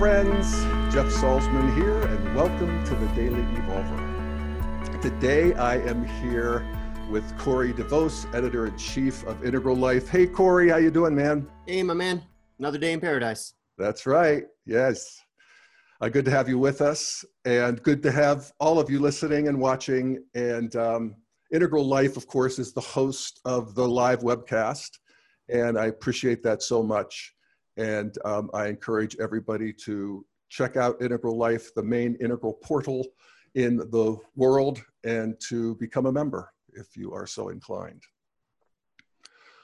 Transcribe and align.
friends. 0.00 0.62
Jeff 0.94 1.08
Salzman 1.08 1.74
here, 1.74 2.00
and 2.00 2.34
welcome 2.34 2.82
to 2.86 2.94
the 2.94 3.06
Daily 3.08 3.42
Evolver. 3.42 5.02
Today, 5.02 5.52
I 5.52 5.76
am 5.76 6.06
here 6.22 6.66
with 7.10 7.36
Corey 7.36 7.74
DeVos, 7.74 8.34
editor 8.34 8.64
in 8.64 8.78
chief 8.78 9.22
of 9.26 9.44
Integral 9.44 9.76
Life. 9.76 10.08
Hey, 10.08 10.26
Corey, 10.26 10.70
how 10.70 10.78
you 10.78 10.90
doing, 10.90 11.14
man? 11.14 11.46
Hey, 11.66 11.82
my 11.82 11.92
man. 11.92 12.22
Another 12.58 12.78
day 12.78 12.94
in 12.94 13.00
paradise. 13.00 13.52
That's 13.76 14.06
right. 14.06 14.44
Yes. 14.64 15.20
Uh, 16.00 16.08
good 16.08 16.24
to 16.24 16.30
have 16.30 16.48
you 16.48 16.58
with 16.58 16.80
us, 16.80 17.22
and 17.44 17.82
good 17.82 18.02
to 18.04 18.10
have 18.10 18.52
all 18.58 18.80
of 18.80 18.88
you 18.88 19.00
listening 19.00 19.48
and 19.48 19.60
watching. 19.60 20.24
And 20.34 20.74
um, 20.76 21.14
Integral 21.52 21.84
Life, 21.84 22.16
of 22.16 22.26
course, 22.26 22.58
is 22.58 22.72
the 22.72 22.80
host 22.80 23.38
of 23.44 23.74
the 23.74 23.86
live 23.86 24.20
webcast, 24.20 24.92
and 25.50 25.78
I 25.78 25.88
appreciate 25.88 26.42
that 26.44 26.62
so 26.62 26.82
much. 26.82 27.34
And 27.80 28.14
um, 28.26 28.50
I 28.52 28.66
encourage 28.66 29.16
everybody 29.18 29.72
to 29.84 30.26
check 30.50 30.76
out 30.76 31.00
Integral 31.00 31.38
Life, 31.38 31.74
the 31.74 31.82
main 31.82 32.14
integral 32.16 32.52
portal 32.62 33.06
in 33.54 33.78
the 33.78 34.18
world, 34.36 34.82
and 35.02 35.34
to 35.48 35.76
become 35.76 36.04
a 36.04 36.12
member 36.12 36.52
if 36.74 36.94
you 36.94 37.14
are 37.14 37.26
so 37.26 37.48
inclined. 37.48 38.02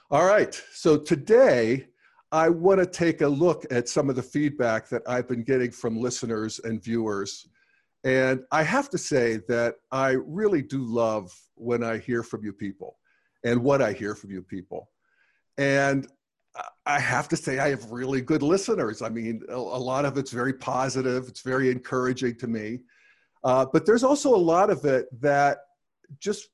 All 0.09 0.25
right, 0.25 0.59
so 0.73 0.97
today 0.97 1.89
I 2.31 2.49
want 2.49 2.79
to 2.79 2.87
take 2.87 3.21
a 3.21 3.27
look 3.27 3.65
at 3.69 3.87
some 3.87 4.09
of 4.09 4.15
the 4.15 4.23
feedback 4.23 4.89
that 4.89 5.03
I've 5.07 5.27
been 5.27 5.43
getting 5.43 5.69
from 5.69 5.95
listeners 5.95 6.59
and 6.63 6.83
viewers. 6.83 7.47
And 8.03 8.41
I 8.51 8.63
have 8.63 8.89
to 8.91 8.97
say 8.97 9.41
that 9.47 9.75
I 9.91 10.17
really 10.25 10.63
do 10.63 10.81
love 10.81 11.31
when 11.53 11.83
I 11.83 11.99
hear 11.99 12.23
from 12.23 12.43
you 12.43 12.51
people 12.51 12.97
and 13.43 13.61
what 13.61 13.79
I 13.79 13.93
hear 13.93 14.15
from 14.15 14.31
you 14.31 14.41
people. 14.41 14.89
And 15.59 16.07
I 16.85 16.99
have 16.99 17.27
to 17.29 17.37
say, 17.37 17.59
I 17.59 17.69
have 17.69 17.91
really 17.91 18.21
good 18.21 18.41
listeners. 18.41 19.01
I 19.01 19.09
mean, 19.09 19.41
a, 19.49 19.57
lot 19.57 20.05
of 20.05 20.17
it's 20.17 20.31
very 20.31 20.53
positive, 20.53 21.27
it's 21.27 21.41
very 21.41 21.69
encouraging 21.69 22.35
to 22.37 22.47
me. 22.47 22.79
Uh, 23.43 23.65
but 23.71 23.85
there's 23.85 24.03
also 24.03 24.33
a 24.33 24.37
lot 24.37 24.69
of 24.69 24.85
it 24.85 25.07
that 25.21 25.59
just, 26.19 26.49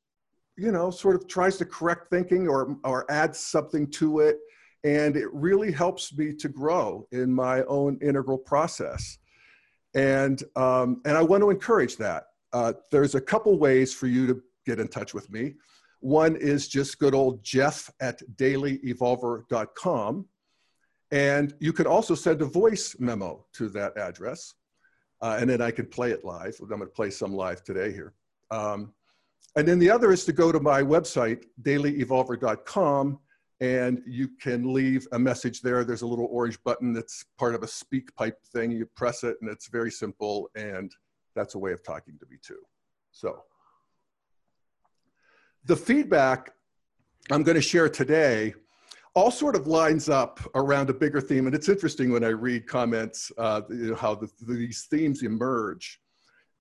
you 0.57 0.71
know, 0.71 0.89
sort 0.89 1.15
of 1.15 1.27
tries 1.27 1.57
to 1.57 1.65
correct 1.65 2.09
thinking 2.09 2.47
or, 2.47 2.77
or 2.83 3.09
add 3.11 3.35
something 3.35 3.89
to 3.91 4.19
it. 4.19 4.39
And 4.83 5.15
it 5.15 5.31
really 5.33 5.71
helps 5.71 6.15
me 6.17 6.33
to 6.33 6.49
grow 6.49 7.07
in 7.11 7.31
my 7.31 7.63
own 7.63 7.97
integral 8.01 8.37
process. 8.37 9.19
And, 9.95 10.41
um, 10.55 11.01
and 11.05 11.15
I 11.15 11.21
want 11.21 11.41
to 11.41 11.51
encourage 11.51 11.97
that. 11.97 12.25
Uh, 12.51 12.73
there's 12.91 13.15
a 13.15 13.21
couple 13.21 13.57
ways 13.57 13.93
for 13.93 14.07
you 14.07 14.27
to 14.27 14.41
get 14.65 14.79
in 14.79 14.87
touch 14.87 15.13
with 15.13 15.31
me. 15.31 15.53
One 16.03 16.35
is 16.35 16.67
just 16.67 16.99
good 16.99 17.15
old 17.15 17.41
Jeff 17.45 17.89
at 18.01 18.21
dailyevolver.com. 18.35 20.25
And 21.11 21.53
you 21.61 21.71
can 21.71 21.87
also 21.87 22.13
send 22.13 22.41
a 22.41 22.45
voice 22.45 22.97
memo 22.99 23.45
to 23.53 23.69
that 23.69 23.97
address. 23.97 24.55
Uh, 25.21 25.37
and 25.39 25.49
then 25.49 25.61
I 25.61 25.71
can 25.71 25.85
play 25.85 26.11
it 26.11 26.25
live. 26.25 26.57
I'm 26.59 26.67
going 26.67 26.81
to 26.81 26.87
play 26.87 27.09
some 27.09 27.33
live 27.33 27.63
today 27.63 27.93
here. 27.93 28.13
Um, 28.51 28.91
and 29.55 29.65
then 29.65 29.79
the 29.79 29.89
other 29.89 30.11
is 30.11 30.25
to 30.25 30.33
go 30.33 30.51
to 30.51 30.59
my 30.59 30.81
website, 30.81 31.45
dailyevolver.com, 31.61 33.19
and 33.61 34.01
you 34.05 34.27
can 34.41 34.73
leave 34.73 35.07
a 35.13 35.19
message 35.19 35.61
there. 35.61 35.85
There's 35.85 36.01
a 36.01 36.07
little 36.07 36.27
orange 36.29 36.61
button 36.65 36.91
that's 36.91 37.23
part 37.37 37.55
of 37.55 37.63
a 37.63 37.67
SpeakPipe 37.67 38.45
thing. 38.51 38.71
You 38.71 38.87
press 38.87 39.23
it, 39.23 39.37
and 39.39 39.49
it's 39.49 39.67
very 39.67 39.91
simple, 39.91 40.49
and 40.53 40.91
that's 41.33 41.55
a 41.55 41.59
way 41.59 41.71
of 41.71 41.81
talking 41.81 42.17
to 42.19 42.25
me 42.29 42.35
too. 42.45 42.59
So 43.13 43.43
the 45.65 45.75
feedback 45.75 46.51
I'm 47.31 47.43
going 47.43 47.55
to 47.55 47.61
share 47.61 47.89
today 47.89 48.53
all 49.15 49.31
sort 49.31 49.55
of 49.55 49.67
lines 49.67 50.09
up 50.09 50.39
around 50.55 50.89
a 50.89 50.93
bigger 50.93 51.21
theme. 51.21 51.45
And 51.45 51.55
it's 51.55 51.69
interesting 51.69 52.11
when 52.11 52.23
I 52.23 52.29
read 52.29 52.67
comments, 52.67 53.31
uh, 53.37 53.61
you 53.69 53.91
know, 53.91 53.95
how 53.95 54.15
the, 54.15 54.29
these 54.41 54.87
themes 54.89 55.21
emerge. 55.21 56.01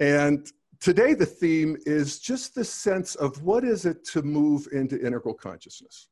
And 0.00 0.46
today 0.78 1.14
the 1.14 1.26
theme 1.26 1.76
is 1.86 2.18
just 2.18 2.54
the 2.54 2.64
sense 2.64 3.14
of 3.14 3.42
what 3.42 3.64
is 3.64 3.86
it 3.86 4.04
to 4.08 4.22
move 4.22 4.68
into 4.72 5.00
integral 5.04 5.34
consciousness, 5.34 6.08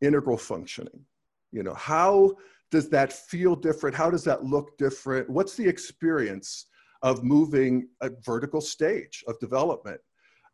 integral 0.00 0.38
functioning. 0.38 1.04
You 1.52 1.62
know, 1.62 1.74
how 1.74 2.32
does 2.70 2.88
that 2.88 3.12
feel 3.12 3.54
different? 3.54 3.94
How 3.94 4.10
does 4.10 4.24
that 4.24 4.44
look 4.44 4.78
different? 4.78 5.28
What's 5.28 5.54
the 5.54 5.68
experience 5.68 6.66
of 7.02 7.22
moving 7.22 7.88
a 8.00 8.10
vertical 8.24 8.62
stage 8.62 9.22
of 9.28 9.38
development? 9.38 10.00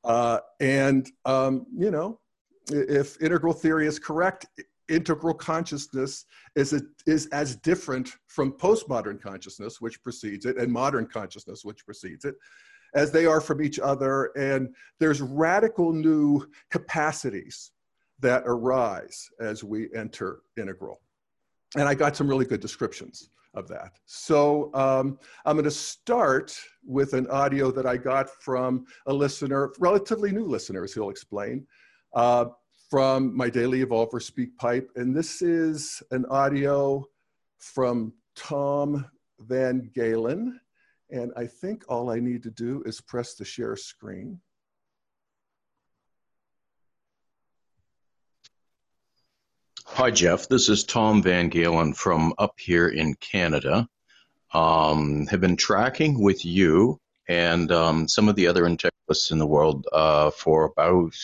Uh, 0.04 0.38
and, 0.60 1.10
um, 1.25 1.66
you 1.76 1.91
know, 1.91 2.20
if 2.70 3.20
integral 3.20 3.53
theory 3.53 3.86
is 3.86 3.98
correct, 3.98 4.47
integral 4.88 5.34
consciousness 5.34 6.25
is, 6.54 6.72
a, 6.72 6.81
is 7.06 7.26
as 7.26 7.56
different 7.56 8.16
from 8.26 8.53
postmodern 8.53 9.20
consciousness, 9.20 9.81
which 9.81 10.03
precedes 10.03 10.47
it, 10.47 10.56
and 10.56 10.72
modern 10.72 11.06
consciousness, 11.06 11.64
which 11.64 11.84
precedes 11.84 12.25
it, 12.25 12.37
as 12.94 13.10
they 13.10 13.26
are 13.26 13.41
from 13.41 13.62
each 13.62 13.78
other. 13.78 14.31
And 14.37 14.75
there's 14.98 15.20
radical 15.20 15.92
new 15.92 16.47
capacities 16.70 17.72
that 18.20 18.42
arise 18.47 19.31
as 19.41 19.62
we 19.62 19.88
enter 19.94 20.41
integral. 20.56 21.00
And 21.76 21.87
I 21.87 21.94
got 21.94 22.16
some 22.16 22.28
really 22.28 22.47
good 22.47 22.60
descriptions 22.60 23.31
of 23.58 23.69
that. 23.69 23.98
So 24.06 24.70
um, 24.74 25.19
I'm 25.44 25.56
going 25.56 25.64
to 25.64 25.70
start 25.70 26.58
with 26.84 27.12
an 27.12 27.26
audio 27.28 27.70
that 27.72 27.86
I 27.86 27.96
got 27.96 28.30
from 28.42 28.86
a 29.06 29.12
listener, 29.12 29.72
relatively 29.78 30.32
new 30.32 30.44
listener, 30.44 30.84
as 30.84 30.94
he'll 30.94 31.10
explain, 31.10 31.66
uh, 32.14 32.46
from 32.88 33.36
my 33.36 33.50
Daily 33.50 33.84
Evolver 33.84 34.22
Speak 34.22 34.56
Pipe. 34.56 34.91
And 34.96 35.14
this 35.14 35.42
is 35.42 36.02
an 36.10 36.24
audio 36.26 37.04
from 37.58 38.14
Tom 38.34 39.04
Van 39.41 39.90
Galen. 39.94 40.58
And 41.10 41.32
I 41.36 41.46
think 41.46 41.84
all 41.88 42.10
I 42.10 42.20
need 42.20 42.42
to 42.44 42.50
do 42.50 42.82
is 42.86 43.00
press 43.00 43.34
the 43.34 43.44
share 43.44 43.76
screen. 43.76 44.40
Hi, 49.98 50.12
Jeff. 50.12 50.47
This 50.48 50.69
is 50.69 50.84
Tom 50.84 51.25
Van 51.25 51.48
Galen 51.48 51.92
from 51.92 52.32
up 52.38 52.54
here 52.56 52.86
in 52.86 53.14
Canada. 53.14 53.88
Um, 54.54 55.26
have 55.26 55.41
been 55.41 55.56
tracking 55.56 56.22
with 56.22 56.44
you 56.44 57.00
and 57.26 57.72
um, 57.72 58.06
some 58.06 58.28
of 58.28 58.37
the 58.37 58.47
other 58.47 58.62
integralists 58.62 59.32
in 59.32 59.38
the 59.38 59.47
world 59.47 59.88
uh, 59.92 60.31
for 60.31 60.66
about, 60.66 61.16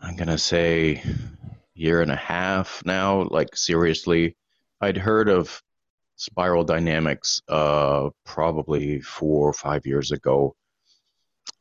I'm 0.00 0.16
going 0.16 0.28
to 0.28 0.38
say, 0.38 1.02
year 1.74 2.00
and 2.00 2.10
a 2.10 2.16
half 2.16 2.82
now. 2.86 3.24
Like, 3.24 3.54
seriously, 3.54 4.34
I'd 4.80 4.96
heard 4.96 5.28
of 5.28 5.62
spiral 6.14 6.64
dynamics 6.64 7.42
uh, 7.50 8.08
probably 8.24 9.02
four 9.02 9.50
or 9.50 9.52
five 9.52 9.84
years 9.84 10.10
ago, 10.10 10.56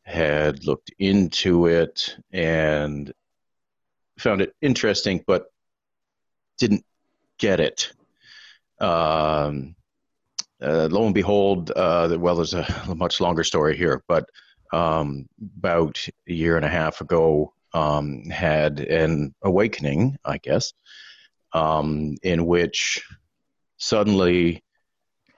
had 0.04 0.64
looked 0.64 0.92
into 1.00 1.68
it 1.68 2.16
and 2.32 3.12
found 4.18 4.40
it 4.40 4.56
interesting, 4.62 5.22
but 5.28 5.48
didn't 6.58 6.86
get 7.38 7.60
it. 7.60 7.92
Um, 8.80 9.76
uh, 10.62 10.88
lo 10.90 11.06
and 11.06 11.14
behold, 11.14 11.72
uh, 11.76 12.16
well, 12.20 12.36
there's 12.36 12.54
a, 12.54 12.68
much 12.96 13.22
longer 13.22 13.44
story 13.44 13.78
here, 13.78 14.04
but 14.08 14.30
um, 14.74 15.28
about 15.58 16.06
a 16.28 16.34
year 16.34 16.56
and 16.56 16.66
a 16.66 16.70
half 16.70 17.02
ago, 17.02 17.54
um, 17.74 18.24
had 18.30 18.80
an 18.80 19.36
awakening, 19.44 20.18
I 20.24 20.38
guess, 20.38 20.74
um, 21.54 22.16
in 22.24 22.46
which 22.46 23.04
suddenly 23.78 24.64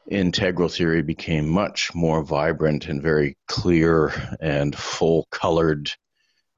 integral 0.09 0.69
theory 0.69 1.01
became 1.01 1.49
much 1.49 1.93
more 1.93 2.23
vibrant 2.23 2.85
and 2.87 3.01
very 3.01 3.35
clear 3.47 4.13
and 4.39 4.75
full 4.75 5.27
colored, 5.31 5.91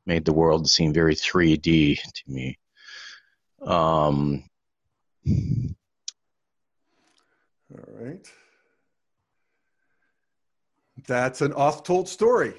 made 0.05 0.25
the 0.25 0.33
world 0.33 0.69
seem 0.69 0.93
very 0.93 1.15
3D 1.15 1.99
to 2.01 2.23
me. 2.27 2.57
Um, 3.61 4.48
all 7.71 7.93
right. 7.99 8.31
That's 11.07 11.41
an 11.41 11.53
oft 11.53 11.85
told 11.85 12.09
story. 12.09 12.53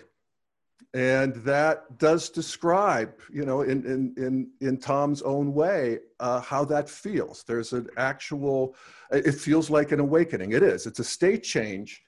And 0.92 1.34
that 1.44 1.98
does 1.98 2.30
describe, 2.30 3.12
you 3.32 3.44
know, 3.44 3.62
in, 3.62 3.84
in, 3.86 4.14
in, 4.16 4.50
in 4.60 4.76
Tom's 4.78 5.22
own 5.22 5.54
way, 5.54 6.00
uh, 6.18 6.40
how 6.40 6.64
that 6.64 6.90
feels. 6.90 7.44
There's 7.44 7.72
an 7.72 7.88
actual, 7.96 8.74
it 9.12 9.36
feels 9.36 9.70
like 9.70 9.92
an 9.92 10.00
awakening. 10.00 10.52
It 10.52 10.64
is. 10.64 10.86
It's 10.86 10.98
a 10.98 11.04
state 11.04 11.44
change, 11.44 12.02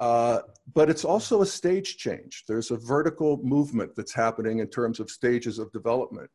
uh, 0.00 0.40
but 0.72 0.88
it's 0.88 1.04
also 1.04 1.42
a 1.42 1.46
stage 1.46 1.98
change. 1.98 2.44
There's 2.48 2.70
a 2.70 2.78
vertical 2.78 3.40
movement 3.42 3.94
that's 3.94 4.14
happening 4.14 4.60
in 4.60 4.68
terms 4.68 5.00
of 5.00 5.10
stages 5.10 5.58
of 5.58 5.70
development. 5.72 6.30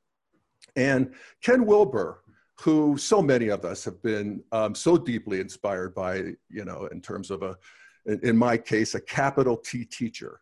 And 0.76 1.16
Ken 1.42 1.66
Wilber, 1.66 2.22
who 2.60 2.98
so 2.98 3.22
many 3.22 3.48
of 3.48 3.64
us 3.64 3.86
have 3.86 4.02
been 4.02 4.44
um, 4.52 4.76
so 4.76 4.98
deeply 4.98 5.40
inspired 5.40 5.96
by, 5.96 6.34
you 6.50 6.66
know, 6.66 6.88
in 6.92 7.00
terms 7.02 7.32
of 7.32 7.42
a, 7.42 7.58
in 8.24 8.36
my 8.36 8.58
case, 8.58 8.96
a 8.96 9.02
capital 9.02 9.56
T 9.56 9.86
teacher. 9.86 10.42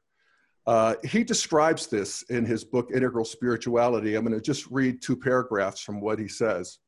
Uh, 0.66 0.96
he 1.04 1.24
describes 1.24 1.88
this 1.88 2.24
in 2.24 2.44
his 2.44 2.64
book, 2.64 2.90
Integral 2.94 3.24
Spirituality. 3.24 4.16
I'm 4.16 4.26
going 4.26 4.38
to 4.38 4.42
just 4.42 4.66
read 4.72 5.02
two 5.02 5.16
paragraphs 5.16 5.82
from 5.82 6.02
what 6.02 6.20
he 6.20 6.28
says, 6.28 6.80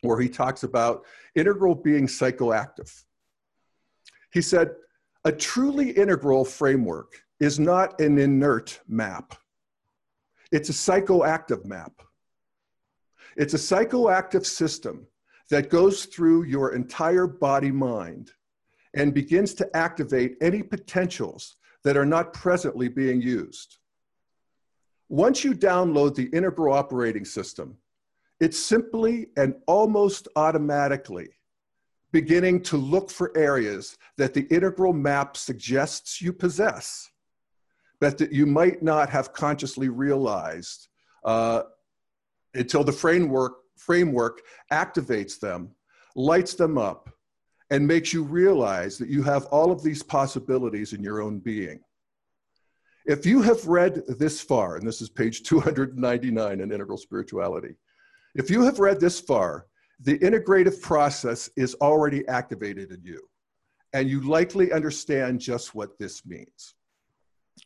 where 0.00 0.18
he 0.18 0.28
talks 0.28 0.62
about 0.62 1.04
integral 1.34 1.74
being 1.74 2.06
psychoactive. 2.06 2.90
He 4.32 4.42
said, 4.42 4.70
a 5.24 5.30
truly 5.30 5.90
integral 5.90 6.44
framework 6.44 7.12
is 7.38 7.60
not 7.60 8.00
an 8.00 8.18
inert 8.18 8.80
map. 8.88 9.34
It's 10.50 10.70
a 10.70 10.72
psychoactive 10.72 11.64
map. 11.64 11.92
It's 13.36 13.54
a 13.54 13.58
psychoactive 13.58 14.46
system 14.46 15.06
that 15.50 15.70
goes 15.70 16.06
through 16.06 16.44
your 16.44 16.74
entire 16.74 17.26
body 17.26 17.70
mind 17.70 18.32
and 18.94 19.12
begins 19.12 19.54
to 19.54 19.76
activate 19.76 20.36
any 20.40 20.62
potentials 20.62 21.56
that 21.82 21.96
are 21.96 22.06
not 22.06 22.32
presently 22.32 22.88
being 22.88 23.20
used. 23.20 23.78
Once 25.08 25.44
you 25.44 25.52
download 25.52 26.14
the 26.14 26.26
integral 26.26 26.72
operating 26.72 27.24
system, 27.24 27.76
it's 28.40 28.58
simply 28.58 29.28
and 29.36 29.54
almost 29.66 30.28
automatically 30.36 31.28
beginning 32.12 32.62
to 32.62 32.76
look 32.76 33.10
for 33.10 33.36
areas 33.36 33.98
that 34.16 34.32
the 34.34 34.42
integral 34.42 34.92
map 34.92 35.36
suggests 35.36 36.22
you 36.22 36.32
possess, 36.32 37.10
but 38.00 38.16
that 38.18 38.32
you 38.32 38.46
might 38.46 38.82
not 38.82 39.10
have 39.10 39.32
consciously 39.32 39.88
realized 39.88 40.88
uh, 41.24 41.62
until 42.54 42.84
the 42.84 42.92
framework, 42.92 43.54
framework 43.76 44.42
activates 44.72 45.38
them, 45.38 45.70
lights 46.16 46.54
them 46.54 46.78
up, 46.78 47.10
and 47.70 47.86
makes 47.86 48.12
you 48.12 48.22
realize 48.22 48.98
that 48.98 49.08
you 49.08 49.22
have 49.22 49.46
all 49.46 49.72
of 49.72 49.82
these 49.82 50.02
possibilities 50.02 50.92
in 50.92 51.02
your 51.02 51.22
own 51.22 51.38
being. 51.38 51.80
If 53.06 53.26
you 53.26 53.42
have 53.42 53.66
read 53.66 54.02
this 54.18 54.40
far, 54.40 54.76
and 54.76 54.86
this 54.86 55.02
is 55.02 55.10
page 55.10 55.42
299 55.42 56.60
in 56.60 56.72
Integral 56.72 56.98
Spirituality, 56.98 57.74
if 58.34 58.50
you 58.50 58.62
have 58.62 58.78
read 58.78 59.00
this 59.00 59.20
far, 59.20 59.66
the 60.00 60.18
integrative 60.18 60.80
process 60.80 61.50
is 61.56 61.74
already 61.76 62.26
activated 62.28 62.90
in 62.90 63.02
you, 63.04 63.20
and 63.92 64.08
you 64.08 64.20
likely 64.22 64.72
understand 64.72 65.40
just 65.40 65.74
what 65.74 65.98
this 65.98 66.24
means. 66.26 66.74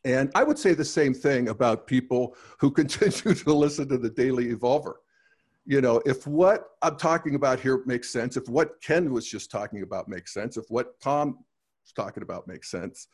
And 0.08 0.32
I 0.34 0.42
would 0.42 0.58
say 0.58 0.72
the 0.72 0.86
same 0.86 1.12
thing 1.12 1.50
about 1.50 1.86
people 1.86 2.34
who 2.58 2.70
continue 2.80 3.34
to 3.34 3.52
listen 3.52 3.88
to 3.90 3.98
the 3.98 4.08
Daily 4.10 4.46
Evolver. 4.54 4.94
You 5.66 5.82
know, 5.82 6.00
if 6.06 6.26
what 6.26 6.70
I'm 6.80 6.96
talking 6.96 7.34
about 7.34 7.60
here 7.60 7.82
makes 7.84 8.10
sense, 8.10 8.38
if 8.38 8.48
what 8.48 8.80
Ken 8.80 9.12
was 9.12 9.28
just 9.28 9.50
talking 9.50 9.82
about 9.82 10.08
makes 10.08 10.32
sense, 10.32 10.56
if 10.56 10.64
what 10.70 10.98
Tom 11.00 11.44
talking 11.94 12.22
about 12.22 12.48
makes 12.48 12.70
sense, 12.70 13.08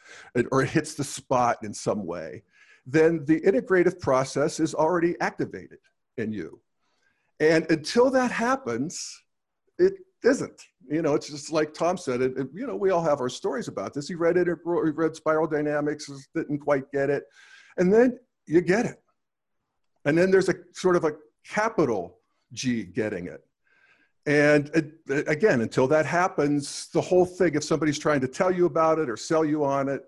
or 0.53 0.63
it 0.63 0.71
hits 0.71 0.95
the 0.95 1.03
spot 1.03 1.59
in 1.65 1.75
some 1.75 2.07
way, 2.07 2.43
then 2.87 3.25
the 3.25 3.41
integrative 3.41 3.99
process 3.99 4.61
is 4.61 4.75
already 4.75 5.17
activated 5.21 5.79
in 6.17 6.33
you. 6.33 6.61
And 7.41 7.69
until 7.71 8.11
that 8.13 8.31
happens, 8.31 9.21
it 9.79 9.95
isn't. 10.27 10.63
You 10.91 11.03
know, 11.03 11.15
it's 11.15 11.31
just 11.31 11.51
like 11.51 11.73
Tom 11.73 11.97
said. 11.97 12.21
It, 12.21 12.37
it, 12.37 12.49
you 12.55 12.67
know, 12.67 12.77
we 12.77 12.91
all 12.91 13.03
have 13.03 13.21
our 13.21 13.29
stories 13.29 13.69
about 13.69 13.95
this. 13.95 14.09
He 14.09 14.15
read 14.15 14.37
it. 14.37 14.47
He 14.47 14.53
read 14.63 15.17
Spiral 15.17 15.47
Dynamics, 15.47 16.11
didn't 16.35 16.59
quite 16.59 16.91
get 16.93 17.11
it, 17.11 17.25
and 17.79 17.93
then 17.93 18.19
you 18.47 18.61
get 18.61 18.87
it. 18.87 19.03
And 20.05 20.17
then 20.17 20.31
there's 20.31 20.49
a 20.49 20.55
sort 20.73 20.97
of 20.97 21.05
a 21.05 21.13
capital 21.49 22.19
G 22.53 22.85
getting 22.85 23.27
it. 23.27 23.43
And 24.27 24.71
it, 24.75 25.29
again, 25.29 25.61
until 25.61 25.87
that 25.89 26.07
happens, 26.07 26.89
the 26.93 27.01
whole 27.01 27.27
thing, 27.27 27.55
if 27.55 27.65
somebody's 27.65 27.99
trying 27.99 28.21
to 28.21 28.29
tell 28.29 28.51
you 28.51 28.67
about 28.67 28.99
it 28.99 29.11
or 29.11 29.17
sell 29.17 29.45
you 29.45 29.65
on 29.65 29.89
it, 29.89 30.03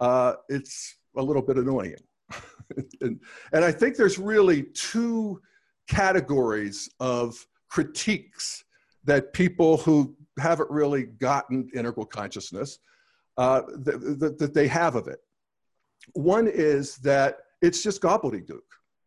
uh, 0.00 0.34
it's 0.48 0.96
a 1.16 1.22
little 1.22 1.42
bit 1.42 1.56
annoying. 1.56 1.94
and, 3.00 3.20
and 3.52 3.64
I 3.64 3.70
think 3.70 3.96
there's 3.96 4.18
really 4.18 4.64
two 4.74 5.40
categories 5.88 6.88
of 6.98 7.44
critiques 7.68 8.64
that 9.04 9.32
people 9.32 9.78
who 9.78 10.14
haven't 10.38 10.70
really 10.70 11.04
gotten 11.04 11.68
integral 11.74 12.06
consciousness 12.06 12.78
uh, 13.36 13.62
that, 13.78 14.36
that 14.38 14.54
they 14.54 14.68
have 14.68 14.94
of 14.94 15.08
it. 15.08 15.18
One 16.14 16.48
is 16.48 16.96
that 16.98 17.38
it's 17.62 17.82
just 17.82 18.00
gobbledygook. 18.00 18.60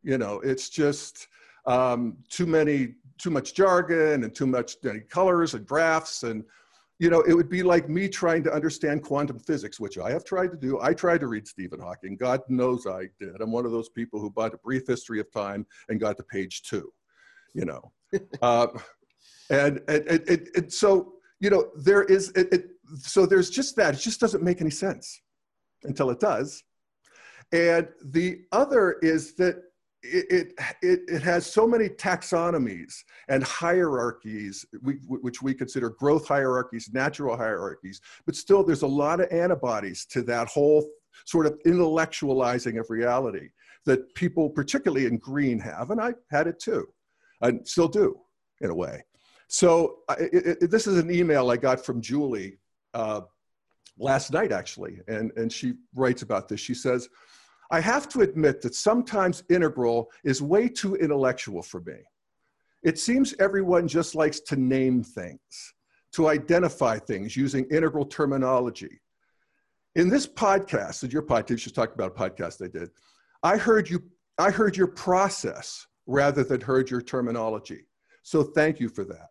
You 0.03 0.17
know, 0.17 0.39
it's 0.41 0.69
just 0.69 1.27
um, 1.65 2.17
too 2.29 2.45
many, 2.45 2.95
too 3.17 3.29
much 3.29 3.53
jargon 3.53 4.23
and 4.23 4.35
too 4.35 4.47
much 4.47 4.75
you 4.83 4.93
know, 4.93 4.99
colors 5.09 5.53
and 5.53 5.65
graphs 5.65 6.23
and 6.23 6.43
you 6.99 7.09
know, 7.09 7.21
it 7.21 7.33
would 7.33 7.49
be 7.49 7.63
like 7.63 7.89
me 7.89 8.07
trying 8.07 8.43
to 8.43 8.53
understand 8.53 9.03
quantum 9.03 9.39
physics, 9.39 9.79
which 9.79 9.97
I 9.97 10.11
have 10.11 10.23
tried 10.23 10.51
to 10.51 10.57
do. 10.57 10.79
I 10.79 10.93
tried 10.93 11.19
to 11.21 11.27
read 11.27 11.47
Stephen 11.47 11.79
Hawking. 11.79 12.15
God 12.15 12.41
knows 12.47 12.85
I 12.85 13.09
did. 13.19 13.41
I'm 13.41 13.51
one 13.51 13.65
of 13.65 13.71
those 13.71 13.89
people 13.89 14.19
who 14.21 14.29
bought 14.29 14.53
a 14.53 14.57
brief 14.59 14.83
history 14.87 15.19
of 15.19 15.31
time 15.31 15.65
and 15.89 15.99
got 15.99 16.17
to 16.17 16.23
page 16.23 16.61
two, 16.61 16.93
you 17.53 17.65
know. 17.65 17.91
uh, 18.41 18.67
and, 19.49 19.81
and, 19.87 20.07
and, 20.07 20.47
and, 20.55 20.73
so, 20.73 21.13
you 21.39 21.49
know, 21.49 21.69
there 21.75 22.03
is, 22.03 22.29
it, 22.31 22.51
it, 22.53 22.65
so 22.99 23.25
there's 23.25 23.49
just 23.49 23.75
that. 23.75 23.95
It 23.95 23.99
just 23.99 24.19
doesn't 24.19 24.43
make 24.43 24.61
any 24.61 24.69
sense 24.69 25.21
until 25.83 26.09
it 26.09 26.19
does. 26.19 26.63
And 27.51 27.87
the 28.03 28.41
other 28.51 28.97
is 29.01 29.35
that 29.35 29.63
it, 30.01 30.53
it, 30.81 31.01
it, 31.07 31.21
has 31.21 31.45
so 31.45 31.65
many 31.65 31.87
taxonomies 31.87 32.93
and 33.29 33.43
hierarchies, 33.43 34.65
we, 34.81 34.95
which 35.07 35.41
we 35.41 35.53
consider 35.53 35.91
growth 35.91 36.27
hierarchies, 36.27 36.89
natural 36.93 37.37
hierarchies, 37.37 38.01
but 38.25 38.35
still 38.35 38.63
there's 38.63 38.81
a 38.81 38.87
lot 38.87 39.21
of 39.21 39.31
antibodies 39.31 40.05
to 40.07 40.21
that 40.23 40.47
whole 40.49 40.85
sort 41.25 41.45
of 41.45 41.57
intellectualizing 41.65 42.79
of 42.79 42.89
reality 42.89 43.49
that 43.85 44.13
people, 44.15 44.49
particularly 44.49 45.05
in 45.05 45.17
green, 45.17 45.59
have, 45.59 45.89
and 45.91 46.01
I 46.01 46.13
had 46.31 46.47
it 46.47 46.59
too, 46.59 46.85
and 47.41 47.65
still 47.67 47.87
do 47.87 48.19
in 48.61 48.69
a 48.69 48.75
way. 48.75 49.03
So 49.47 49.99
it, 50.17 50.71
this 50.71 50.87
is 50.87 50.97
an 50.97 51.11
email 51.11 51.51
I 51.51 51.57
got 51.57 51.85
from 51.85 52.01
Julie 52.01 52.57
uh, 52.93 53.21
last 53.97 54.31
night, 54.31 54.51
actually, 54.51 54.99
and, 55.07 55.31
and 55.35 55.51
she 55.51 55.73
writes 55.95 56.21
about 56.21 56.47
this. 56.47 56.59
She 56.59 56.73
says, 56.73 57.09
I 57.71 57.79
have 57.79 58.07
to 58.09 58.21
admit 58.21 58.61
that 58.61 58.75
sometimes 58.75 59.43
integral 59.49 60.11
is 60.23 60.41
way 60.41 60.67
too 60.67 60.95
intellectual 60.95 61.61
for 61.61 61.81
me. 61.81 61.97
It 62.83 62.99
seems 62.99 63.33
everyone 63.39 63.87
just 63.87 64.13
likes 64.13 64.39
to 64.41 64.55
name 64.55 65.03
things, 65.03 65.73
to 66.13 66.27
identify 66.27 66.99
things 66.99 67.37
using 67.37 67.65
integral 67.71 68.05
terminology. 68.05 69.01
In 69.95 70.09
this 70.09 70.27
podcast, 70.27 71.01
that 71.01 71.13
your 71.13 71.21
podcast, 71.21 71.59
just 71.59 71.75
talked 71.75 71.95
about 71.95 72.11
a 72.15 72.19
podcast 72.19 72.63
I 72.63 72.67
did, 72.67 72.89
I 73.43 73.57
heard 73.57 73.89
you, 73.89 74.03
I 74.37 74.49
heard 74.51 74.75
your 74.75 74.87
process 74.87 75.85
rather 76.07 76.43
than 76.43 76.59
heard 76.61 76.89
your 76.89 77.01
terminology. 77.01 77.87
So 78.23 78.43
thank 78.43 78.79
you 78.79 78.89
for 78.89 79.03
that. 79.05 79.29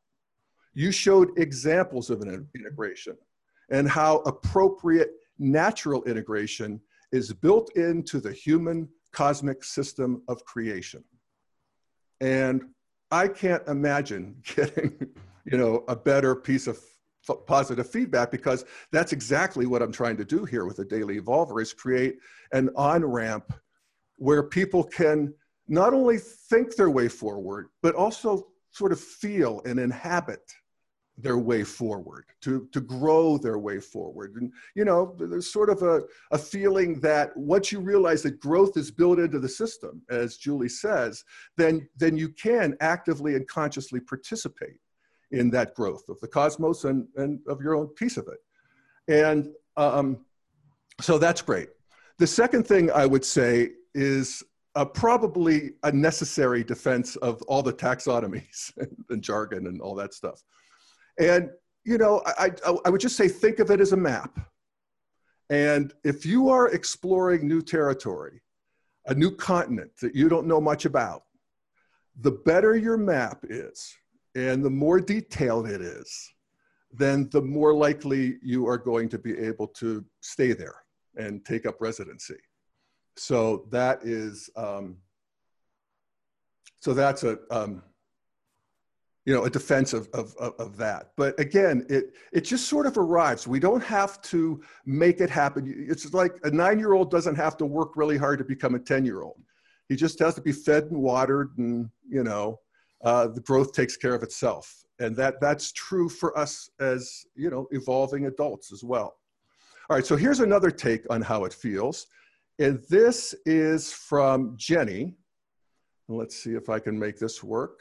You 0.74 0.92
showed 0.92 1.38
examples 1.38 2.10
of 2.10 2.22
an 2.22 2.48
integration 2.54 3.16
and 3.70 3.88
how 3.88 4.18
appropriate 4.18 5.12
natural 5.38 6.02
integration 6.04 6.80
is 7.10 7.32
built 7.32 7.76
into 7.76 8.20
the 8.20 8.32
human 8.32 8.88
cosmic 9.12 9.62
system 9.64 10.22
of 10.28 10.44
creation. 10.44 11.04
And 12.20 12.62
I 13.10 13.28
can't 13.28 13.66
imagine 13.68 14.36
getting, 14.56 15.08
you 15.44 15.58
know, 15.58 15.84
a 15.88 15.96
better 15.96 16.34
piece 16.34 16.66
of 16.66 16.78
positive 17.46 17.88
feedback 17.88 18.30
because 18.30 18.64
that's 18.90 19.12
exactly 19.12 19.66
what 19.66 19.82
I'm 19.82 19.92
trying 19.92 20.16
to 20.16 20.24
do 20.24 20.44
here 20.44 20.64
with 20.64 20.78
the 20.78 20.84
Daily 20.84 21.20
Evolver 21.20 21.62
is 21.62 21.72
create 21.72 22.16
an 22.52 22.70
on-ramp 22.74 23.52
where 24.16 24.42
people 24.42 24.82
can 24.82 25.32
not 25.68 25.94
only 25.94 26.18
think 26.18 26.74
their 26.74 26.90
way 26.90 27.08
forward, 27.08 27.68
but 27.80 27.94
also 27.94 28.48
sort 28.72 28.90
of 28.90 29.00
feel 29.00 29.62
and 29.64 29.78
inhabit 29.78 30.42
their 31.18 31.38
way 31.38 31.62
forward, 31.62 32.24
to, 32.40 32.68
to 32.72 32.80
grow 32.80 33.36
their 33.36 33.58
way 33.58 33.78
forward. 33.78 34.34
And, 34.36 34.52
you 34.74 34.84
know, 34.84 35.14
there's 35.18 35.52
sort 35.52 35.68
of 35.68 35.82
a, 35.82 36.02
a 36.30 36.38
feeling 36.38 37.00
that 37.00 37.36
once 37.36 37.70
you 37.70 37.80
realize 37.80 38.22
that 38.22 38.40
growth 38.40 38.76
is 38.76 38.90
built 38.90 39.18
into 39.18 39.38
the 39.38 39.48
system, 39.48 40.02
as 40.10 40.36
Julie 40.36 40.68
says, 40.68 41.24
then, 41.56 41.88
then 41.96 42.16
you 42.16 42.30
can 42.30 42.76
actively 42.80 43.36
and 43.36 43.46
consciously 43.46 44.00
participate 44.00 44.78
in 45.32 45.50
that 45.50 45.74
growth 45.74 46.08
of 46.08 46.18
the 46.20 46.28
cosmos 46.28 46.84
and, 46.84 47.06
and 47.16 47.40
of 47.46 47.60
your 47.60 47.74
own 47.74 47.88
piece 47.88 48.16
of 48.16 48.28
it. 48.28 48.38
And 49.08 49.48
um, 49.76 50.24
so 51.00 51.18
that's 51.18 51.42
great. 51.42 51.68
The 52.18 52.26
second 52.26 52.66
thing 52.66 52.90
I 52.90 53.06
would 53.06 53.24
say 53.24 53.70
is 53.94 54.42
uh, 54.74 54.84
probably 54.84 55.72
a 55.82 55.92
necessary 55.92 56.64
defense 56.64 57.16
of 57.16 57.42
all 57.42 57.62
the 57.62 57.72
taxonomies 57.72 58.72
and 59.10 59.22
jargon 59.22 59.66
and 59.66 59.80
all 59.80 59.94
that 59.96 60.14
stuff. 60.14 60.42
And, 61.18 61.50
you 61.84 61.98
know, 61.98 62.22
I, 62.26 62.52
I, 62.66 62.76
I 62.86 62.90
would 62.90 63.00
just 63.00 63.16
say 63.16 63.28
think 63.28 63.58
of 63.58 63.70
it 63.70 63.80
as 63.80 63.92
a 63.92 63.96
map. 63.96 64.38
And 65.50 65.92
if 66.04 66.24
you 66.24 66.48
are 66.48 66.68
exploring 66.68 67.46
new 67.46 67.62
territory, 67.62 68.40
a 69.06 69.14
new 69.14 69.34
continent 69.34 69.90
that 70.00 70.14
you 70.14 70.28
don't 70.28 70.46
know 70.46 70.60
much 70.60 70.84
about, 70.84 71.24
the 72.20 72.30
better 72.30 72.76
your 72.76 72.96
map 72.96 73.44
is 73.48 73.94
and 74.34 74.64
the 74.64 74.70
more 74.70 75.00
detailed 75.00 75.68
it 75.68 75.80
is, 75.80 76.32
then 76.92 77.28
the 77.30 77.42
more 77.42 77.74
likely 77.74 78.38
you 78.42 78.66
are 78.66 78.78
going 78.78 79.08
to 79.08 79.18
be 79.18 79.36
able 79.38 79.66
to 79.66 80.04
stay 80.20 80.52
there 80.52 80.76
and 81.16 81.44
take 81.44 81.66
up 81.66 81.80
residency. 81.80 82.36
So 83.16 83.66
that 83.70 84.00
is, 84.02 84.48
um, 84.56 84.96
so 86.80 86.94
that's 86.94 87.24
a, 87.24 87.38
um, 87.50 87.82
you 89.24 89.32
know, 89.32 89.44
a 89.44 89.50
defense 89.50 89.92
of, 89.92 90.08
of, 90.12 90.34
of, 90.38 90.76
that. 90.76 91.12
But 91.16 91.38
again, 91.38 91.86
it, 91.88 92.14
it 92.32 92.40
just 92.40 92.66
sort 92.66 92.86
of 92.86 92.98
arrives. 92.98 93.46
We 93.46 93.60
don't 93.60 93.82
have 93.82 94.20
to 94.22 94.60
make 94.84 95.20
it 95.20 95.30
happen. 95.30 95.86
It's 95.88 96.12
like 96.12 96.32
a 96.42 96.50
nine 96.50 96.78
year 96.78 96.92
old 96.92 97.10
doesn't 97.10 97.36
have 97.36 97.56
to 97.58 97.66
work 97.66 97.96
really 97.96 98.18
hard 98.18 98.38
to 98.40 98.44
become 98.44 98.74
a 98.74 98.80
10 98.80 99.04
year 99.04 99.22
old. 99.22 99.40
He 99.88 99.94
just 99.94 100.18
has 100.18 100.34
to 100.34 100.40
be 100.40 100.52
fed 100.52 100.84
and 100.84 101.00
watered, 101.00 101.50
and, 101.58 101.88
you 102.08 102.24
know, 102.24 102.58
uh, 103.04 103.28
the 103.28 103.40
growth 103.40 103.72
takes 103.72 103.96
care 103.96 104.14
of 104.14 104.22
itself. 104.22 104.84
And 104.98 105.14
that, 105.16 105.40
that's 105.40 105.72
true 105.72 106.08
for 106.08 106.36
us 106.36 106.70
as, 106.80 107.24
you 107.34 107.50
know, 107.50 107.66
evolving 107.72 108.26
adults 108.26 108.72
as 108.72 108.82
well. 108.82 109.16
All 109.90 109.96
right, 109.96 110.06
so 110.06 110.16
here's 110.16 110.40
another 110.40 110.70
take 110.70 111.04
on 111.10 111.20
how 111.20 111.44
it 111.44 111.52
feels. 111.52 112.06
And 112.58 112.82
this 112.88 113.34
is 113.44 113.92
from 113.92 114.54
Jenny. 114.56 115.14
Let's 116.08 116.36
see 116.36 116.54
if 116.54 116.68
I 116.68 116.78
can 116.78 116.98
make 116.98 117.18
this 117.18 117.42
work. 117.42 117.80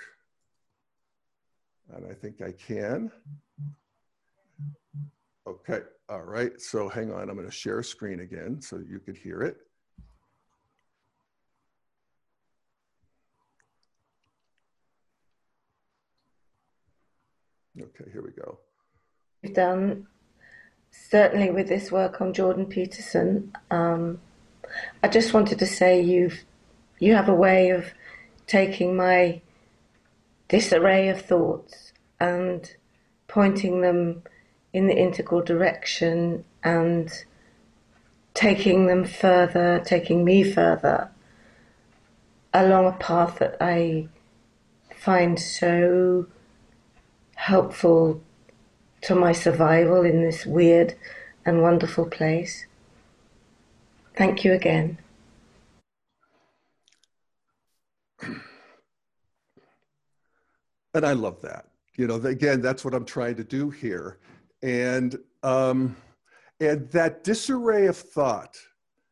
And 1.90 2.06
I 2.10 2.14
think 2.14 2.42
I 2.42 2.52
can. 2.52 3.12
Okay, 5.48 5.80
all 6.08 6.22
right. 6.22 6.60
So 6.62 6.88
hang 6.88 7.12
on, 7.12 7.30
I'm 7.30 7.36
gonna 7.36 7.52
share 7.52 7.82
screen 7.84 8.22
again 8.22 8.62
so 8.62 8.78
you 8.78 9.00
could 9.00 9.18
hear 9.18 9.42
it. 9.42 9.58
Okay, 17.80 18.12
here 18.12 18.22
we 18.22 18.32
go. 18.32 18.60
You've 19.42 19.56
done 19.56 20.08
certainly 20.92 21.50
with 21.50 21.68
this 21.68 21.92
work 21.92 22.22
on 22.22 22.34
Jordan 22.34 22.66
Peterson. 22.66 23.54
Um, 23.72 24.20
I 25.02 25.08
just 25.08 25.34
wanted 25.34 25.60
to 25.60 25.66
say 25.66 26.02
you've 26.02 26.44
you 27.00 27.16
have 27.16 27.30
a 27.30 27.34
way 27.34 27.72
of 27.72 27.92
taking 28.46 28.96
my 28.96 29.42
disarray 30.51 31.08
of 31.08 31.22
thoughts 31.22 31.93
and 32.20 32.75
pointing 33.29 33.79
them 33.79 34.22
in 34.74 34.88
the 34.88 34.98
integral 34.98 35.41
direction 35.41 36.43
and 36.62 37.24
taking 38.34 38.86
them 38.86 39.05
further, 39.05 39.81
taking 39.86 40.25
me 40.25 40.43
further 40.43 41.10
along 42.53 42.86
a 42.86 42.91
path 42.91 43.39
that 43.39 43.55
I 43.62 44.10
find 44.93 45.39
so 45.39 46.27
helpful 47.36 48.22
to 49.03 49.15
my 49.15 49.31
survival 49.31 50.03
in 50.03 50.22
this 50.22 50.46
weird 50.46 50.96
and 51.46 51.62
wonderful 51.62 52.05
place. 52.05 52.65
Thank 54.17 54.43
you 54.43 54.51
again. 54.51 54.98
And 60.93 61.05
I 61.05 61.13
love 61.13 61.41
that. 61.41 61.67
You 61.98 62.07
know, 62.07 62.15
again, 62.15 62.62
that's 62.62 62.83
what 62.83 62.93
I'm 62.93 63.05
trying 63.05 63.36
to 63.36 63.43
do 63.43 63.69
here. 63.69 64.19
And 64.63 65.17
um, 65.43 65.95
and 66.60 66.89
that 66.91 67.24
disarray 67.24 67.88
of 67.88 67.98
thought 67.98 68.57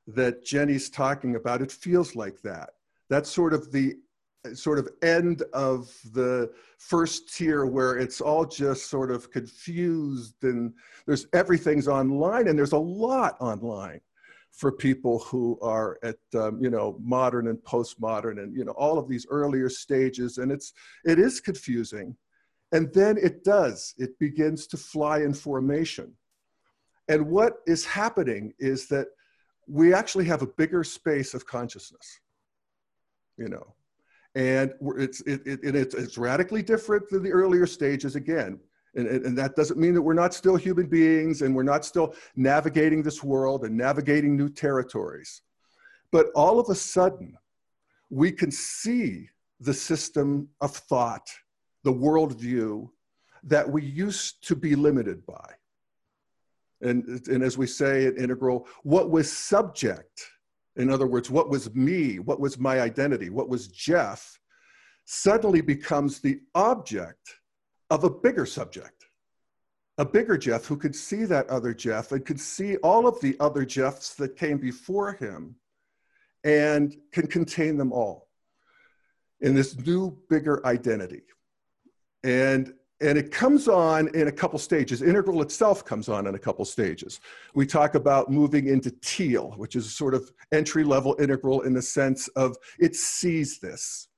that 0.08 0.46
Jenny's 0.46 0.90
talking 0.90 1.36
about, 1.36 1.62
it 1.62 1.72
feels 1.72 2.16
like 2.16 2.42
that. 2.42 2.72
That's 3.10 3.30
sort 3.30 3.54
of 3.54 3.72
the 3.72 3.96
sort 4.54 4.80
of 4.80 4.88
end 5.02 5.44
of 5.54 5.94
the 6.14 6.52
first 6.78 7.36
tier 7.36 7.66
where 7.66 7.98
it's 7.98 8.22
all 8.22 8.46
just 8.46 8.90
sort 8.90 9.12
of 9.12 9.30
confused 9.32 10.44
and 10.44 10.74
there's 11.06 11.28
everything's 11.34 11.88
online 11.88 12.48
and 12.48 12.58
there's 12.58 12.72
a 12.72 12.78
lot 12.78 13.36
online 13.42 14.00
for 14.52 14.72
people 14.72 15.20
who 15.20 15.58
are 15.62 15.98
at 16.04 16.18
um, 16.36 16.62
you 16.62 16.70
know 16.70 16.98
modern 17.02 17.48
and 17.48 17.58
postmodern 17.60 18.42
and 18.42 18.56
you 18.56 18.66
know 18.66 18.74
all 18.74 18.98
of 18.98 19.08
these 19.08 19.26
earlier 19.30 19.70
stages 19.70 20.38
and 20.38 20.52
it's 20.52 20.74
it 21.06 21.20
is 21.20 21.40
confusing. 21.40 22.16
And 22.72 22.94
then 22.94 23.18
it 23.18 23.44
does. 23.44 23.96
It 23.98 24.20
begins 24.20 24.68
to 24.68 24.78
fly 24.78 25.22
in 25.22 25.34
formation. 25.34 26.14
And 27.08 27.26
what 27.26 27.54
is 27.66 27.84
happening 27.84 28.54
is 28.60 28.88
that 28.90 29.08
we 29.68 29.92
actually 29.92 30.26
have 30.26 30.44
a 30.44 30.48
bigger 30.48 30.84
space 30.84 31.34
of 31.34 31.48
consciousness 31.48 32.20
you 33.40 33.48
know. 33.48 33.74
And 34.36 34.74
it's, 34.98 35.22
it, 35.22 35.42
it, 35.46 35.76
it's, 35.76 35.96
it's 35.96 36.18
radically 36.18 36.62
different 36.62 37.10
than 37.10 37.24
the 37.24 37.32
earlier 37.32 37.66
stages 37.66 38.16
again. 38.16 38.60
And, 38.96 39.08
and, 39.08 39.38
that 39.38 39.56
doesn't 39.56 39.80
mean 39.80 39.94
that 39.94 40.02
we're 40.02 40.14
not 40.14 40.34
still 40.34 40.56
human 40.56 40.88
beings 40.88 41.42
and 41.42 41.56
we're 41.56 41.64
not 41.64 41.86
still 41.86 42.16
navigating 42.36 43.04
this 43.04 43.24
world 43.24 43.64
and 43.64 43.78
navigating 43.78 44.36
new 44.36 44.50
territories. 44.50 45.42
But 46.12 46.28
all 46.36 46.60
of 46.60 46.70
a 46.70 46.76
sudden, 46.76 47.38
we 48.10 48.32
can 48.32 48.50
see 48.52 49.30
the 49.60 49.74
system 49.74 50.50
of 50.62 50.76
thought, 50.76 51.30
the 51.84 51.94
worldview 51.94 52.90
that 53.44 53.70
we 53.70 53.84
used 53.84 54.48
to 54.48 54.56
be 54.56 54.76
limited 54.76 55.26
by. 55.26 55.54
And, 56.82 57.06
and 57.28 57.44
as 57.44 57.58
we 57.58 57.68
say 57.68 58.06
at 58.06 58.18
Integral, 58.18 58.68
what 58.84 59.12
was 59.12 59.32
subject 59.32 60.26
in 60.80 60.90
other 60.90 61.08
words, 61.08 61.30
what 61.30 61.50
was 61.50 61.74
me, 61.76 62.20
what 62.20 62.40
was 62.40 62.58
my 62.58 62.80
identity, 62.80 63.30
what 63.30 63.50
was 63.50 63.68
Jeff, 63.68 64.40
suddenly 65.06 65.60
becomes 65.60 66.20
the 66.20 66.40
object 66.56 67.36
of 67.90 68.04
a 68.04 68.10
bigger 68.10 68.46
subject. 68.46 69.06
A 69.98 70.06
bigger 70.06 70.38
Jeff 70.38 70.66
who 70.66 70.78
could 70.78 70.96
see 70.96 71.26
that 71.26 71.50
other 71.50 71.74
Jeff 71.74 72.14
and 72.14 72.26
could 72.26 72.40
see 72.40 72.78
all 72.78 73.06
of 73.06 73.20
the 73.20 73.36
other 73.40 73.66
Jeffs 73.66 74.14
that 74.16 74.38
came 74.38 74.58
before 74.58 75.14
him 75.14 75.56
and 76.44 76.96
can 77.12 77.28
contain 77.28 77.78
them 77.78 77.92
all 77.92 78.30
in 79.42 79.54
this 79.54 79.78
new, 79.78 80.18
bigger 80.30 80.66
identity. 80.66 81.24
And 82.24 82.74
and 83.02 83.18
it 83.18 83.32
comes 83.32 83.70
on 83.70 84.10
in 84.14 84.28
a 84.28 84.32
couple 84.32 84.60
stages. 84.60 85.02
Integral 85.02 85.42
itself 85.42 85.86
comes 85.86 86.10
on 86.10 86.28
in 86.28 86.36
a 86.36 86.40
couple 86.40 86.66
stages. 86.66 87.22
We 87.54 87.66
talk 87.66 87.96
about 87.96 88.30
moving 88.30 88.68
into 88.68 88.92
teal, 89.02 89.54
which 89.56 89.78
is 89.78 89.86
a 89.86 89.90
sort 89.90 90.14
of 90.14 90.30
entry 90.52 90.84
level 90.84 91.16
integral 91.18 91.62
in 91.62 91.74
the 91.74 91.82
sense 91.82 92.28
of 92.30 92.58
it 92.78 92.98
sees 92.98 93.60
this. 93.60 94.10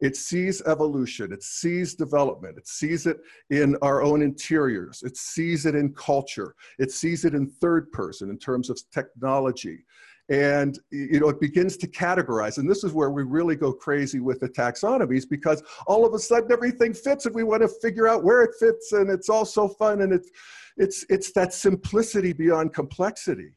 It 0.00 0.16
sees 0.16 0.62
evolution, 0.62 1.32
it 1.32 1.42
sees 1.42 1.94
development, 1.94 2.56
it 2.56 2.68
sees 2.68 3.06
it 3.06 3.18
in 3.50 3.76
our 3.82 4.02
own 4.02 4.22
interiors, 4.22 5.02
it 5.02 5.16
sees 5.16 5.66
it 5.66 5.74
in 5.74 5.92
culture, 5.92 6.54
it 6.78 6.92
sees 6.92 7.24
it 7.24 7.34
in 7.34 7.48
third 7.48 7.90
person 7.90 8.30
in 8.30 8.38
terms 8.38 8.70
of 8.70 8.80
technology, 8.92 9.84
and 10.28 10.78
you 10.90 11.18
know 11.18 11.28
it 11.28 11.40
begins 11.40 11.76
to 11.78 11.88
categorize. 11.88 12.58
And 12.58 12.70
this 12.70 12.84
is 12.84 12.92
where 12.92 13.10
we 13.10 13.22
really 13.24 13.56
go 13.56 13.72
crazy 13.72 14.20
with 14.20 14.40
the 14.40 14.48
taxonomies 14.48 15.28
because 15.28 15.62
all 15.86 16.06
of 16.06 16.14
a 16.14 16.18
sudden 16.18 16.52
everything 16.52 16.94
fits 16.94 17.26
and 17.26 17.34
we 17.34 17.44
want 17.44 17.62
to 17.62 17.68
figure 17.68 18.06
out 18.06 18.24
where 18.24 18.42
it 18.42 18.54
fits 18.60 18.92
and 18.92 19.10
it's 19.10 19.28
all 19.28 19.44
so 19.44 19.68
fun 19.68 20.02
and 20.02 20.12
it's 20.12 20.30
it's 20.76 21.04
it's 21.08 21.32
that 21.32 21.52
simplicity 21.52 22.32
beyond 22.32 22.72
complexity 22.72 23.52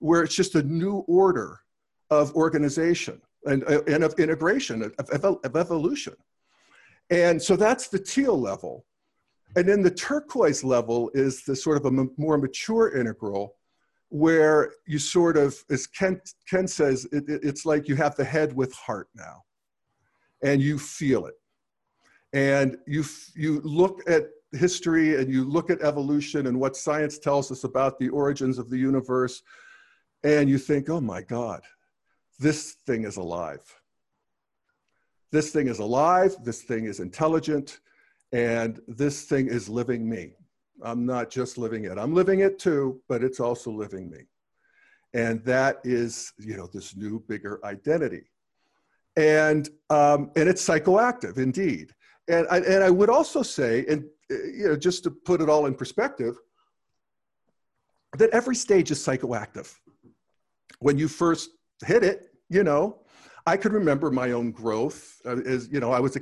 where 0.00 0.22
it's 0.22 0.34
just 0.34 0.54
a 0.54 0.62
new 0.62 0.98
order 1.08 1.60
of 2.10 2.34
organization 2.34 3.20
and, 3.44 3.64
uh, 3.64 3.82
and 3.86 4.04
of 4.04 4.14
integration 4.18 4.82
of, 4.82 4.94
of, 5.10 5.38
of 5.44 5.56
evolution. 5.56 6.14
And 7.10 7.40
so 7.40 7.56
that's 7.56 7.88
the 7.88 7.98
teal 7.98 8.38
level. 8.38 8.84
And 9.56 9.68
then 9.68 9.82
the 9.82 9.90
turquoise 9.90 10.62
level 10.62 11.10
is 11.14 11.44
the 11.44 11.56
sort 11.56 11.78
of 11.78 11.86
a 11.86 12.06
more 12.16 12.36
mature 12.36 12.96
integral 12.96 13.54
where 14.10 14.72
you 14.86 14.98
sort 14.98 15.36
of, 15.36 15.56
as 15.70 15.86
Ken, 15.86 16.20
Ken 16.48 16.66
says, 16.66 17.06
it, 17.12 17.28
it, 17.28 17.40
it's 17.42 17.64
like 17.64 17.88
you 17.88 17.96
have 17.96 18.14
the 18.16 18.24
head 18.24 18.54
with 18.54 18.72
heart 18.74 19.08
now, 19.14 19.42
and 20.42 20.62
you 20.62 20.78
feel 20.78 21.26
it. 21.26 21.34
And 22.32 22.76
you, 22.86 23.04
you 23.34 23.60
look 23.60 24.00
at 24.08 24.28
history 24.52 25.16
and 25.20 25.32
you 25.32 25.44
look 25.44 25.70
at 25.70 25.82
evolution 25.82 26.46
and 26.46 26.58
what 26.58 26.76
science 26.76 27.18
tells 27.18 27.50
us 27.50 27.64
about 27.64 27.98
the 27.98 28.08
origins 28.08 28.58
of 28.58 28.70
the 28.70 28.78
universe, 28.78 29.42
and 30.24 30.48
you 30.48 30.58
think, 30.58 30.88
oh 30.88 31.00
my 31.00 31.22
God, 31.22 31.62
this 32.38 32.72
thing 32.86 33.04
is 33.04 33.16
alive. 33.16 33.62
This 35.30 35.50
thing 35.50 35.68
is 35.68 35.78
alive, 35.78 36.36
this 36.42 36.62
thing 36.62 36.84
is 36.86 37.00
intelligent, 37.00 37.80
and 38.32 38.80
this 38.88 39.24
thing 39.24 39.48
is 39.48 39.68
living 39.68 40.08
me. 40.08 40.34
I'm 40.82 41.04
not 41.04 41.30
just 41.30 41.58
living 41.58 41.84
it. 41.84 41.98
I'm 41.98 42.14
living 42.14 42.40
it 42.40 42.58
too, 42.58 43.00
but 43.08 43.22
it's 43.22 43.40
also 43.40 43.70
living 43.70 44.08
me. 44.10 44.20
And 45.14 45.44
that 45.44 45.78
is, 45.84 46.32
you 46.38 46.56
know, 46.56 46.66
this 46.66 46.96
new, 46.96 47.20
bigger 47.28 47.60
identity. 47.64 48.30
And, 49.16 49.68
um, 49.90 50.30
and 50.36 50.48
it's 50.48 50.66
psychoactive 50.66 51.38
indeed. 51.38 51.92
And 52.28 52.46
I, 52.50 52.58
and 52.58 52.84
I 52.84 52.90
would 52.90 53.10
also 53.10 53.42
say, 53.42 53.84
and, 53.88 54.04
you 54.30 54.68
know, 54.68 54.76
just 54.76 55.02
to 55.04 55.10
put 55.10 55.40
it 55.40 55.48
all 55.48 55.66
in 55.66 55.74
perspective, 55.74 56.36
that 58.16 58.30
every 58.30 58.54
stage 58.54 58.90
is 58.90 59.04
psychoactive. 59.04 59.74
When 60.78 60.98
you 60.98 61.08
first 61.08 61.50
hit 61.84 62.04
it, 62.04 62.27
you 62.48 62.64
know, 62.64 62.98
I 63.46 63.56
could 63.56 63.72
remember 63.72 64.10
my 64.10 64.32
own 64.32 64.50
growth. 64.52 65.20
Uh, 65.24 65.40
as 65.46 65.68
you 65.70 65.80
know, 65.80 65.92
I 65.92 66.00
was 66.00 66.16
a 66.16 66.20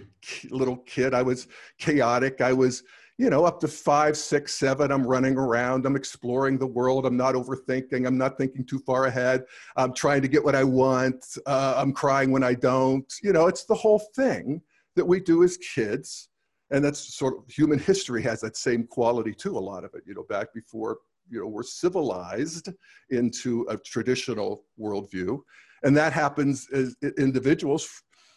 little 0.51 0.79
kid. 0.79 1.15
I 1.15 1.23
was 1.23 1.49
chaotic. 1.79 2.41
I 2.41 2.53
was, 2.53 2.83
you 3.19 3.31
know, 3.31 3.45
up 3.45 3.61
to 3.61 3.69
five, 3.69 4.17
six, 4.17 4.55
seven, 4.55 4.93
I'm 4.93 5.07
running 5.07 5.37
around, 5.39 5.87
I'm 5.87 5.97
exploring 5.97 6.59
the 6.59 6.67
world, 6.67 7.07
I'm 7.07 7.17
not 7.17 7.35
overthinking, 7.35 8.07
I'm 8.07 8.19
not 8.19 8.37
thinking 8.37 8.63
too 8.67 8.79
far 8.81 9.07
ahead, 9.07 9.45
I'm 9.77 9.95
trying 9.95 10.21
to 10.21 10.29
get 10.29 10.45
what 10.45 10.55
I 10.55 10.65
want, 10.65 11.25
uh, 11.47 11.75
I'm 11.79 11.93
crying 11.95 12.31
when 12.31 12.45
I 12.45 12.53
don't. 12.53 13.11
You 13.23 13.33
know, 13.33 13.47
it's 13.47 13.65
the 13.65 13.75
whole 13.75 14.01
thing 14.15 14.61
that 14.97 15.07
we 15.07 15.19
do 15.21 15.43
as 15.45 15.57
kids 15.57 16.29
And 16.71 16.85
that's 16.85 17.15
sort 17.15 17.39
of 17.39 17.45
human 17.49 17.79
history 17.79 18.23
has 18.23 18.41
that 18.41 18.57
same 18.57 18.87
quality 18.87 19.33
too, 19.33 19.57
a 19.57 19.61
lot 19.61 19.85
of 19.85 19.95
it, 19.95 20.03
you 20.07 20.15
know, 20.15 20.25
back 20.25 20.53
before, 20.53 20.99
you 21.31 21.41
know, 21.41 21.47
we're 21.47 21.63
civilized 21.63 22.69
into 23.11 23.67
a 23.69 23.77
traditional 23.77 24.65
worldview. 24.79 25.39
And 25.83 25.97
that 25.97 26.13
happens 26.13 26.69
as 26.73 26.97
individuals. 27.19 27.89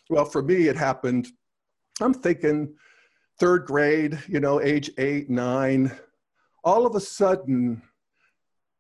Well, 0.10 0.26
for 0.26 0.42
me, 0.42 0.68
it 0.68 0.76
happened, 0.76 1.28
I'm 2.02 2.14
thinking 2.14 2.76
third 3.40 3.66
grade, 3.66 4.20
you 4.28 4.40
know, 4.40 4.62
age 4.62 4.92
eight, 4.98 5.30
nine. 5.30 5.92
All 6.64 6.86
of 6.86 6.96
a 6.96 7.00
sudden, 7.00 7.82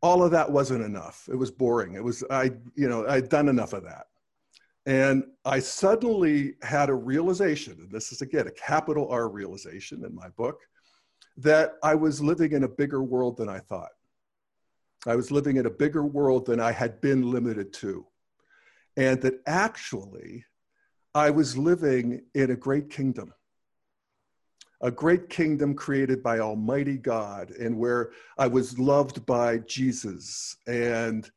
all 0.01 0.23
of 0.23 0.31
that 0.31 0.51
wasn't 0.51 0.83
enough. 0.83 1.27
It 1.31 1.35
was 1.35 1.51
boring. 1.51 1.93
It 1.93 2.03
was, 2.03 2.23
I, 2.29 2.51
you 2.75 2.89
know, 2.89 3.07
I'd 3.07 3.29
done 3.29 3.49
enough 3.49 3.73
of 3.73 3.83
that. 3.83 4.05
And 4.85 5.23
I 5.45 5.59
suddenly 5.59 6.55
had 6.61 6.89
a 6.89 6.93
realization, 6.93 7.73
and 7.79 7.91
this 7.91 8.11
is 8.11 8.21
again 8.21 8.47
a 8.47 8.51
capital 8.51 9.07
R 9.09 9.29
realization 9.29 10.03
in 10.05 10.15
my 10.15 10.29
book, 10.29 10.61
that 11.37 11.73
I 11.83 11.95
was 11.95 12.21
living 12.21 12.53
in 12.53 12.63
a 12.63 12.67
bigger 12.67 13.03
world 13.03 13.37
than 13.37 13.49
I 13.49 13.59
thought. 13.59 13.91
I 15.05 15.15
was 15.15 15.31
living 15.31 15.57
in 15.57 15.65
a 15.65 15.69
bigger 15.69 16.05
world 16.05 16.45
than 16.45 16.59
I 16.59 16.71
had 16.71 16.99
been 17.01 17.29
limited 17.29 17.71
to. 17.73 18.05
And 18.99 19.21
that 19.21 19.41
actually, 19.47 20.45
I 21.15 21.29
was 21.31 21.57
living 21.57 22.21
in 22.35 22.51
a 22.51 22.55
great 22.55 22.89
kingdom 22.89 23.33
a 24.81 24.91
great 24.91 25.29
kingdom 25.29 25.73
created 25.73 26.23
by 26.23 26.39
Almighty 26.39 26.97
God, 26.97 27.51
and 27.51 27.77
where 27.77 28.11
I 28.37 28.47
was 28.47 28.79
loved 28.79 29.25
by 29.25 29.57
Jesus. 29.59 30.55
And, 30.67 31.29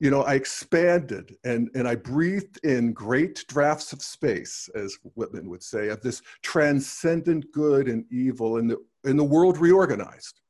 you 0.00 0.10
know, 0.10 0.22
I 0.22 0.34
expanded 0.34 1.36
and, 1.44 1.70
and 1.74 1.86
I 1.86 1.94
breathed 1.94 2.58
in 2.64 2.92
great 2.92 3.44
drafts 3.48 3.92
of 3.92 4.02
space, 4.02 4.68
as 4.74 4.98
Whitman 5.14 5.48
would 5.48 5.62
say, 5.62 5.88
of 5.88 6.00
this 6.00 6.22
transcendent 6.42 7.52
good 7.52 7.88
and 7.88 8.04
evil, 8.10 8.56
and 8.56 8.70
the, 8.70 8.78
and 9.04 9.18
the 9.18 9.24
world 9.24 9.58
reorganized 9.58 10.40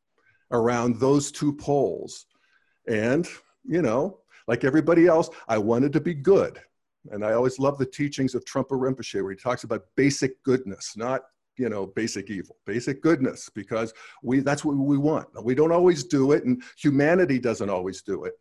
around 0.51 0.99
those 0.99 1.31
two 1.31 1.53
poles. 1.53 2.27
And, 2.87 3.29
you 3.65 3.83
know, 3.83 4.21
like 4.49 4.65
everybody 4.65 5.07
else, 5.07 5.31
I 5.47 5.59
wanted 5.59 5.93
to 5.93 6.01
be 6.01 6.15
good. 6.15 6.59
And 7.13 7.25
I 7.25 7.35
always 7.35 7.59
love 7.59 7.79
the 7.79 7.87
teachings 7.87 8.35
of 8.35 8.45
Trungpa 8.45 8.71
Rinpoche, 8.71 9.23
where 9.23 9.31
he 9.31 9.37
talks 9.37 9.63
about 9.63 9.85
basic 9.95 10.43
goodness, 10.43 10.97
not 10.97 11.23
you 11.57 11.69
know 11.69 11.87
basic 11.87 12.31
evil 12.31 12.57
basic 12.67 13.03
goodness 13.03 13.51
because 13.53 13.93
we 14.23 14.41
that's 14.41 14.65
what 14.65 14.77
we 14.77 14.97
want. 14.97 15.27
We 15.43 15.55
don't 15.55 15.73
always 15.73 16.05
do 16.05 16.33
it 16.33 16.45
and 16.45 16.63
humanity 16.77 17.39
doesn't 17.39 17.69
always 17.69 18.01
do 18.01 18.25
it. 18.25 18.35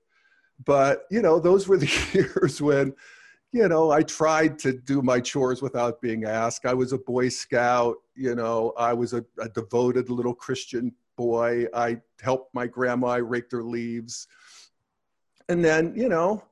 But 0.66 1.04
you 1.12 1.22
know 1.22 1.40
those 1.40 1.68
were 1.68 1.78
the 1.78 1.92
years 2.14 2.62
when 2.62 2.94
you 3.52 3.68
know 3.68 3.92
i 3.92 4.04
tried 4.04 4.60
to 4.60 4.74
do 4.74 5.02
my 5.02 5.20
chores 5.20 5.62
without 5.62 6.02
being 6.02 6.26
asked. 6.26 6.66
I 6.66 6.74
was 6.74 6.94
a 6.94 6.98
boy 6.98 7.30
scout 7.30 7.96
you 8.16 8.36
know 8.36 8.74
i 8.78 8.94
was 8.94 9.14
a, 9.14 9.24
a 9.40 9.50
devoted 9.50 10.10
little 10.10 10.36
christian 10.36 10.94
boy. 11.18 11.66
I 11.74 11.98
helped 12.22 12.54
my 12.54 12.68
grandma 12.68 13.08
I 13.08 13.18
raked 13.18 13.52
her 13.52 13.64
leaves 13.64 14.28
and 15.50 15.64
then 15.64 15.94
you 15.96 16.10
know 16.10 16.44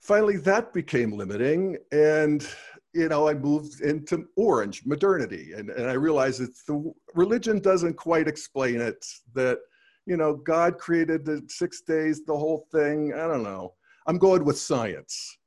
finally 0.00 0.36
that 0.36 0.72
became 0.72 1.12
limiting 1.12 1.76
and 1.92 2.46
you 2.92 3.08
know, 3.08 3.28
I 3.28 3.34
moved 3.34 3.80
into 3.82 4.28
orange 4.36 4.84
modernity, 4.84 5.52
and, 5.52 5.70
and 5.70 5.88
I 5.88 5.92
realized 5.92 6.40
that 6.40 6.54
the 6.66 6.92
religion 7.14 7.60
doesn't 7.60 7.94
quite 7.94 8.26
explain 8.26 8.80
it. 8.80 9.04
That 9.34 9.58
you 10.06 10.16
know, 10.16 10.34
God 10.34 10.78
created 10.78 11.24
the 11.24 11.42
six 11.48 11.82
days, 11.82 12.24
the 12.24 12.36
whole 12.36 12.66
thing. 12.72 13.12
I 13.14 13.28
don't 13.28 13.44
know. 13.44 13.74
I'm 14.06 14.18
going 14.18 14.44
with 14.44 14.58
science, 14.58 15.38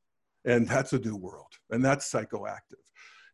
and 0.46 0.68
that's 0.68 0.94
a 0.94 1.00
new 1.00 1.18
world, 1.18 1.52
and 1.72 1.84
that's 1.84 2.10
psychoactive, 2.10 2.84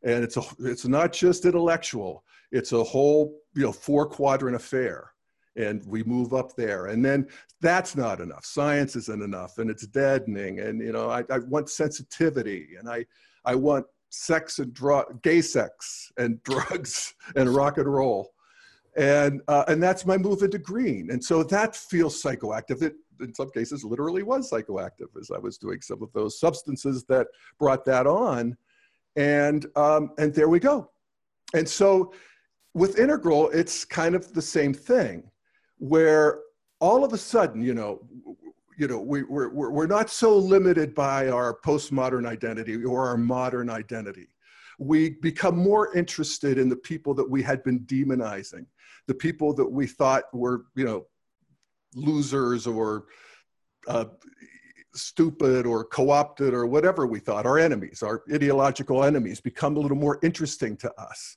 and 0.03 0.23
it's 0.23 0.37
a 0.37 0.43
it's 0.59 0.87
not 0.87 1.13
just 1.13 1.45
intellectual. 1.45 2.23
It's 2.51 2.71
a 2.71 2.83
whole 2.83 3.37
you 3.55 3.63
know 3.63 3.71
four 3.71 4.07
quadrant 4.07 4.55
affair 4.55 5.11
and 5.59 5.85
we 5.85 6.01
move 6.03 6.33
up 6.33 6.55
there 6.55 6.87
and 6.87 7.03
then 7.05 7.27
that's 7.61 7.95
not 7.95 8.19
enough 8.19 8.45
science 8.45 8.95
isn't 8.95 9.21
enough 9.21 9.57
and 9.59 9.69
it's 9.69 9.85
deadening 9.87 10.59
and 10.59 10.81
you 10.81 10.91
know 10.91 11.09
I, 11.09 11.23
I 11.29 11.39
want 11.39 11.69
sensitivity 11.69 12.69
and 12.79 12.89
i 12.89 13.05
i 13.45 13.53
want 13.53 13.85
sex 14.09 14.59
and 14.59 14.73
drug, 14.73 15.21
gay 15.21 15.41
sex 15.41 16.11
and 16.17 16.41
drugs 16.43 17.13
and 17.35 17.49
rock 17.49 17.77
and 17.77 17.91
roll. 17.91 18.31
And, 18.97 19.41
uh, 19.47 19.65
and 19.67 19.81
that's 19.81 20.05
my 20.05 20.17
move 20.17 20.41
into 20.41 20.57
green. 20.57 21.09
And 21.11 21.23
so 21.23 21.43
that 21.43 21.75
feels 21.75 22.21
psychoactive. 22.21 22.81
It, 22.81 22.95
in 23.21 23.33
some 23.33 23.49
cases, 23.51 23.83
literally 23.83 24.23
was 24.23 24.49
psychoactive 24.49 25.07
as 25.19 25.29
I 25.33 25.37
was 25.37 25.57
doing 25.57 25.81
some 25.81 26.01
of 26.01 26.11
those 26.13 26.39
substances 26.39 27.05
that 27.05 27.27
brought 27.59 27.85
that 27.85 28.07
on. 28.07 28.57
And, 29.15 29.65
um, 29.75 30.11
and 30.17 30.33
there 30.33 30.49
we 30.49 30.59
go. 30.59 30.89
And 31.53 31.67
so 31.67 32.13
with 32.73 32.99
integral, 32.99 33.49
it's 33.49 33.85
kind 33.85 34.15
of 34.15 34.33
the 34.33 34.41
same 34.41 34.73
thing 34.73 35.23
where 35.79 36.39
all 36.79 37.03
of 37.03 37.13
a 37.13 37.17
sudden, 37.17 37.61
you 37.61 37.73
know, 37.73 37.99
you 38.77 38.87
know, 38.87 38.99
we, 38.99 39.23
we're, 39.23 39.49
we're 39.49 39.87
not 39.87 40.09
so 40.09 40.37
limited 40.37 40.95
by 40.95 41.27
our 41.27 41.57
postmodern 41.65 42.25
identity 42.25 42.83
or 42.85 43.07
our 43.07 43.17
modern 43.17 43.69
identity. 43.69 44.27
We 44.77 45.09
become 45.09 45.57
more 45.57 45.93
interested 45.97 46.57
in 46.57 46.69
the 46.69 46.77
people 46.77 47.13
that 47.15 47.29
we 47.29 47.43
had 47.43 47.61
been 47.63 47.81
demonizing, 47.81 48.65
the 49.07 49.13
people 49.13 49.53
that 49.55 49.69
we 49.69 49.85
thought 49.85 50.23
were, 50.33 50.65
you 50.75 50.85
know, 50.85 51.07
losers 51.93 52.65
or 52.65 53.05
uh, 53.87 54.05
stupid 54.93 55.65
or 55.65 55.83
co-opted 55.83 56.53
or 56.53 56.65
whatever 56.65 57.05
we 57.05 57.19
thought, 57.19 57.45
our 57.45 57.59
enemies, 57.59 58.01
our 58.01 58.23
ideological 58.31 59.03
enemies 59.03 59.41
become 59.41 59.75
a 59.75 59.79
little 59.79 59.97
more 59.97 60.19
interesting 60.23 60.77
to 60.77 60.93
us. 60.99 61.35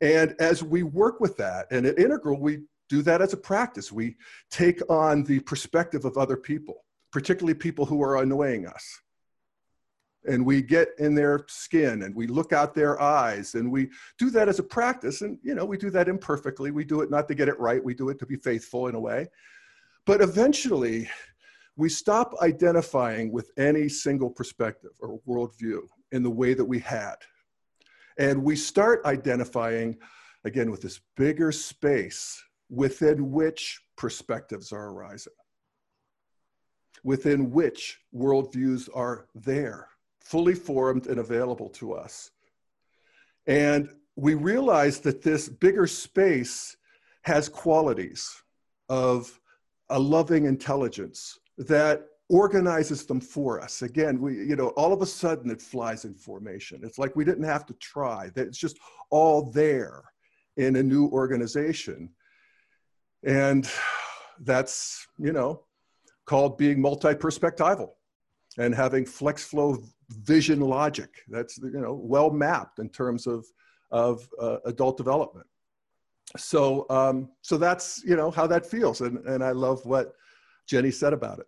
And 0.00 0.34
as 0.38 0.62
we 0.62 0.82
work 0.82 1.20
with 1.20 1.36
that, 1.36 1.66
and 1.70 1.84
at 1.84 1.98
Integral, 1.98 2.40
we 2.40 2.60
do 2.90 3.00
that 3.02 3.22
as 3.22 3.32
a 3.32 3.38
practice. 3.38 3.90
We 3.90 4.16
take 4.50 4.82
on 4.90 5.22
the 5.22 5.40
perspective 5.40 6.04
of 6.04 6.18
other 6.18 6.36
people, 6.36 6.84
particularly 7.12 7.54
people 7.54 7.86
who 7.86 8.02
are 8.02 8.20
annoying 8.20 8.66
us. 8.66 8.84
And 10.26 10.44
we 10.44 10.60
get 10.60 10.88
in 10.98 11.14
their 11.14 11.46
skin 11.48 12.02
and 12.02 12.14
we 12.14 12.26
look 12.26 12.52
out 12.52 12.74
their 12.74 13.00
eyes 13.00 13.54
and 13.54 13.72
we 13.72 13.88
do 14.18 14.28
that 14.30 14.50
as 14.50 14.58
a 14.58 14.62
practice. 14.62 15.22
And, 15.22 15.38
you 15.42 15.54
know, 15.54 15.64
we 15.64 15.78
do 15.78 15.88
that 15.90 16.08
imperfectly. 16.08 16.72
We 16.72 16.84
do 16.84 17.00
it 17.00 17.10
not 17.10 17.26
to 17.28 17.34
get 17.34 17.48
it 17.48 17.58
right, 17.58 17.82
we 17.82 17.94
do 17.94 18.10
it 18.10 18.18
to 18.18 18.26
be 18.26 18.36
faithful 18.36 18.88
in 18.88 18.94
a 18.94 19.00
way. 19.00 19.28
But 20.04 20.20
eventually, 20.20 21.08
we 21.76 21.88
stop 21.88 22.34
identifying 22.42 23.32
with 23.32 23.52
any 23.56 23.88
single 23.88 24.28
perspective 24.28 24.90
or 25.00 25.20
worldview 25.26 25.80
in 26.12 26.22
the 26.22 26.30
way 26.30 26.52
that 26.52 26.64
we 26.64 26.80
had. 26.80 27.14
And 28.18 28.42
we 28.42 28.56
start 28.56 29.06
identifying, 29.06 29.96
again, 30.44 30.70
with 30.70 30.82
this 30.82 31.00
bigger 31.16 31.52
space 31.52 32.42
within 32.70 33.30
which 33.30 33.80
perspectives 33.96 34.72
are 34.72 34.90
arising, 34.90 35.32
within 37.02 37.50
which 37.50 37.98
worldviews 38.14 38.88
are 38.94 39.26
there, 39.34 39.88
fully 40.20 40.54
formed 40.54 41.08
and 41.08 41.18
available 41.18 41.68
to 41.68 41.92
us. 41.92 42.30
And 43.46 43.90
we 44.16 44.34
realize 44.34 45.00
that 45.00 45.22
this 45.22 45.48
bigger 45.48 45.86
space 45.86 46.76
has 47.22 47.48
qualities 47.48 48.42
of 48.88 49.40
a 49.90 49.98
loving 49.98 50.44
intelligence 50.44 51.38
that 51.58 52.06
organizes 52.28 53.04
them 53.04 53.20
for 53.20 53.60
us. 53.60 53.82
Again, 53.82 54.20
we, 54.20 54.34
you 54.34 54.54
know, 54.54 54.68
all 54.68 54.92
of 54.92 55.02
a 55.02 55.06
sudden 55.06 55.50
it 55.50 55.60
flies 55.60 56.04
in 56.04 56.14
formation. 56.14 56.80
It's 56.84 56.98
like 56.98 57.16
we 57.16 57.24
didn't 57.24 57.44
have 57.44 57.66
to 57.66 57.74
try, 57.74 58.30
that 58.34 58.46
it's 58.46 58.58
just 58.58 58.78
all 59.10 59.50
there 59.50 60.04
in 60.56 60.76
a 60.76 60.82
new 60.82 61.08
organization. 61.08 62.08
And 63.24 63.68
that's, 64.40 65.06
you 65.18 65.32
know, 65.32 65.64
called 66.26 66.56
being 66.56 66.80
multi-perspectival 66.80 67.90
and 68.58 68.74
having 68.74 69.04
flex 69.04 69.44
flow 69.44 69.78
vision 70.10 70.60
logic. 70.60 71.10
That's, 71.28 71.58
you 71.58 71.80
know, 71.80 71.94
well 71.94 72.30
mapped 72.30 72.78
in 72.78 72.88
terms 72.88 73.26
of, 73.26 73.44
of 73.90 74.28
uh, 74.40 74.58
adult 74.64 74.96
development. 74.96 75.46
So, 76.36 76.86
um, 76.90 77.30
so 77.42 77.58
that's, 77.58 78.02
you 78.04 78.16
know, 78.16 78.30
how 78.30 78.46
that 78.46 78.64
feels. 78.64 79.00
And, 79.00 79.18
and 79.26 79.42
I 79.42 79.50
love 79.50 79.84
what 79.84 80.14
Jenny 80.66 80.90
said 80.90 81.12
about 81.12 81.40
it. 81.40 81.46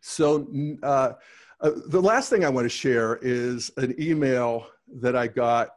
So 0.00 0.48
uh, 0.82 1.12
uh, 1.60 1.70
the 1.86 2.02
last 2.02 2.28
thing 2.28 2.44
I 2.44 2.48
want 2.48 2.64
to 2.64 2.68
share 2.68 3.18
is 3.22 3.70
an 3.76 3.94
email 3.98 4.66
that 5.00 5.16
I 5.16 5.28
got 5.28 5.70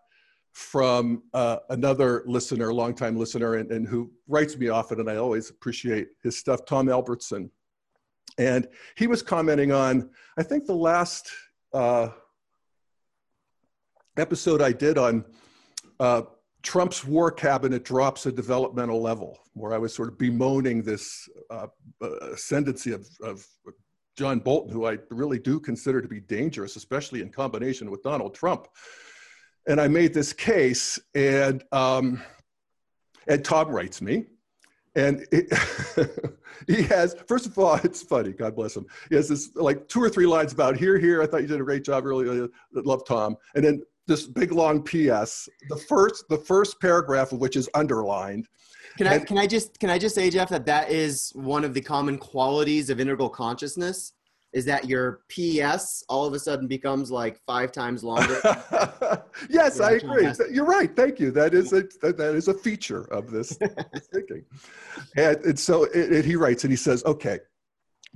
from 0.53 1.23
uh, 1.33 1.57
another 1.69 2.23
listener, 2.25 2.73
longtime 2.73 3.15
listener, 3.15 3.55
and, 3.55 3.71
and, 3.71 3.87
who 3.87 4.11
writes 4.27 4.57
me 4.57 4.67
often, 4.67 4.99
and 4.99 5.09
I 5.09 5.15
always 5.15 5.49
appreciate 5.49 6.09
his 6.23 6.37
stuff, 6.37 6.65
Tom 6.65 6.89
Albertson. 6.89 7.49
And 8.37 8.67
he 8.95 9.07
was 9.07 9.21
commenting 9.21 9.71
on, 9.71 10.09
I 10.37 10.43
think, 10.43 10.65
the 10.65 10.75
last 10.75 11.31
uh, 11.73 12.09
episode 14.17 14.61
I 14.61 14.73
did 14.73 14.97
on 14.97 15.25
uh, 15.99 16.23
Trump's 16.63 17.05
war 17.05 17.31
cabinet 17.31 17.85
drops 17.85 18.25
a 18.25 18.31
developmental 18.31 19.01
level, 19.01 19.39
where 19.53 19.73
I 19.73 19.77
was 19.77 19.93
sort 19.93 20.09
of 20.09 20.17
bemoaning 20.17 20.83
this 20.83 21.29
uh, 21.49 21.67
ascendancy 22.33 22.91
of, 22.91 23.07
of 23.23 23.45
John 24.17 24.39
Bolton, 24.39 24.71
who 24.71 24.85
I 24.85 24.97
really 25.09 25.39
do 25.39 25.59
consider 25.59 26.01
to 26.01 26.07
be 26.07 26.19
dangerous, 26.19 26.75
especially 26.75 27.21
in 27.21 27.29
combination 27.29 27.89
with 27.89 28.03
Donald 28.03 28.35
Trump 28.35 28.67
and 29.67 29.79
I 29.79 29.87
made 29.87 30.13
this 30.13 30.33
case, 30.33 30.99
and 31.15 31.63
um, 31.71 32.21
And 33.27 33.43
Tom 33.45 33.69
writes 33.69 34.01
me, 34.01 34.25
and 34.95 35.25
it, 35.31 35.47
he 36.67 36.83
has, 36.83 37.15
first 37.27 37.45
of 37.45 37.57
all, 37.57 37.75
it's 37.83 38.03
funny, 38.03 38.31
God 38.31 38.55
bless 38.55 38.75
him. 38.75 38.85
He 39.09 39.15
has 39.15 39.29
this 39.29 39.55
like 39.55 39.87
two 39.87 40.01
or 40.01 40.09
three 40.09 40.25
lines 40.25 40.53
about 40.53 40.77
here, 40.77 40.97
here, 40.97 41.21
I 41.21 41.27
thought 41.27 41.41
you 41.41 41.47
did 41.47 41.61
a 41.61 41.63
great 41.63 41.83
job, 41.83 42.05
really, 42.05 42.41
uh, 42.43 42.47
love 42.73 43.05
Tom. 43.05 43.37
And 43.55 43.63
then 43.63 43.81
this 44.07 44.27
big 44.27 44.51
long 44.51 44.83
PS, 44.83 45.47
the 45.69 45.81
first, 45.87 46.27
the 46.27 46.37
first 46.37 46.81
paragraph 46.81 47.31
of 47.31 47.39
which 47.39 47.55
is 47.55 47.69
underlined. 47.75 48.47
Can 48.97 49.07
I, 49.07 49.19
can 49.19 49.37
I 49.37 49.47
just, 49.47 49.79
can 49.79 49.89
I 49.89 49.97
just 49.97 50.15
say, 50.15 50.29
Jeff, 50.29 50.49
that 50.49 50.65
that 50.65 50.91
is 50.91 51.31
one 51.33 51.63
of 51.63 51.73
the 51.73 51.79
common 51.79 52.17
qualities 52.17 52.89
of 52.89 52.99
integral 52.99 53.29
consciousness 53.29 54.13
is 54.53 54.65
that 54.65 54.87
your 54.87 55.21
PS 55.29 56.03
all 56.09 56.25
of 56.25 56.33
a 56.33 56.39
sudden 56.39 56.67
becomes 56.67 57.09
like 57.09 57.39
five 57.45 57.71
times 57.71 58.03
longer. 58.03 58.39
yes, 59.49 59.79
I 59.79 59.91
agree. 59.93 60.27
You're 60.51 60.65
right. 60.65 60.93
Thank 60.93 61.19
you. 61.19 61.31
That 61.31 61.53
is 61.53 61.71
a 61.73 61.83
that, 62.01 62.19
is 62.35 62.47
a 62.47 62.53
feature 62.53 63.03
of 63.13 63.31
this, 63.31 63.55
this 63.57 64.07
thinking. 64.13 64.43
And, 65.15 65.37
and 65.37 65.59
so 65.59 65.85
it, 65.85 66.11
it, 66.11 66.25
he 66.25 66.35
writes 66.35 66.63
and 66.63 66.71
he 66.71 66.77
says, 66.77 67.03
"Okay, 67.05 67.39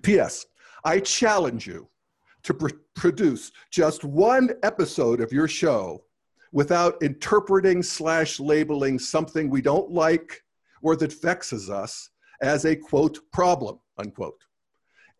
P.S. 0.01 0.45
I 0.83 0.99
challenge 0.99 1.67
you 1.67 1.87
to 2.43 2.53
pr- 2.53 2.69
produce 2.95 3.51
just 3.71 4.03
one 4.03 4.51
episode 4.63 5.21
of 5.21 5.31
your 5.31 5.47
show 5.47 6.03
without 6.51 7.01
interpreting 7.01 7.81
slash 7.81 8.39
labeling 8.39 8.99
something 8.99 9.49
we 9.49 9.61
don't 9.61 9.91
like 9.91 10.43
or 10.81 10.95
that 10.97 11.21
vexes 11.21 11.69
us 11.69 12.09
as 12.41 12.65
a 12.65 12.75
quote 12.75 13.19
problem 13.31 13.79
unquote." 13.97 14.44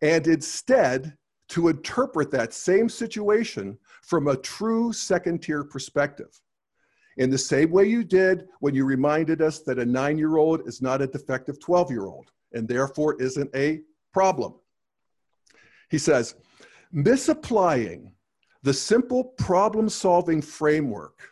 And 0.02 0.26
instead 0.26 1.16
to 1.48 1.68
interpret 1.68 2.30
that 2.30 2.52
same 2.52 2.88
situation 2.88 3.78
from 4.02 4.28
a 4.28 4.36
true 4.36 4.92
second 4.92 5.42
tier 5.42 5.64
perspective. 5.64 6.40
In 7.18 7.30
the 7.30 7.38
same 7.38 7.70
way 7.70 7.84
you 7.86 8.04
did 8.04 8.46
when 8.60 8.74
you 8.74 8.84
reminded 8.84 9.40
us 9.40 9.60
that 9.60 9.78
a 9.78 9.86
nine 9.86 10.18
year 10.18 10.36
old 10.36 10.66
is 10.68 10.82
not 10.82 11.00
a 11.00 11.06
defective 11.06 11.58
12 11.60 11.90
year 11.90 12.06
old 12.06 12.30
and 12.52 12.68
therefore 12.68 13.20
isn't 13.20 13.54
a 13.54 13.80
problem. 14.12 14.54
He 15.90 15.98
says, 15.98 16.34
misapplying 16.92 18.12
the 18.62 18.74
simple 18.74 19.24
problem 19.24 19.88
solving 19.88 20.42
framework, 20.42 21.30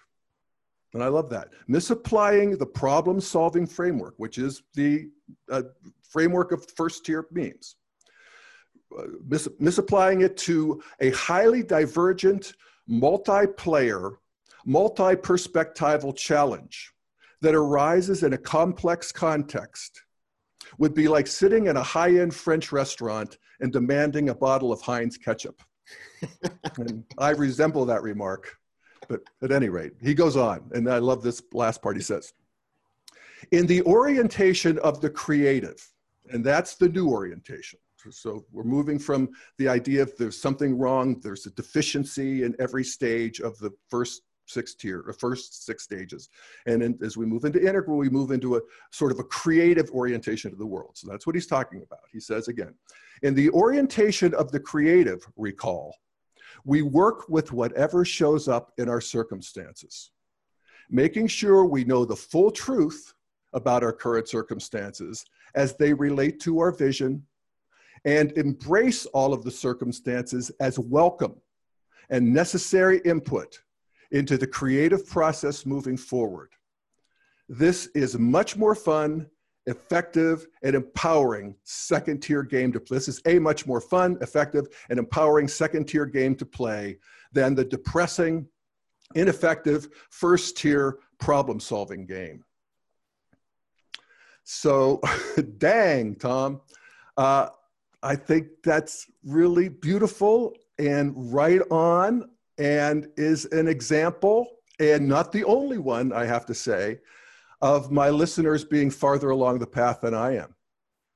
and 0.94 1.02
I 1.02 1.08
love 1.08 1.28
that, 1.30 1.48
misapplying 1.66 2.56
the 2.56 2.66
problem 2.66 3.20
solving 3.20 3.66
framework, 3.66 4.14
which 4.18 4.38
is 4.38 4.62
the 4.74 5.10
uh, 5.50 5.62
framework 6.08 6.52
of 6.52 6.64
first 6.76 7.04
tier 7.04 7.26
memes 7.32 7.76
mis 9.26 9.48
misapplying 9.58 10.22
it 10.22 10.36
to 10.36 10.82
a 11.00 11.10
highly 11.10 11.62
divergent, 11.62 12.54
multiplayer, 12.88 14.16
multi-perspectival 14.64 16.16
challenge 16.16 16.92
that 17.40 17.54
arises 17.54 18.22
in 18.22 18.32
a 18.32 18.38
complex 18.38 19.12
context 19.12 20.02
would 20.78 20.94
be 20.94 21.08
like 21.08 21.26
sitting 21.26 21.66
in 21.66 21.76
a 21.76 21.82
high-end 21.82 22.34
French 22.34 22.72
restaurant 22.72 23.38
and 23.60 23.72
demanding 23.72 24.30
a 24.30 24.34
bottle 24.34 24.72
of 24.72 24.80
Heinz 24.80 25.16
ketchup. 25.16 25.62
and 26.78 27.04
I 27.18 27.30
resemble 27.30 27.84
that 27.86 28.02
remark, 28.02 28.56
but 29.08 29.20
at 29.42 29.52
any 29.52 29.68
rate, 29.68 29.92
he 30.02 30.14
goes 30.14 30.36
on, 30.36 30.70
and 30.72 30.90
I 30.90 30.98
love 30.98 31.22
this 31.22 31.42
last 31.52 31.82
part 31.82 31.96
he 31.96 32.02
says. 32.02 32.32
In 33.50 33.66
the 33.66 33.82
orientation 33.82 34.78
of 34.78 35.00
the 35.00 35.10
creative, 35.10 35.86
and 36.30 36.42
that's 36.42 36.76
the 36.76 36.88
new 36.88 37.10
orientation, 37.10 37.78
so 38.10 38.44
we're 38.52 38.64
moving 38.64 38.98
from 38.98 39.28
the 39.58 39.68
idea 39.68 40.02
of 40.02 40.16
there's 40.16 40.40
something 40.40 40.76
wrong, 40.78 41.20
there's 41.20 41.46
a 41.46 41.50
deficiency 41.50 42.42
in 42.42 42.54
every 42.58 42.84
stage 42.84 43.40
of 43.40 43.58
the 43.58 43.70
first 43.88 44.22
six 44.46 44.74
tier, 44.74 45.02
the 45.06 45.12
first 45.12 45.64
six 45.64 45.84
stages. 45.84 46.28
And 46.66 46.82
then 46.82 46.98
as 47.02 47.16
we 47.16 47.26
move 47.26 47.44
into 47.44 47.66
integral, 47.66 47.96
we 47.96 48.10
move 48.10 48.30
into 48.30 48.56
a 48.56 48.60
sort 48.92 49.12
of 49.12 49.18
a 49.18 49.24
creative 49.24 49.90
orientation 49.90 50.52
of 50.52 50.58
the 50.58 50.66
world. 50.66 50.92
So 50.94 51.08
that's 51.10 51.26
what 51.26 51.34
he's 51.34 51.46
talking 51.46 51.82
about. 51.82 52.00
He 52.12 52.20
says 52.20 52.48
again, 52.48 52.74
in 53.22 53.34
the 53.34 53.50
orientation 53.50 54.34
of 54.34 54.50
the 54.52 54.60
creative, 54.60 55.26
recall, 55.36 55.96
we 56.64 56.82
work 56.82 57.28
with 57.28 57.52
whatever 57.52 58.04
shows 58.04 58.48
up 58.48 58.72
in 58.78 58.88
our 58.88 59.00
circumstances, 59.00 60.10
making 60.90 61.28
sure 61.28 61.64
we 61.64 61.84
know 61.84 62.04
the 62.04 62.16
full 62.16 62.50
truth 62.50 63.14
about 63.52 63.82
our 63.82 63.92
current 63.92 64.28
circumstances 64.28 65.24
as 65.54 65.76
they 65.76 65.92
relate 65.92 66.40
to 66.40 66.58
our 66.58 66.72
vision 66.72 67.22
and 68.04 68.32
embrace 68.32 69.06
all 69.06 69.32
of 69.32 69.44
the 69.44 69.50
circumstances 69.50 70.50
as 70.60 70.78
welcome 70.78 71.34
and 72.10 72.32
necessary 72.32 73.00
input 73.04 73.60
into 74.10 74.36
the 74.36 74.46
creative 74.46 75.06
process 75.06 75.64
moving 75.64 75.96
forward. 75.96 76.50
This 77.48 77.86
is 77.94 78.18
much 78.18 78.56
more 78.56 78.74
fun, 78.74 79.28
effective, 79.66 80.46
and 80.62 80.76
empowering 80.76 81.56
second 81.64 82.22
tier 82.22 82.42
game 82.42 82.72
to 82.72 82.80
play. 82.80 82.96
This 82.96 83.08
is 83.08 83.22
a 83.26 83.38
much 83.38 83.66
more 83.66 83.80
fun, 83.80 84.18
effective, 84.20 84.66
and 84.90 84.98
empowering 84.98 85.48
second 85.48 85.86
tier 85.86 86.06
game 86.06 86.34
to 86.36 86.46
play 86.46 86.98
than 87.32 87.54
the 87.54 87.64
depressing, 87.64 88.46
ineffective 89.14 89.88
first 90.10 90.56
tier 90.56 90.98
problem 91.18 91.60
solving 91.60 92.06
game. 92.06 92.44
So, 94.44 95.00
dang, 95.58 96.16
Tom. 96.16 96.60
Uh, 97.16 97.48
I 98.04 98.16
think 98.16 98.48
that's 98.62 99.06
really 99.24 99.70
beautiful 99.70 100.54
and 100.78 101.14
right 101.16 101.62
on 101.70 102.28
and 102.58 103.08
is 103.16 103.46
an 103.46 103.66
example, 103.66 104.46
and 104.78 105.08
not 105.08 105.32
the 105.32 105.42
only 105.44 105.78
one, 105.78 106.12
I 106.12 106.26
have 106.26 106.44
to 106.46 106.54
say, 106.54 106.98
of 107.62 107.90
my 107.90 108.10
listeners 108.10 108.62
being 108.62 108.90
farther 108.90 109.30
along 109.30 109.58
the 109.58 109.66
path 109.66 110.02
than 110.02 110.12
I 110.12 110.36
am. 110.36 110.54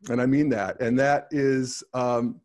And 0.09 0.21
I 0.21 0.25
mean 0.25 0.49
that. 0.49 0.81
And 0.81 0.99
that 0.99 1.29
is, 1.31 1.85
um, 1.93 2.41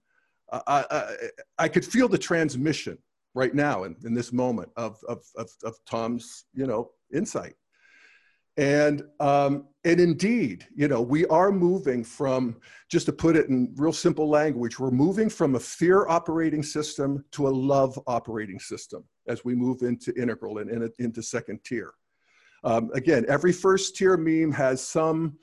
I, 0.51 0.86
I, 0.91 1.15
I, 1.58 1.67
could 1.69 1.86
feel 1.86 2.10
the 2.10 2.17
transmission 2.17 2.97
right 3.34 3.56
now 3.56 3.86
in, 3.86 3.95
in 4.03 4.13
this 4.13 4.34
moment 4.34 4.69
of, 4.75 4.99
of, 5.08 5.23
of, 5.38 5.49
of 5.63 5.75
Tom's, 5.86 6.45
you 6.53 6.67
know, 6.67 6.91
insight. 7.13 7.56
And, 8.58 9.04
um, 9.20 9.68
and 9.84 10.00
indeed, 10.00 10.68
you 10.76 10.88
know, 10.88 11.02
we 11.02 11.26
are 11.28 11.52
moving 11.52 12.04
from, 12.04 12.58
just 12.88 13.08
to 13.08 13.13
put 13.13 13.36
it 13.36 13.50
in 13.50 13.74
real 13.76 13.94
simple 13.94 14.30
language, 14.30 14.80
we're 14.80 14.92
moving 14.92 15.30
from 15.30 15.56
a 15.56 15.60
fear 15.60 16.08
operating 16.08 16.62
system 16.62 17.26
to 17.32 17.48
a 17.48 17.50
love 17.50 18.00
operating 18.06 18.60
system 18.60 19.04
as 19.28 19.44
we 19.44 19.56
move 19.56 19.82
into 19.82 20.13
integral 20.22 20.60
and, 20.60 20.92
into 21.00 21.24
second 21.24 21.63
tier. 21.63 21.94
Um, 22.63 22.92
again, 22.94 23.26
every 23.28 23.52
first 23.52 23.96
tier 23.96 24.18
meme 24.18 24.52
has 24.54 24.86
some 24.86 25.38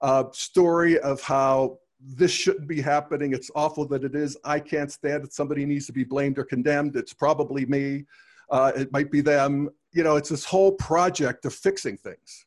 uh, 0.00 0.24
story 0.32 0.98
of 1.00 1.20
how 1.20 1.78
this 2.00 2.30
shouldn't 2.30 2.68
be 2.68 2.80
happening. 2.80 3.32
It's 3.32 3.50
awful 3.54 3.86
that 3.88 4.04
it 4.04 4.14
is. 4.14 4.36
I 4.44 4.60
can't 4.60 4.90
stand 4.90 5.24
it. 5.24 5.32
Somebody 5.32 5.66
needs 5.66 5.86
to 5.86 5.92
be 5.92 6.04
blamed 6.04 6.38
or 6.38 6.44
condemned. 6.44 6.96
It's 6.96 7.12
probably 7.12 7.66
me. 7.66 8.06
Uh, 8.50 8.72
it 8.74 8.92
might 8.92 9.10
be 9.10 9.20
them. 9.20 9.68
You 9.92 10.04
know, 10.04 10.16
it's 10.16 10.28
this 10.28 10.44
whole 10.44 10.72
project 10.72 11.44
of 11.44 11.54
fixing 11.54 11.96
things 11.96 12.46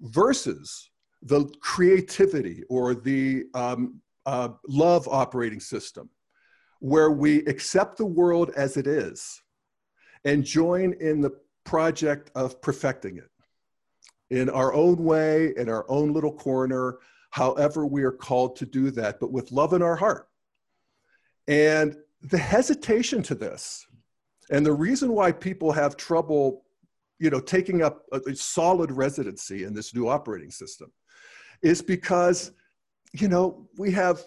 versus 0.00 0.90
the 1.22 1.46
creativity 1.60 2.62
or 2.68 2.94
the 2.94 3.44
um, 3.54 4.00
uh, 4.26 4.50
love 4.68 5.08
operating 5.08 5.60
system, 5.60 6.10
where 6.80 7.10
we 7.10 7.38
accept 7.46 7.96
the 7.96 8.06
world 8.06 8.50
as 8.56 8.76
it 8.76 8.86
is 8.86 9.42
and 10.24 10.44
join 10.44 10.92
in 11.00 11.20
the 11.20 11.30
project 11.64 12.30
of 12.34 12.60
perfecting 12.60 13.16
it 13.16 13.30
in 14.30 14.50
our 14.50 14.72
own 14.74 14.96
way, 14.96 15.52
in 15.56 15.68
our 15.68 15.88
own 15.88 16.12
little 16.12 16.32
corner, 16.32 16.98
however 17.30 17.86
we 17.86 18.02
are 18.02 18.12
called 18.12 18.56
to 18.56 18.66
do 18.66 18.90
that, 18.90 19.20
but 19.20 19.32
with 19.32 19.52
love 19.52 19.72
in 19.72 19.82
our 19.82 19.96
heart. 19.96 20.28
And 21.46 21.96
the 22.22 22.38
hesitation 22.38 23.22
to 23.24 23.34
this, 23.34 23.86
and 24.50 24.64
the 24.64 24.72
reason 24.72 25.12
why 25.12 25.32
people 25.32 25.72
have 25.72 25.96
trouble 25.96 26.65
you 27.18 27.30
know, 27.30 27.40
taking 27.40 27.82
up 27.82 28.04
a, 28.12 28.20
a 28.28 28.34
solid 28.34 28.90
residency 28.92 29.64
in 29.64 29.74
this 29.74 29.94
new 29.94 30.08
operating 30.08 30.50
system 30.50 30.92
is 31.62 31.82
because, 31.82 32.52
you 33.12 33.28
know, 33.28 33.68
we 33.78 33.90
have 33.92 34.20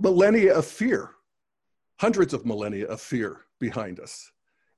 millennia 0.00 0.54
of 0.56 0.66
fear, 0.66 1.10
hundreds 2.00 2.34
of 2.34 2.44
millennia 2.44 2.86
of 2.86 3.00
fear 3.00 3.42
behind 3.60 4.00
us. 4.00 4.30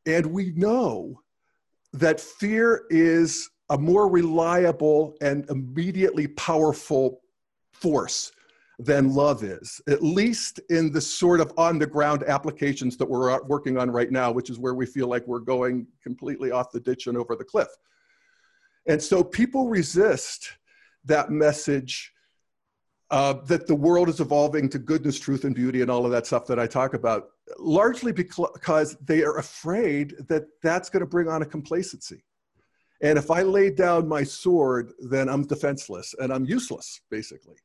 And 0.07 0.27
we 0.27 0.53
know 0.53 1.21
that 1.93 2.21
fear 2.21 2.85
is 2.91 3.49
a 3.71 3.79
more 3.79 4.09
reliable 4.09 5.17
and 5.23 5.49
immediately 5.49 6.27
powerful 6.27 7.23
force 7.73 8.33
than 8.79 9.15
love 9.15 9.45
is, 9.45 9.81
at 9.89 10.03
least 10.03 10.61
in 10.71 10.93
the 10.93 11.01
sort 11.01 11.41
of 11.41 11.53
on 11.57 11.79
the 11.79 11.87
ground 11.87 12.25
applications 12.25 12.97
that 12.97 13.09
we're 13.09 13.43
working 13.45 13.79
on 13.79 13.91
right 13.91 14.11
now, 14.11 14.33
which 14.33 14.51
is 14.51 14.59
where 14.59 14.75
we 14.75 14.87
feel 14.87 15.09
like 15.09 15.27
we're 15.27 15.39
going 15.39 15.87
completely 16.03 16.51
off 16.51 16.73
the 16.73 16.81
ditch 16.81 17.07
and 17.07 17.17
over 17.17 17.37
the 17.37 17.45
cliff. 17.45 17.69
And 18.87 19.03
so 19.03 19.23
people 19.23 19.69
resist 19.69 20.53
that 21.05 21.31
message 21.31 22.13
uh, 23.11 23.35
that 23.47 23.67
the 23.67 23.75
world 23.75 24.09
is 24.09 24.21
evolving 24.21 24.69
to 24.71 24.79
goodness, 24.79 25.21
truth, 25.21 25.45
and 25.45 25.55
beauty, 25.55 25.83
and 25.83 25.91
all 25.91 26.05
of 26.05 26.11
that 26.11 26.27
stuff 26.27 26.47
that 26.47 26.59
I 26.59 26.67
talk 26.67 26.95
about, 26.95 27.29
largely 27.59 28.11
because 28.13 28.97
they 29.05 29.23
are 29.23 29.39
afraid 29.39 30.15
that 30.29 30.47
that's 30.63 30.91
going 30.91 31.01
to 31.01 31.07
bring 31.07 31.29
on 31.29 31.43
a 31.43 31.47
complacency 31.47 32.25
And 33.01 33.19
if 33.19 33.31
I 33.31 33.43
lay 33.43 33.71
down 33.71 34.09
my 34.09 34.25
sword, 34.25 34.93
then 34.99 35.29
I'm 35.29 35.47
defenseless 35.47 36.15
and 36.19 36.33
I'm 36.33 36.45
useless, 36.47 37.03
basically. 37.11 37.57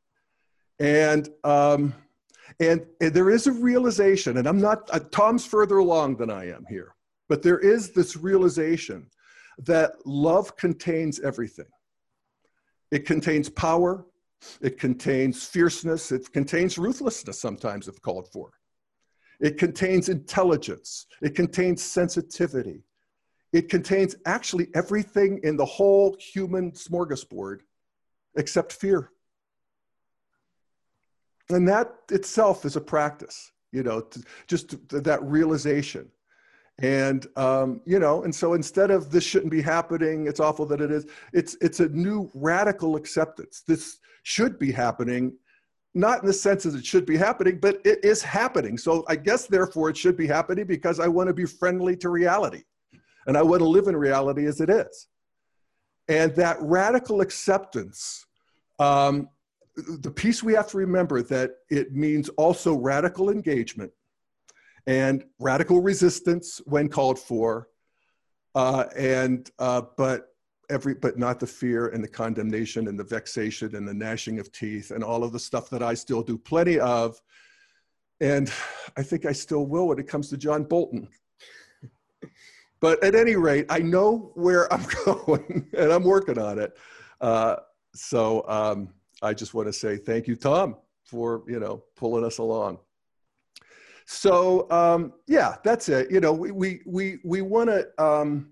And 0.80 1.30
um, 1.44 1.94
and, 2.60 2.86
there 3.00 3.30
is 3.30 3.48
a 3.48 3.52
realization, 3.52 4.38
and 4.38 4.48
I'm 4.48 4.60
not 4.60 4.90
uh, 4.92 5.00
Tom's 5.12 5.46
further 5.46 5.78
along 5.78 6.18
than 6.18 6.30
I 6.30 6.50
am 6.50 6.66
here, 6.68 6.96
but 7.30 7.42
there 7.42 7.60
is 7.60 7.92
this 7.92 8.18
realization 8.18 9.10
that 9.60 9.94
love 10.06 10.56
contains 10.58 11.20
everything. 11.20 11.68
It 12.92 13.06
contains 13.06 13.50
power, 13.50 14.06
it 14.62 14.80
contains 14.80 15.46
fierceness, 15.46 16.12
it 16.12 16.32
contains 16.34 16.78
ruthlessness 16.78 17.40
sometimes 17.40 17.88
if 17.88 18.02
called 18.02 18.28
for. 18.32 18.52
It 19.40 19.58
contains 19.58 20.10
intelligence, 20.10 21.06
it 21.22 21.36
contains 21.36 21.82
sensitivity, 21.82 22.84
it 23.54 23.70
contains 23.70 24.16
actually 24.26 24.68
everything 24.74 25.40
in 25.44 25.56
the 25.56 25.66
whole 25.66 26.18
human 26.20 26.72
smorgasbord 26.72 27.60
except 28.36 28.74
fear. 28.74 29.12
And 31.50 31.68
that 31.68 31.96
itself 32.12 32.66
is 32.66 32.76
a 32.76 32.82
practice, 32.82 33.52
you 33.72 33.84
know, 33.84 34.02
to, 34.02 34.24
just 34.48 34.70
to, 34.90 35.02
that 35.02 35.24
realization. 35.24 36.10
And 36.82 37.28
um, 37.36 37.82
you 37.86 38.00
know, 38.00 38.24
and 38.24 38.34
so 38.34 38.54
instead 38.54 38.90
of 38.90 39.12
this 39.12 39.24
shouldn't 39.24 39.52
be 39.52 39.62
happening, 39.62 40.28
it's 40.28 40.40
awful 40.40 40.66
that 40.68 40.80
it 40.80 40.92
is. 40.92 41.08
It's 41.34 41.58
it's 41.60 41.82
a 41.82 41.90
new 41.90 42.32
radical 42.34 42.96
acceptance. 42.96 43.64
This 43.68 44.00
should 44.24 44.58
be 44.58 44.72
happening, 44.72 45.34
not 45.94 46.22
in 46.22 46.28
the 46.28 46.34
sense 46.34 46.64
that 46.64 46.76
it 46.76 46.86
should 46.86 47.06
be 47.06 47.18
happening, 47.18 47.60
but 47.60 47.82
it 47.84 48.04
is 48.06 48.22
happening. 48.22 48.78
So 48.78 49.04
I 49.10 49.18
guess 49.18 49.46
therefore 49.46 49.90
it 49.90 49.98
should 49.98 50.16
be 50.16 50.28
happening 50.28 50.66
because 50.66 51.02
I 51.02 51.08
want 51.10 51.28
to 51.28 51.34
be 51.34 51.46
friendly 51.46 51.98
to 51.98 52.10
reality, 52.10 52.64
and 53.28 53.36
I 53.36 53.42
want 53.42 53.60
to 53.60 53.68
live 53.68 53.88
in 53.88 53.96
reality 53.98 54.46
as 54.46 54.62
it 54.62 54.70
is. 54.70 55.08
And 56.08 56.34
that 56.38 56.58
radical 56.62 57.20
acceptance 57.20 58.26
um, 58.80 59.28
the 60.00 60.12
piece 60.12 60.44
we 60.44 60.54
have 60.54 60.68
to 60.70 60.78
remember 60.78 61.22
that 61.24 61.52
it 61.70 61.94
means 61.94 62.30
also 62.30 62.76
radical 62.76 63.30
engagement 63.30 63.92
and 64.88 65.24
radical 65.40 65.82
resistance 65.82 66.62
when 66.66 66.90
called 66.90 67.20
for, 67.20 67.68
uh, 68.56 68.86
and 68.96 69.52
uh, 69.60 69.82
but 69.98 70.34
every 70.70 70.94
but 70.94 71.18
not 71.18 71.40
the 71.40 71.48
fear 71.48 71.88
and 71.90 72.04
the 72.04 72.08
condemnation 72.08 72.88
and 72.88 73.00
the 73.00 73.04
vexation 73.04 73.76
and 73.76 73.88
the 73.88 73.94
gnashing 73.94 74.40
of 74.40 74.52
teeth 74.52 74.92
and 74.92 75.04
all 75.04 75.24
of 75.24 75.32
the 75.32 75.40
stuff 75.40 75.70
that 75.70 75.84
I 75.84 75.94
still 75.94 76.22
do 76.22 76.38
plenty 76.38 76.80
of, 76.80 77.20
and 78.20 78.52
I 78.98 79.04
think 79.04 79.26
I 79.26 79.32
still 79.32 79.66
will 79.66 79.88
when 79.88 80.00
it 80.00 80.08
comes 80.08 80.30
to 80.30 80.38
John 80.38 80.64
Bolton. 80.64 81.08
but 82.80 83.04
at 83.04 83.16
any 83.16 83.36
rate, 83.36 83.66
I 83.70 83.80
know 83.80 84.32
where 84.36 84.72
I'm 84.74 84.86
going 85.06 85.68
and 85.78 85.92
I'm 85.92 86.04
working 86.04 86.38
on 86.38 86.60
it. 86.60 86.78
Uh, 87.22 87.58
so. 87.94 88.44
Um, 88.48 88.90
I 89.22 89.34
just 89.34 89.54
want 89.54 89.68
to 89.68 89.74
say 89.74 89.98
thank 89.98 90.28
you, 90.28 90.36
Tom, 90.36 90.78
for 91.06 91.44
you 91.48 91.60
know 91.60 91.84
pulling 91.96 92.24
us 92.24 92.38
along. 92.38 92.80
So 94.06 94.70
um, 94.72 95.14
yeah, 95.28 95.56
that's 95.64 95.90
it. 95.90 96.10
You 96.12 96.20
know, 96.20 96.34
we 96.34 96.52
we 96.52 96.82
we 96.86 97.20
we 97.24 97.42
want 97.42 97.70
to 97.70 98.04
um, 98.04 98.50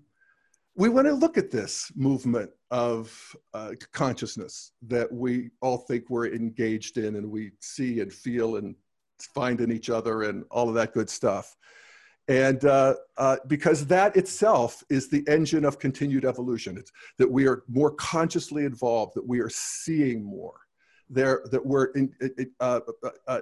we 0.76 0.88
want 0.88 1.06
to 1.06 1.14
look 1.14 1.36
at 1.36 1.50
this 1.50 1.90
movement 1.96 2.50
of 2.70 3.34
uh, 3.54 3.72
consciousness 3.92 4.72
that 4.86 5.10
we 5.10 5.50
all 5.60 5.78
think 5.78 6.04
we're 6.08 6.28
engaged 6.28 6.98
in, 6.98 7.16
and 7.16 7.28
we 7.28 7.52
see 7.60 8.00
and 8.00 8.12
feel 8.12 8.56
and 8.56 8.76
find 9.34 9.60
in 9.60 9.72
each 9.72 9.90
other, 9.90 10.22
and 10.24 10.44
all 10.50 10.68
of 10.68 10.74
that 10.74 10.92
good 10.92 11.10
stuff. 11.10 11.56
And 12.28 12.62
uh, 12.66 12.94
uh, 13.16 13.36
because 13.46 13.86
that 13.86 14.14
itself 14.14 14.84
is 14.90 15.08
the 15.08 15.24
engine 15.26 15.64
of 15.64 15.78
continued 15.78 16.26
evolution, 16.26 16.76
it's 16.76 16.92
that 17.16 17.30
we 17.30 17.48
are 17.48 17.62
more 17.68 17.90
consciously 17.92 18.66
involved, 18.66 19.14
that 19.14 19.26
we 19.26 19.40
are 19.40 19.48
seeing 19.48 20.22
more, 20.22 20.60
there, 21.08 21.42
that 21.50 21.64
we're 21.64 21.86
in, 21.92 22.12
uh, 22.60 22.80
uh, 23.02 23.10
uh, 23.26 23.40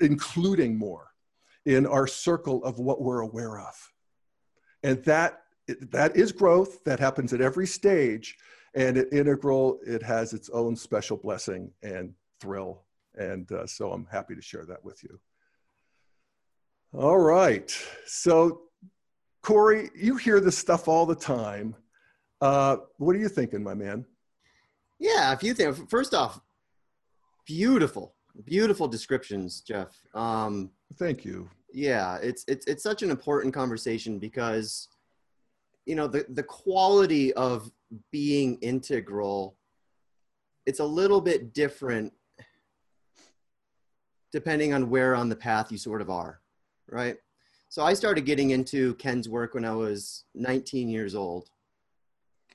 including 0.00 0.76
more 0.76 1.12
in 1.66 1.86
our 1.86 2.08
circle 2.08 2.64
of 2.64 2.80
what 2.80 3.00
we're 3.00 3.20
aware 3.20 3.60
of. 3.60 3.92
And 4.82 5.02
that, 5.04 5.42
that 5.68 6.16
is 6.16 6.32
growth 6.32 6.82
that 6.84 6.98
happens 6.98 7.32
at 7.32 7.40
every 7.40 7.66
stage. 7.66 8.36
And 8.74 8.98
at 8.98 9.12
Integral, 9.12 9.78
it 9.86 10.02
has 10.02 10.32
its 10.32 10.50
own 10.50 10.74
special 10.74 11.16
blessing 11.16 11.70
and 11.82 12.12
thrill. 12.40 12.82
And 13.16 13.50
uh, 13.52 13.66
so 13.66 13.92
I'm 13.92 14.06
happy 14.10 14.34
to 14.34 14.42
share 14.42 14.66
that 14.66 14.84
with 14.84 15.02
you. 15.02 15.18
All 16.92 17.18
right. 17.18 17.76
So, 18.06 18.62
Corey, 19.42 19.90
you 19.94 20.16
hear 20.16 20.40
this 20.40 20.56
stuff 20.56 20.88
all 20.88 21.04
the 21.04 21.14
time. 21.14 21.74
Uh, 22.40 22.76
what 22.98 23.16
are 23.16 23.18
you 23.18 23.28
thinking, 23.28 23.62
my 23.62 23.74
man? 23.74 24.04
Yeah, 24.98 25.32
a 25.32 25.36
few 25.36 25.52
things. 25.52 25.82
First 25.90 26.14
off, 26.14 26.40
beautiful, 27.46 28.14
beautiful 28.44 28.88
descriptions, 28.88 29.60
Jeff. 29.60 29.94
Um, 30.14 30.70
Thank 30.98 31.24
you. 31.24 31.50
Yeah, 31.72 32.16
it's 32.22 32.44
it's 32.48 32.66
it's 32.66 32.82
such 32.82 33.02
an 33.02 33.10
important 33.10 33.52
conversation 33.52 34.18
because, 34.18 34.88
you 35.84 35.96
know, 35.96 36.06
the 36.06 36.24
the 36.30 36.42
quality 36.42 37.34
of 37.34 37.70
being 38.10 38.56
integral. 38.62 39.56
It's 40.64 40.80
a 40.80 40.84
little 40.84 41.20
bit 41.20 41.52
different 41.52 42.12
depending 44.32 44.72
on 44.72 44.88
where 44.90 45.14
on 45.14 45.28
the 45.28 45.36
path 45.36 45.70
you 45.70 45.78
sort 45.78 46.00
of 46.00 46.10
are 46.10 46.40
right? 46.90 47.16
So 47.68 47.84
I 47.84 47.94
started 47.94 48.24
getting 48.24 48.50
into 48.50 48.94
Ken's 48.94 49.28
work 49.28 49.54
when 49.54 49.64
I 49.64 49.72
was 49.72 50.24
19 50.34 50.88
years 50.88 51.14
old. 51.14 51.50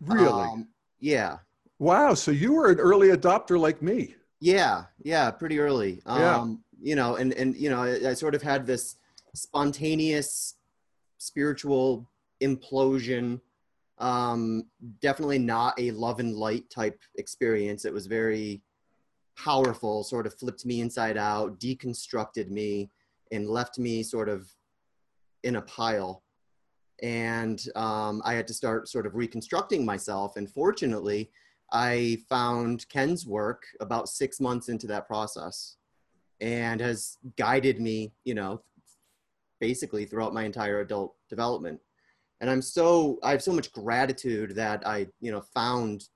Really? 0.02 0.28
Um, 0.28 0.68
yeah. 1.00 1.38
Wow. 1.80 2.14
So 2.14 2.32
you 2.32 2.54
were 2.54 2.72
an 2.72 2.80
early 2.80 3.10
adopter 3.10 3.60
like 3.60 3.82
me. 3.82 4.16
Yeah. 4.40 4.86
Yeah. 5.04 5.30
Pretty 5.32 5.60
early. 5.60 6.02
Yeah. 6.06 6.38
Um, 6.38 6.64
you 6.82 6.96
know, 6.96 7.16
and, 7.18 7.34
and, 7.34 7.56
you 7.56 7.70
know, 7.70 7.84
I, 7.84 8.10
I 8.10 8.14
sort 8.14 8.34
of 8.34 8.42
had 8.42 8.66
this 8.66 8.96
spontaneous 9.36 10.56
spiritual 11.18 12.08
implosion. 12.42 13.40
Um, 14.00 14.64
definitely 15.02 15.38
not 15.38 15.80
a 15.80 15.92
love 15.92 16.20
and 16.20 16.36
light 16.36 16.70
type 16.72 17.00
experience. 17.16 17.86
It 17.86 17.94
was 17.94 18.08
very 18.08 18.64
powerful, 19.38 20.04
sort 20.04 20.26
of 20.26 20.34
flipped 20.34 20.66
me 20.66 20.82
inside 20.82 21.18
out, 21.18 21.60
deconstructed 21.60 22.50
me 22.50 22.90
and 23.32 23.50
left 23.50 23.80
me 23.80 24.04
sort 24.04 24.30
of 24.30 24.50
in 25.44 25.56
a 25.58 25.62
pile. 25.62 26.24
And 27.02 27.64
um, 27.76 28.22
I 28.26 28.34
had 28.34 28.48
to 28.48 28.54
start 28.54 28.88
sort 28.88 29.06
of 29.06 29.16
reconstructing 29.16 29.84
myself. 29.84 30.38
And 30.38 30.50
fortunately, 30.50 31.32
I 31.72 32.20
found 32.30 32.88
Ken's 32.90 33.26
work 33.26 33.64
about 33.80 34.10
six 34.10 34.40
months 34.40 34.70
into 34.70 34.88
that 34.88 35.08
process 35.08 35.78
and 36.42 36.82
has 36.82 37.18
guided 37.38 37.80
me, 37.80 38.14
you 38.24 38.34
know, 38.34 38.62
basically 39.60 40.06
throughout 40.06 40.34
my 40.34 40.44
entire 40.44 40.82
adult 40.82 41.16
development. 41.30 41.80
And 42.42 42.50
I'm 42.50 42.62
so, 42.62 43.20
I 43.24 43.32
have 43.32 43.44
so 43.44 43.54
much 43.54 43.72
gratitude 43.72 44.56
that 44.56 44.86
I, 44.86 45.08
you 45.22 45.32
know, 45.32 45.42
found 45.54 46.10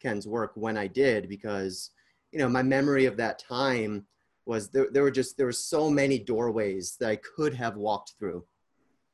Ken's 0.00 0.26
work 0.26 0.52
when 0.54 0.76
I 0.76 0.86
did 0.86 1.28
because, 1.28 1.90
you 2.32 2.38
know, 2.38 2.48
my 2.48 2.62
memory 2.62 3.04
of 3.04 3.18
that 3.18 3.38
time 3.38 4.06
was 4.50 4.68
there, 4.70 4.88
there 4.90 5.04
were 5.04 5.12
just 5.12 5.36
there 5.36 5.46
were 5.46 5.52
so 5.52 5.88
many 5.88 6.18
doorways 6.18 6.96
that 6.98 7.08
I 7.08 7.16
could 7.16 7.54
have 7.54 7.76
walked 7.76 8.14
through. 8.18 8.44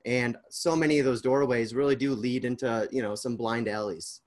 And 0.07 0.37
so 0.49 0.75
many 0.75 0.99
of 0.99 1.05
those 1.05 1.21
doorways 1.21 1.75
really 1.75 1.95
do 1.95 2.15
lead 2.15 2.47
into, 2.47 2.89
you 2.91 3.03
know, 3.03 3.15
some 3.15 3.37
blind 3.37 3.69
alleys. 3.69 4.23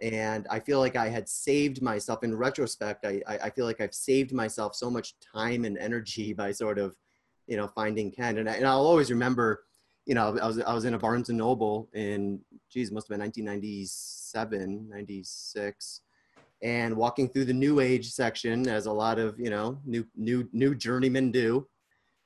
And 0.00 0.48
I 0.50 0.58
feel 0.58 0.80
like 0.80 0.96
I 0.96 1.08
had 1.08 1.28
saved 1.28 1.80
myself 1.80 2.24
in 2.24 2.34
retrospect. 2.34 3.04
I, 3.06 3.22
I 3.28 3.50
feel 3.50 3.66
like 3.66 3.80
I've 3.80 3.94
saved 3.94 4.32
myself 4.32 4.74
so 4.74 4.90
much 4.90 5.14
time 5.20 5.64
and 5.64 5.78
energy 5.78 6.32
by 6.32 6.50
sort 6.50 6.78
of, 6.78 6.96
you 7.46 7.56
know, 7.56 7.68
finding 7.68 8.10
Ken. 8.10 8.38
And, 8.38 8.50
I, 8.50 8.54
and 8.54 8.66
I'll 8.66 8.86
always 8.86 9.10
remember, 9.12 9.62
you 10.06 10.14
know, 10.16 10.36
I 10.38 10.46
was, 10.46 10.58
I 10.58 10.74
was 10.74 10.86
in 10.86 10.94
a 10.94 10.98
Barnes 10.98 11.28
and 11.28 11.38
Noble 11.38 11.88
in, 11.92 12.40
geez, 12.68 12.90
must 12.90 13.06
have 13.06 13.16
been 13.16 13.20
1997, 13.20 14.88
96 14.88 16.00
and 16.62 16.96
walking 16.96 17.28
through 17.28 17.44
the 17.44 17.52
new 17.52 17.80
age 17.80 18.10
section 18.10 18.68
as 18.68 18.86
a 18.86 18.92
lot 18.92 19.18
of 19.18 19.38
you 19.38 19.50
know 19.50 19.78
new 19.84 20.06
new 20.16 20.48
new 20.52 20.74
journeymen 20.74 21.30
do 21.30 21.66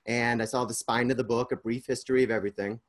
and 0.07 0.43
i 0.43 0.45
saw 0.45 0.65
the 0.65 0.75
spine 0.75 1.11
of 1.11 1.17
the 1.17 1.25
book 1.25 1.53
a 1.53 1.57
brief 1.57 1.87
history 1.87 2.23
of 2.23 2.31
everything 2.31 2.81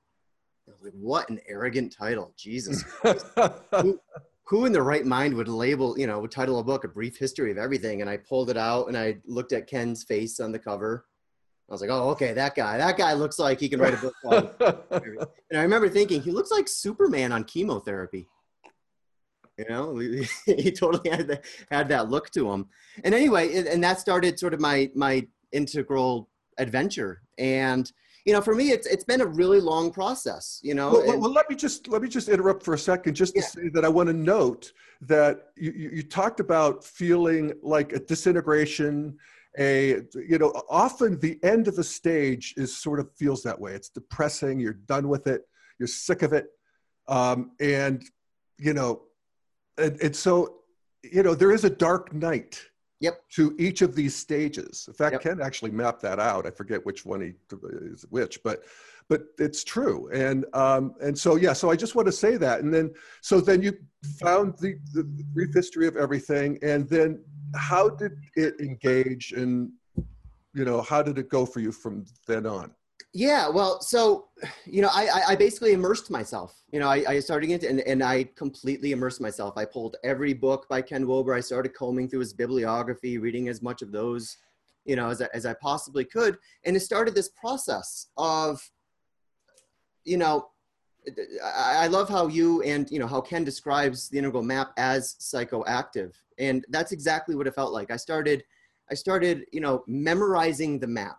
I 0.68 0.72
was 0.72 0.82
like 0.84 0.94
what 0.94 1.30
an 1.30 1.40
arrogant 1.48 1.96
title 1.98 2.34
jesus 2.38 2.84
who, 3.72 4.00
who 4.44 4.66
in 4.66 4.74
the 4.74 4.82
right 4.82 5.06
mind 5.06 5.34
would 5.34 5.48
label 5.48 5.98
you 5.98 6.08
know 6.08 6.20
would 6.20 6.32
title 6.32 6.60
a 6.60 6.64
book 6.64 6.84
a 6.84 6.90
brief 6.90 7.18
history 7.18 7.52
of 7.52 7.58
everything 7.58 8.02
and 8.02 8.10
i 8.10 8.18
pulled 8.18 8.50
it 8.50 8.58
out 8.58 8.88
and 8.88 8.98
i 8.98 9.18
looked 9.26 9.54
at 9.54 9.68
ken's 9.68 10.04
face 10.04 10.40
on 10.40 10.52
the 10.52 10.60
cover 10.60 11.06
I 11.70 11.74
was 11.74 11.82
like, 11.82 11.90
oh, 11.90 12.12
okay, 12.12 12.32
that 12.32 12.56
guy. 12.56 12.78
That 12.78 12.98
guy 12.98 13.12
looks 13.12 13.40
like 13.40 13.60
he 13.60 13.68
can 13.68 13.82
write 13.82 13.94
a 13.94 13.98
book. 13.98 14.56
and 14.90 15.60
I 15.60 15.62
remember 15.62 15.90
thinking, 15.90 16.22
he 16.22 16.32
looks 16.32 16.50
like 16.50 16.66
Superman 16.66 17.34
on 17.34 17.44
chemotherapy. 17.44 18.30
You 19.58 19.66
know, 19.70 19.98
he 20.46 20.72
totally 20.72 21.10
had 21.10 21.28
that, 21.28 21.46
had 21.72 21.90
that 21.90 22.10
look 22.10 22.30
to 22.32 22.52
him. 22.52 22.68
And 23.04 23.14
anyway, 23.14 23.56
and 23.56 23.84
that 23.84 24.00
started 24.00 24.40
sort 24.40 24.54
of 24.54 24.60
my 24.60 24.92
my 24.96 25.28
integral 25.52 26.30
adventure. 26.58 27.22
And 27.38 27.92
you 28.26 28.34
know, 28.34 28.42
for 28.42 28.54
me, 28.54 28.72
it's 28.72 28.88
it's 28.88 29.04
been 29.04 29.22
a 29.22 29.26
really 29.26 29.60
long 29.60 29.92
process. 29.92 30.60
You 30.64 30.76
know. 30.76 30.92
Well, 30.92 31.20
well 31.20 31.32
let 31.32 31.50
me 31.50 31.56
just 31.56 31.88
let 31.88 32.02
me 32.02 32.10
just 32.10 32.30
interrupt 32.30 32.64
for 32.64 32.74
a 32.74 32.80
second, 32.80 33.16
just 33.16 33.34
to 33.36 33.42
yeah. 33.42 33.48
say 33.48 33.70
that 33.74 33.86
I 33.86 33.90
want 33.90 34.08
to 34.08 34.14
note 34.14 34.74
that 35.02 35.50
you, 35.56 35.72
you, 35.72 35.90
you 35.96 36.04
talked 36.04 36.40
about 36.40 36.84
feeling 36.84 37.54
like 37.62 37.94
a 37.94 38.00
disintegration 38.00 39.18
a 39.58 40.04
you 40.14 40.38
know 40.38 40.52
often 40.70 41.20
the 41.20 41.40
end 41.44 41.68
of 41.68 41.76
the 41.76 41.84
stage 41.84 42.54
is 42.58 42.76
sort 42.76 43.00
of 43.00 43.10
feels 43.16 43.42
that 43.42 43.60
way 43.60 43.74
it's 43.74 43.90
depressing 43.90 44.60
you're 44.60 44.74
done 44.74 45.08
with 45.08 45.26
it 45.28 45.42
you're 45.80 45.88
sick 45.88 46.22
of 46.22 46.34
it 46.34 46.48
um, 47.08 47.52
and 47.60 48.04
you 48.58 48.74
know 48.74 49.02
and, 49.78 50.00
and 50.02 50.16
so 50.16 50.56
you 51.04 51.24
know 51.24 51.36
there 51.36 51.52
is 51.52 51.64
a 51.64 51.70
dark 51.70 52.14
night 52.14 52.62
yep. 53.00 53.22
to 53.30 53.56
each 53.60 53.82
of 53.82 53.96
these 53.96 54.16
stages. 54.16 54.86
In 54.88 54.94
fact 54.94 55.14
yep. 55.14 55.22
ken 55.22 55.42
actually 55.42 55.72
mapped 55.72 56.02
that 56.02 56.20
out. 56.20 56.46
I 56.46 56.52
forget 56.52 56.86
which 56.86 57.06
one 57.06 57.22
he 57.22 57.34
is 57.92 58.06
which 58.10 58.42
but 58.44 58.64
but 59.10 59.24
it's 59.38 59.64
true. 59.64 60.10
And 60.12 60.46
um, 60.54 60.96
and 61.02 61.18
so 61.18 61.36
yeah 61.36 61.54
so 61.54 61.70
i 61.70 61.76
just 61.76 61.96
want 61.96 62.08
to 62.08 62.12
say 62.12 62.38
that. 62.38 62.62
And 62.62 62.74
then 62.74 62.94
so 63.22 63.40
then 63.40 63.62
you 63.62 63.74
found 64.20 64.58
the, 64.58 64.78
the 64.94 65.04
brief 65.04 65.54
history 65.54 65.88
of 65.88 65.96
everything. 65.96 66.60
And 66.62 66.90
then 66.90 67.24
how 67.56 67.90
did 67.90 68.14
it 68.36 68.60
engage 68.60 69.32
and 69.32 69.72
you 70.54 70.66
know 70.66 70.82
how 70.82 71.02
did 71.02 71.18
it 71.18 71.30
go 71.30 71.46
for 71.46 71.60
you 71.60 71.72
from 71.72 72.06
then 72.26 72.46
on 72.46 72.74
yeah 73.18 73.50
well 73.50 73.82
so 73.82 74.28
you 74.66 74.80
know 74.80 74.90
i 74.92 75.10
i 75.30 75.36
basically 75.36 75.74
immersed 75.74 76.12
myself 76.12 76.62
you 76.72 76.80
know 76.80 76.88
i, 76.88 77.04
I 77.10 77.20
started 77.20 77.50
into 77.50 77.68
and, 77.68 77.80
and 77.80 78.04
i 78.04 78.26
completely 78.36 78.92
immersed 78.92 79.20
myself. 79.20 79.58
I 79.58 79.66
pulled 79.66 79.96
every 80.04 80.34
book 80.34 80.68
by 80.70 80.84
ken 80.84 81.08
wilber. 81.08 81.34
I 81.34 81.40
started 81.40 81.74
combing 81.74 82.08
through 82.10 82.20
his 82.20 82.34
bibliography 82.34 83.18
reading 83.18 83.48
as 83.50 83.64
much 83.64 83.82
of 83.82 83.92
those 83.92 84.38
you 84.86 84.96
know 84.96 85.10
as, 85.10 85.22
as 85.22 85.48
i 85.48 85.56
possibly 85.60 86.06
could. 86.06 86.38
And 86.64 86.76
it 86.76 86.82
started 86.82 87.16
this 87.16 87.30
process 87.30 88.10
of 88.18 88.62
you 90.06 90.18
know 90.18 90.50
I 91.44 91.88
love 91.88 92.10
how 92.10 92.28
you 92.28 92.62
and 92.64 92.88
you 92.92 93.00
know 93.00 93.08
how 93.08 93.22
Ken 93.22 93.44
describes 93.46 94.10
the 94.10 94.18
integral 94.18 94.44
map 94.44 94.74
as 94.76 95.16
psychoactive, 95.22 96.14
and 96.38 96.66
that's 96.68 96.92
exactly 96.92 97.34
what 97.34 97.48
it 97.48 97.56
felt 97.56 97.72
like. 97.72 97.92
I 97.92 97.96
started, 97.96 98.44
I 98.92 98.94
started, 98.94 99.46
you 99.54 99.62
know, 99.62 99.86
memorizing 99.88 100.80
the 100.80 100.88
map, 100.88 101.18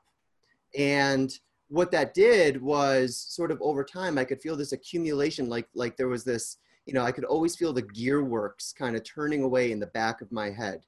and 0.76 1.32
what 1.68 1.90
that 1.90 2.14
did 2.14 2.60
was 2.60 3.16
sort 3.16 3.50
of 3.50 3.60
over 3.60 3.84
time 3.84 4.18
I 4.18 4.24
could 4.24 4.40
feel 4.40 4.56
this 4.56 4.72
accumulation, 4.72 5.48
like 5.48 5.68
like 5.74 5.96
there 5.96 6.08
was 6.08 6.24
this, 6.24 6.56
you 6.86 6.94
know, 6.94 7.02
I 7.02 7.12
could 7.12 7.24
always 7.24 7.56
feel 7.56 7.72
the 7.72 7.82
gear 7.82 8.24
works 8.24 8.72
kind 8.72 8.96
of 8.96 9.04
turning 9.04 9.42
away 9.42 9.70
in 9.70 9.78
the 9.78 9.86
back 9.88 10.20
of 10.20 10.32
my 10.32 10.50
head, 10.50 10.84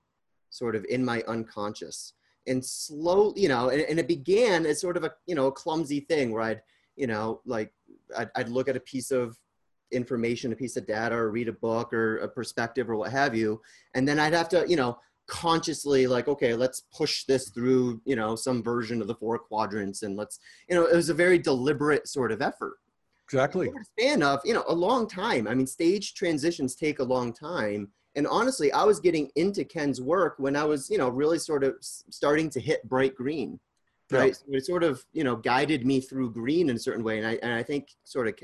sort 0.49 0.75
of 0.75 0.85
in 0.87 1.05
my 1.05 1.23
unconscious, 1.29 2.15
and 2.47 2.65
slow, 2.65 3.35
you 3.37 3.49
know, 3.49 3.69
and, 3.69 3.83
and 3.83 3.99
it 3.99 4.09
began 4.09 4.65
as 4.65 4.81
sort 4.81 4.97
of 4.97 5.05
a 5.05 5.13
you 5.27 5.35
know 5.35 5.47
a 5.47 5.53
clumsy 5.53 6.01
thing 6.01 6.33
where 6.33 6.43
I'd 6.43 6.63
you 6.97 7.07
know 7.07 7.43
like 7.45 7.73
I'd, 8.17 8.31
I'd 8.35 8.49
look 8.49 8.69
at 8.69 8.77
a 8.77 8.81
piece 8.81 9.11
of 9.11 9.39
information, 9.93 10.53
a 10.53 10.57
piece 10.57 10.77
of 10.77 10.87
data, 10.87 11.15
or 11.15 11.31
read 11.31 11.49
a 11.49 11.53
book 11.53 11.93
or 11.93 12.19
a 12.19 12.29
perspective 12.29 12.89
or 12.89 12.97
what 12.97 13.13
have 13.13 13.35
you, 13.35 13.61
and 13.95 14.09
then 14.09 14.19
I'd 14.19 14.33
have 14.33 14.49
to, 14.51 14.65
you 14.67 14.77
know, 14.77 14.99
consciously 15.31 16.07
like, 16.07 16.29
okay, 16.29 16.55
let's 16.55 16.83
push 16.93 17.25
this 17.25 17.49
through, 17.51 18.03
you 18.05 18.17
know, 18.17 18.37
some 18.37 18.63
version 18.63 19.01
of 19.01 19.07
the 19.07 19.15
four 19.15 19.39
quadrants, 19.39 20.03
and 20.03 20.17
let's, 20.17 20.41
you 20.69 20.75
know, 20.75 20.85
it 20.85 20.95
was 20.95 21.09
a 21.09 21.15
very 21.15 21.39
deliberate 21.39 22.07
sort 22.09 22.33
of 22.33 22.43
effort. 22.43 22.75
Exactly. 23.27 23.69
Over 23.69 23.79
a 23.79 23.85
span 23.85 24.23
of, 24.23 24.41
you 24.45 24.53
know, 24.53 24.65
a 24.67 24.75
long 24.75 25.09
time. 25.09 25.47
I 25.47 25.55
mean, 25.55 25.67
stage 25.67 26.15
transitions 26.15 26.75
take 26.75 26.99
a 26.99 27.05
long 27.05 27.33
time. 27.33 27.89
And 28.17 28.27
honestly, 28.27 28.73
I 28.73 28.83
was 28.83 28.99
getting 28.99 29.31
into 29.37 29.65
Ken's 29.65 30.01
work 30.01 30.35
when 30.39 30.57
I 30.57 30.65
was, 30.65 30.91
you 30.91 30.99
know, 30.99 31.09
really 31.09 31.39
sort 31.39 31.63
of 31.63 31.77
starting 31.81 32.51
to 32.51 32.61
hit 32.61 32.87
bright 32.89 33.15
green 33.15 33.61
right? 34.13 34.35
So 34.35 34.43
it 34.49 34.67
sort 34.67 34.83
of 34.83 35.05
you 35.13 35.23
know 35.23 35.37
guided 35.37 35.87
me 35.87 36.01
through 36.01 36.33
green 36.33 36.69
in 36.69 36.75
a 36.75 36.81
certain 36.81 37.05
way, 37.05 37.19
and 37.19 37.27
I 37.27 37.39
and 37.43 37.53
I 37.53 37.63
think 37.63 37.91
sort 38.03 38.27
of 38.27 38.35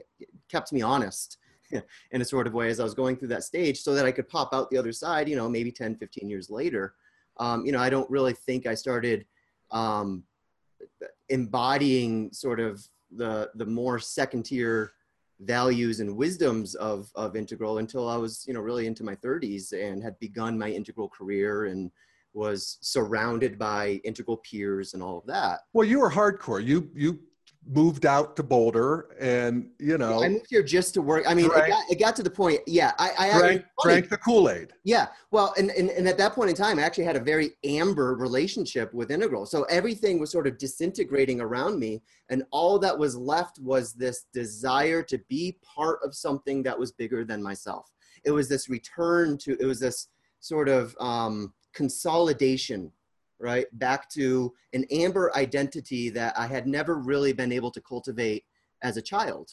kept 0.49 0.73
me 0.73 0.81
honest 0.81 1.39
in 2.11 2.21
a 2.21 2.25
sort 2.25 2.47
of 2.47 2.55
way 2.55 2.69
as 2.69 2.81
I 2.81 2.85
was 2.85 2.95
going 2.95 3.17
through 3.17 3.29
that 3.29 3.45
stage, 3.45 3.81
so 3.81 3.95
that 3.95 4.07
I 4.07 4.13
could 4.13 4.29
pop 4.29 4.51
out 4.53 4.71
the 4.71 4.79
other 4.79 4.93
side. 4.93 5.29
You 5.29 5.37
know, 5.37 5.49
maybe 5.49 5.73
10, 5.73 5.97
15 5.97 6.29
years 6.29 6.51
later. 6.51 6.95
Um, 7.39 7.67
you 7.67 7.73
know, 7.73 7.81
I 7.81 7.91
don't 7.91 8.09
really 8.11 8.33
think 8.33 8.67
I 8.67 8.75
started 8.75 9.27
um, 9.71 10.25
embodying 11.29 12.33
sort 12.33 12.61
of 12.61 12.87
the 13.11 13.51
the 13.55 13.67
more 13.67 13.99
second 13.99 14.45
tier 14.45 14.93
values 15.41 16.01
and 16.01 16.17
wisdoms 16.17 16.75
of 16.77 17.11
of 17.15 17.37
integral 17.37 17.79
until 17.79 18.09
I 18.09 18.17
was 18.17 18.45
you 18.47 18.55
know 18.55 18.61
really 18.61 18.87
into 18.87 19.05
my 19.05 19.15
30s 19.17 19.73
and 19.73 20.03
had 20.03 20.19
begun 20.19 20.59
my 20.59 20.71
integral 20.71 21.09
career 21.09 21.67
and 21.67 21.91
was 22.33 22.79
surrounded 22.83 23.59
by 23.59 24.01
integral 24.05 24.37
peers 24.39 24.95
and 24.95 25.03
all 25.03 25.19
of 25.19 25.27
that. 25.27 25.61
Well, 25.73 25.87
you 25.87 26.01
were 26.01 26.11
hardcore. 26.11 26.65
You 26.65 26.91
you 26.95 27.21
moved 27.69 28.07
out 28.07 28.37
to 28.37 28.43
Boulder, 28.43 29.09
and 29.19 29.69
you 29.79 29.99
know, 29.99 30.23
I 30.23 30.29
moved 30.29 30.47
here 30.49 30.63
just 30.63 30.95
to 30.95 31.03
work. 31.03 31.25
I 31.27 31.35
mean, 31.35 31.49
drank, 31.49 31.67
it, 31.67 31.71
got, 31.71 31.91
it, 31.91 31.99
got, 31.99 32.17
to 32.17 32.23
the 32.23 32.31
point. 32.31 32.61
Yeah, 32.67 32.93
I, 32.99 33.11
I 33.19 33.39
drank, 33.39 33.65
drank 33.83 34.09
the 34.09 34.19
Kool 34.19 34.49
Aid. 34.51 34.73
Yeah, 34.85 35.09
well, 35.31 35.55
and, 35.59 35.71
and 35.71 35.91
and 35.91 36.09
at 36.09 36.19
that 36.19 36.33
point 36.33 36.51
in 36.51 36.57
time, 36.57 36.79
I 36.79 36.83
actually 36.83 37.05
had 37.05 37.17
a 37.17 37.21
very 37.21 37.53
amber 37.65 38.15
relationship 38.15 38.93
with 38.95 39.11
Integral. 39.11 39.47
So 39.47 39.65
everything 39.65 40.19
was 40.19 40.31
sort 40.31 40.47
of 40.47 40.59
disintegrating 40.59 41.41
around 41.41 41.79
me, 41.79 42.03
and 42.29 42.45
all 42.51 42.79
that 42.79 42.97
was 42.97 43.17
left 43.17 43.59
was 43.59 43.93
this 43.93 44.27
desire 44.33 45.03
to 45.05 45.19
be 45.29 45.59
part 45.63 45.99
of 46.05 46.15
something 46.15 46.63
that 46.63 46.79
was 46.79 46.93
bigger 46.93 47.25
than 47.25 47.43
myself. 47.43 47.91
It 48.25 48.31
was 48.31 48.49
this 48.49 48.69
return 48.69 49.39
to. 49.39 49.57
It 49.61 49.67
was 49.67 49.81
this 49.81 50.09
sort 50.41 50.69
of 50.69 50.95
um, 51.01 51.53
consolidation, 51.75 52.93
right? 53.39 53.67
Back 53.73 54.09
to 54.11 54.53
an 54.73 54.85
amber 54.91 55.35
identity 55.37 56.09
that 56.11 56.39
I 56.39 56.47
had 56.47 56.67
never 56.67 56.97
really 56.97 57.33
been 57.33 57.53
able 57.53 57.71
to 57.73 57.81
cultivate 57.81 58.45
as 58.83 58.97
a 58.97 59.03
child. 59.03 59.51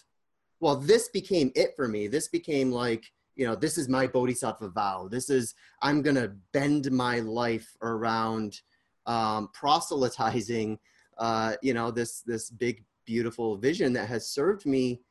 Well, 0.59 0.75
this 0.75 1.09
became 1.09 1.51
it 1.55 1.75
for 1.75 1.87
me. 1.87 2.07
This 2.07 2.27
became 2.27 2.71
like, 2.71 3.11
you 3.35 3.45
know, 3.45 3.55
this 3.55 3.77
is 3.77 3.89
my 3.89 4.07
bodhisattva 4.07 4.69
vow. 4.69 5.07
This 5.09 5.29
is, 5.29 5.55
I'm 5.81 6.01
going 6.01 6.15
to 6.15 6.33
bend 6.53 6.91
my 6.91 7.19
life 7.19 7.75
around 7.81 8.61
um, 9.05 9.49
proselytizing, 9.53 10.79
uh, 11.17 11.55
you 11.61 11.73
know, 11.73 11.91
this, 11.91 12.21
this 12.21 12.49
big, 12.49 12.85
beautiful 13.05 13.57
vision 13.57 13.91
that 13.93 14.07
has 14.07 14.29
served 14.29 14.65
me 14.65 15.01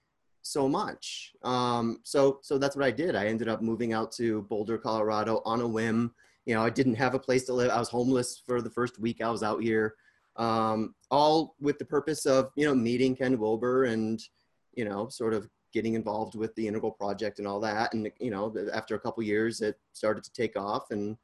so 0.40 0.68
much. 0.68 1.32
Um, 1.42 1.98
so, 2.02 2.38
so 2.42 2.58
that's 2.58 2.74
what 2.74 2.84
I 2.84 2.90
did. 2.90 3.14
I 3.14 3.26
ended 3.26 3.48
up 3.48 3.60
moving 3.60 3.92
out 3.92 4.12
to 4.12 4.42
Boulder, 4.42 4.78
Colorado 4.78 5.42
on 5.44 5.60
a 5.60 5.66
whim 5.66 6.12
you 6.46 6.54
know, 6.54 6.62
I 6.62 6.70
didn't 6.70 6.94
have 6.94 7.14
a 7.14 7.18
place 7.18 7.44
to 7.44 7.52
live. 7.52 7.70
I 7.70 7.78
was 7.78 7.88
homeless 7.88 8.42
for 8.46 8.60
the 8.60 8.70
first 8.70 8.98
week 8.98 9.20
I 9.20 9.30
was 9.30 9.42
out 9.42 9.62
here, 9.62 9.94
um, 10.36 10.94
all 11.10 11.54
with 11.60 11.78
the 11.78 11.84
purpose 11.84 12.26
of, 12.26 12.50
you 12.56 12.66
know, 12.66 12.74
meeting 12.74 13.14
Ken 13.14 13.38
Wilber 13.38 13.84
and, 13.84 14.20
you 14.74 14.84
know, 14.84 15.08
sort 15.08 15.34
of 15.34 15.48
getting 15.72 15.94
involved 15.94 16.34
with 16.34 16.54
the 16.54 16.66
Integral 16.66 16.92
Project 16.92 17.38
and 17.38 17.46
all 17.46 17.60
that. 17.60 17.94
And, 17.94 18.10
you 18.18 18.30
know, 18.30 18.54
after 18.74 18.94
a 18.94 19.00
couple 19.00 19.22
years, 19.22 19.60
it 19.60 19.76
started 19.92 20.24
to 20.24 20.32
take 20.32 20.56
off 20.56 20.90
and, 20.90 21.16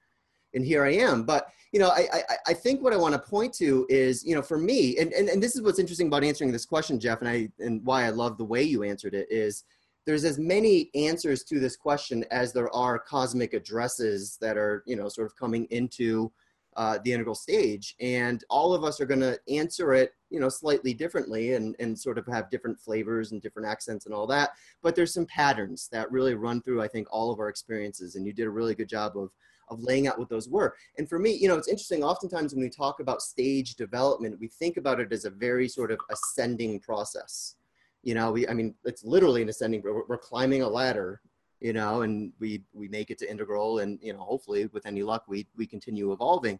and 0.54 0.64
here 0.64 0.84
I 0.84 0.92
am. 0.92 1.24
But, 1.24 1.48
you 1.72 1.80
know, 1.80 1.88
I, 1.88 2.08
I, 2.12 2.22
I 2.48 2.54
think 2.54 2.80
what 2.80 2.94
I 2.94 2.96
want 2.96 3.12
to 3.12 3.18
point 3.18 3.52
to 3.54 3.86
is, 3.90 4.24
you 4.24 4.34
know, 4.34 4.40
for 4.42 4.56
me, 4.56 4.98
and, 4.98 5.12
and, 5.12 5.28
and 5.28 5.42
this 5.42 5.56
is 5.56 5.62
what's 5.62 5.78
interesting 5.78 6.06
about 6.06 6.24
answering 6.24 6.52
this 6.52 6.64
question, 6.64 6.98
Jeff, 6.98 7.20
and 7.20 7.28
I, 7.28 7.50
and 7.58 7.84
why 7.84 8.04
I 8.04 8.10
love 8.10 8.38
the 8.38 8.44
way 8.44 8.62
you 8.62 8.82
answered 8.82 9.14
it 9.14 9.26
is, 9.30 9.64
there's 10.08 10.24
as 10.24 10.38
many 10.38 10.88
answers 10.94 11.44
to 11.44 11.60
this 11.60 11.76
question 11.76 12.24
as 12.30 12.50
there 12.50 12.74
are 12.74 12.98
Kosmic 12.98 13.52
addresses 13.52 14.38
that 14.40 14.56
are, 14.56 14.82
you 14.86 14.96
know, 14.96 15.06
sort 15.06 15.26
of 15.26 15.36
coming 15.36 15.66
into 15.66 16.32
uh, 16.78 16.98
the 17.04 17.12
integral 17.12 17.34
stage. 17.34 17.94
And 18.00 18.42
all 18.48 18.72
of 18.72 18.84
us 18.84 19.02
are 19.02 19.04
going 19.04 19.20
to 19.20 19.38
answer 19.50 19.92
it, 19.92 20.14
you 20.30 20.40
know, 20.40 20.48
slightly 20.48 20.94
differently 20.94 21.52
and, 21.52 21.76
and 21.78 21.98
sort 21.98 22.16
of 22.16 22.24
have 22.26 22.48
different 22.48 22.80
flavors 22.80 23.32
and 23.32 23.42
different 23.42 23.68
accents 23.68 24.06
and 24.06 24.14
all 24.14 24.26
that. 24.28 24.52
But 24.82 24.96
there's 24.96 25.12
some 25.12 25.26
patterns 25.26 25.90
that 25.92 26.10
really 26.10 26.34
run 26.34 26.62
through, 26.62 26.80
I 26.80 26.88
think, 26.88 27.06
all 27.10 27.30
of 27.30 27.38
our 27.38 27.50
experiences. 27.50 28.14
And 28.14 28.26
you 28.26 28.32
did 28.32 28.46
a 28.46 28.50
really 28.50 28.74
good 28.74 28.88
job 28.88 29.12
of, 29.14 29.28
of 29.68 29.82
laying 29.82 30.08
out 30.08 30.18
what 30.18 30.30
those 30.30 30.48
were. 30.48 30.74
And 30.96 31.06
for 31.06 31.18
me, 31.18 31.34
you 31.34 31.48
know, 31.48 31.56
it's 31.56 31.68
interesting. 31.68 32.02
Oftentimes 32.02 32.54
when 32.54 32.64
we 32.64 32.70
talk 32.70 33.00
about 33.00 33.20
stage 33.20 33.74
development, 33.74 34.40
we 34.40 34.48
think 34.48 34.78
about 34.78 35.00
it 35.00 35.12
as 35.12 35.26
a 35.26 35.30
very 35.30 35.68
sort 35.68 35.92
of 35.92 35.98
ascending 36.10 36.80
process 36.80 37.56
you 38.08 38.14
know 38.14 38.32
we 38.32 38.48
i 38.48 38.54
mean 38.54 38.74
it's 38.84 39.04
literally 39.04 39.42
an 39.42 39.48
ascending 39.50 39.82
we're, 39.82 40.06
we're 40.08 40.26
climbing 40.30 40.62
a 40.62 40.68
ladder 40.68 41.20
you 41.60 41.72
know 41.72 42.02
and 42.02 42.32
we 42.38 42.62
we 42.72 42.88
make 42.88 43.10
it 43.10 43.18
to 43.18 43.30
integral 43.30 43.80
and 43.80 43.98
you 44.02 44.12
know 44.12 44.20
hopefully 44.20 44.66
with 44.72 44.86
any 44.86 45.02
luck 45.02 45.24
we 45.28 45.46
we 45.56 45.66
continue 45.66 46.12
evolving. 46.12 46.58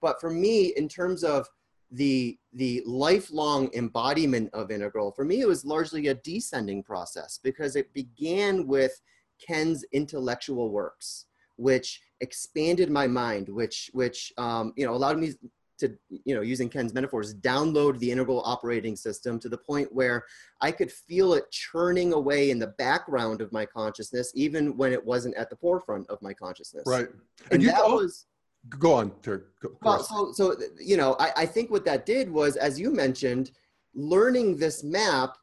But 0.00 0.20
for 0.20 0.30
me 0.30 0.72
in 0.76 0.88
terms 0.88 1.24
of 1.24 1.48
the 1.90 2.38
the 2.52 2.82
lifelong 2.86 3.70
embodiment 3.74 4.50
of 4.52 4.70
integral 4.70 5.10
for 5.10 5.24
me 5.24 5.40
it 5.40 5.48
was 5.48 5.64
largely 5.64 6.08
a 6.08 6.14
descending 6.14 6.82
process 6.82 7.40
because 7.42 7.76
it 7.76 7.92
began 7.94 8.66
with 8.66 9.00
ken's 9.44 9.84
intellectual 9.92 10.70
works 10.70 11.26
which 11.56 12.02
expanded 12.20 12.90
my 12.90 13.06
mind 13.06 13.48
which 13.48 13.90
which 13.94 14.34
um, 14.36 14.74
you 14.76 14.84
know 14.84 14.94
allowed 14.94 15.18
me 15.18 15.32
to, 15.78 15.96
you 16.08 16.34
know, 16.34 16.40
using 16.40 16.68
Ken's 16.68 16.94
metaphors, 16.94 17.34
download 17.34 17.98
the 17.98 18.10
integral 18.10 18.42
operating 18.44 18.96
system 18.96 19.38
to 19.40 19.48
the 19.48 19.58
point 19.58 19.92
where 19.92 20.24
I 20.60 20.72
could 20.72 20.90
feel 20.90 21.34
it 21.34 21.50
churning 21.50 22.12
away 22.12 22.50
in 22.50 22.58
the 22.58 22.68
background 22.78 23.40
of 23.40 23.52
my 23.52 23.64
consciousness, 23.64 24.32
even 24.34 24.76
when 24.76 24.92
it 24.92 25.04
wasn't 25.04 25.36
at 25.36 25.50
the 25.50 25.56
forefront 25.56 26.08
of 26.10 26.20
my 26.22 26.34
consciousness. 26.34 26.84
Right. 26.86 27.08
And, 27.44 27.52
and 27.52 27.62
you 27.62 27.70
that 27.70 27.84
was 27.84 28.26
go 28.78 28.94
on, 28.94 29.12
Terry. 29.22 29.42
Well, 29.82 30.02
so, 30.02 30.32
so 30.32 30.56
you 30.78 30.96
know, 30.96 31.16
I, 31.18 31.32
I 31.36 31.46
think 31.46 31.70
what 31.70 31.84
that 31.84 32.04
did 32.06 32.30
was, 32.30 32.56
as 32.56 32.78
you 32.78 32.90
mentioned, 32.90 33.52
learning 33.94 34.56
this 34.56 34.82
map 34.84 35.36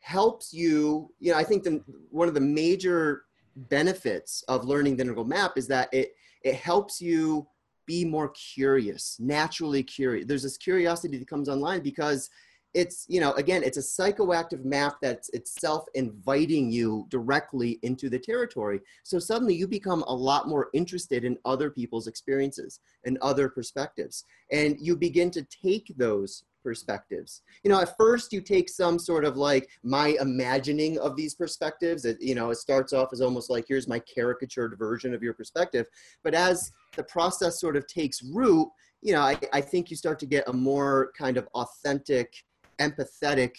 helps 0.00 0.52
you, 0.52 1.10
you 1.18 1.32
know, 1.32 1.38
I 1.38 1.44
think 1.44 1.62
the, 1.62 1.82
one 2.10 2.28
of 2.28 2.34
the 2.34 2.40
major 2.40 3.22
benefits 3.56 4.42
of 4.48 4.64
learning 4.64 4.96
the 4.96 5.02
integral 5.02 5.24
map 5.24 5.52
is 5.56 5.66
that 5.68 5.88
it, 5.92 6.14
it 6.42 6.56
helps 6.56 7.00
you 7.00 7.46
be 7.86 8.04
more 8.04 8.30
curious, 8.30 9.16
naturally 9.20 9.82
curious. 9.82 10.26
There's 10.26 10.42
this 10.42 10.56
curiosity 10.56 11.16
that 11.18 11.28
comes 11.28 11.48
online 11.48 11.80
because 11.80 12.30
it's 12.74 13.06
you 13.08 13.20
know 13.20 13.32
again 13.34 13.62
it's 13.62 13.76
a 13.76 13.80
psychoactive 13.80 14.64
map 14.64 14.96
that's 15.00 15.28
itself 15.30 15.86
inviting 15.94 16.70
you 16.70 17.06
directly 17.08 17.78
into 17.82 18.10
the 18.10 18.18
territory 18.18 18.80
so 19.04 19.18
suddenly 19.18 19.54
you 19.54 19.68
become 19.68 20.02
a 20.08 20.14
lot 20.14 20.48
more 20.48 20.68
interested 20.74 21.24
in 21.24 21.38
other 21.44 21.70
people's 21.70 22.08
experiences 22.08 22.80
and 23.04 23.16
other 23.22 23.48
perspectives 23.48 24.24
and 24.50 24.76
you 24.80 24.96
begin 24.96 25.30
to 25.30 25.46
take 25.62 25.92
those 25.96 26.42
perspectives. 26.64 27.42
You 27.62 27.70
know 27.70 27.80
at 27.80 27.96
first 27.96 28.32
you 28.32 28.40
take 28.40 28.68
some 28.68 28.98
sort 28.98 29.24
of 29.24 29.36
like 29.36 29.68
my 29.84 30.16
imagining 30.20 30.98
of 30.98 31.14
these 31.14 31.34
perspectives. 31.34 32.04
It, 32.04 32.20
you 32.20 32.34
know 32.34 32.50
it 32.50 32.56
starts 32.56 32.92
off 32.92 33.10
as 33.12 33.20
almost 33.20 33.50
like 33.50 33.66
here's 33.68 33.86
my 33.86 34.00
caricatured 34.00 34.76
version 34.76 35.14
of 35.14 35.22
your 35.22 35.34
perspective. 35.34 35.86
But 36.24 36.34
as 36.34 36.72
the 36.96 37.04
process 37.04 37.60
sort 37.60 37.76
of 37.76 37.86
takes 37.86 38.22
root 38.22 38.68
you 39.02 39.12
know 39.12 39.20
I, 39.20 39.38
I 39.52 39.60
think 39.60 39.90
you 39.90 39.96
start 39.96 40.18
to 40.20 40.26
get 40.26 40.48
a 40.48 40.52
more 40.52 41.12
kind 41.16 41.36
of 41.36 41.46
authentic 41.54 42.34
empathetic 42.80 43.52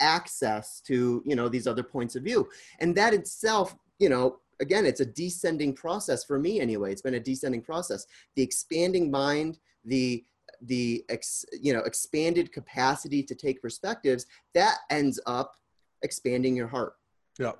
access 0.00 0.80
to 0.86 1.22
you 1.26 1.36
know 1.36 1.48
these 1.48 1.66
other 1.66 1.82
points 1.82 2.16
of 2.16 2.22
view. 2.22 2.48
And 2.80 2.94
that 2.96 3.12
itself 3.12 3.74
you 3.98 4.08
know 4.08 4.38
again 4.60 4.86
it's 4.86 5.00
a 5.00 5.06
descending 5.06 5.74
process 5.74 6.24
for 6.24 6.38
me 6.38 6.60
anyway. 6.60 6.92
It's 6.92 7.02
been 7.02 7.14
a 7.14 7.20
descending 7.20 7.62
process. 7.62 8.06
The 8.36 8.42
expanding 8.42 9.10
mind 9.10 9.58
the 9.84 10.24
the 10.66 11.04
ex, 11.08 11.44
you 11.52 11.72
know 11.72 11.80
expanded 11.80 12.52
capacity 12.52 13.22
to 13.22 13.34
take 13.34 13.60
perspectives 13.60 14.26
that 14.54 14.76
ends 14.90 15.20
up 15.26 15.54
expanding 16.02 16.56
your 16.56 16.68
heart. 16.68 16.94
Yeah 17.38 17.52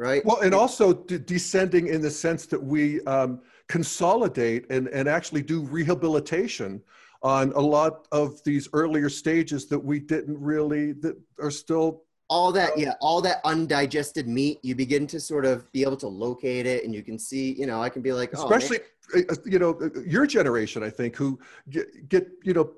right? 0.00 0.24
Well 0.24 0.40
and 0.40 0.54
also 0.54 0.94
de- 0.94 1.18
descending 1.18 1.88
in 1.88 2.00
the 2.00 2.10
sense 2.10 2.46
that 2.46 2.60
we 2.60 3.02
um, 3.02 3.42
consolidate 3.68 4.68
and, 4.70 4.88
and 4.88 5.08
actually 5.08 5.42
do 5.42 5.60
rehabilitation 5.60 6.82
on 7.22 7.52
a 7.52 7.60
lot 7.60 8.08
of 8.10 8.42
these 8.44 8.68
earlier 8.72 9.10
stages 9.10 9.66
that 9.66 9.78
we 9.78 10.00
didn't 10.00 10.40
really 10.40 10.92
that 10.92 11.16
are 11.38 11.50
still 11.50 12.04
all 12.30 12.52
that 12.52 12.78
yeah 12.78 12.94
all 13.00 13.20
that 13.20 13.40
undigested 13.44 14.28
meat 14.28 14.60
you 14.62 14.74
begin 14.74 15.06
to 15.06 15.18
sort 15.18 15.44
of 15.44 15.70
be 15.72 15.82
able 15.82 15.96
to 15.96 16.06
locate 16.06 16.64
it 16.64 16.84
and 16.84 16.94
you 16.94 17.02
can 17.02 17.18
see 17.18 17.52
you 17.54 17.66
know 17.66 17.82
i 17.82 17.88
can 17.88 18.00
be 18.00 18.12
like 18.12 18.30
oh, 18.36 18.44
especially 18.44 18.78
uh, 19.16 19.34
you 19.44 19.58
know 19.58 19.78
your 20.06 20.26
generation 20.26 20.82
i 20.82 20.88
think 20.88 21.16
who 21.16 21.38
get, 21.68 22.08
get 22.08 22.28
you 22.44 22.54
know 22.54 22.72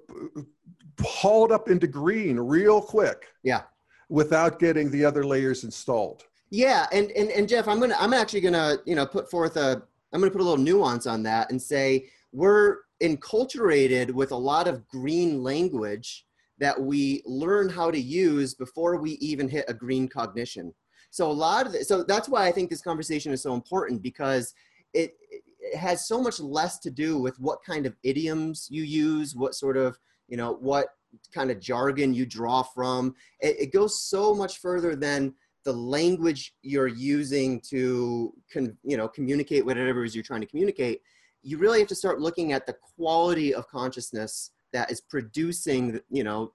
hauled 1.01 1.53
up 1.53 1.69
into 1.69 1.87
green 1.87 2.41
real 2.41 2.81
quick 2.81 3.27
yeah. 3.43 3.63
without 4.09 4.59
getting 4.59 4.91
the 4.91 5.05
other 5.05 5.25
layers 5.25 5.65
installed. 5.65 6.25
Yeah 6.51 6.87
and 6.93 7.11
and, 7.13 7.31
and 7.31 7.49
jeff 7.49 7.69
i'm 7.69 7.79
gonna 7.81 7.97
i'm 7.99 8.15
actually 8.15 8.41
gonna 8.41 8.77
you 8.87 8.95
know 8.95 9.07
put 9.07 9.31
forth 9.31 9.57
a 9.57 9.83
i'm 10.13 10.21
gonna 10.21 10.31
put 10.31 10.41
a 10.41 10.45
little 10.45 10.63
nuance 10.63 11.07
on 11.07 11.23
that 11.25 11.51
and 11.51 11.61
say 11.61 12.09
we're 12.33 12.79
enculturated 13.03 14.11
with 14.13 14.33
a 14.33 14.37
lot 14.37 14.69
of 14.69 14.87
green 14.89 15.43
language 15.43 16.25
that 16.59 16.81
we 16.81 17.23
learn 17.25 17.69
how 17.69 17.91
to 17.91 18.01
use 18.01 18.55
before 18.55 18.97
we 18.97 19.13
even 19.13 19.49
hit 19.49 19.65
a 19.69 19.75
green 19.75 20.09
cognition. 20.09 20.73
So 21.11 21.31
a 21.31 21.33
lot 21.33 21.67
of 21.67 21.73
the, 21.73 21.85
so 21.85 22.03
that's 22.03 22.29
why 22.29 22.47
I 22.47 22.53
think 22.53 22.71
this 22.71 22.83
conversation 22.83 23.33
is 23.33 23.43
so 23.43 23.55
important 23.55 24.03
because 24.03 24.55
it, 24.95 25.15
it 25.61 25.77
has 25.77 26.07
so 26.07 26.23
much 26.23 26.41
less 26.41 26.79
to 26.81 26.91
do 26.91 27.19
with 27.19 27.39
what 27.39 27.59
kind 27.65 27.87
of 27.87 27.97
idioms 28.03 28.69
you 28.71 28.83
use, 28.83 29.35
what 29.35 29.55
sort 29.55 29.77
of, 29.77 29.99
you 30.29 30.37
know, 30.37 30.55
what 30.55 30.89
kind 31.35 31.51
of 31.51 31.61
jargon 31.61 32.15
you 32.15 32.25
draw 32.25 32.63
from. 32.63 33.15
It, 33.41 33.57
it 33.61 33.73
goes 33.73 34.01
so 34.01 34.35
much 34.35 34.59
further 34.59 34.97
than 34.97 35.35
the 35.65 35.73
language 35.73 36.55
you're 36.63 36.89
using 36.89 37.61
to, 37.69 38.33
con, 38.53 38.77
you 38.83 38.97
know, 38.97 39.09
communicate 39.09 39.65
whatever 39.65 40.03
it 40.03 40.07
is 40.07 40.15
you're 40.15 40.25
trying 40.25 40.41
to 40.41 40.47
communicate 40.47 41.03
you 41.43 41.59
really 41.59 41.81
have 41.81 41.89
to 41.89 41.95
start 41.95 42.21
looking 42.21 42.53
at 42.53 42.67
the 42.67 42.77
quality 42.97 43.55
of 43.55 43.69
consciousness 43.69 44.53
that 44.73 44.91
is 44.91 45.01
producing 45.01 46.01
you 46.11 46.25
know 46.25 46.53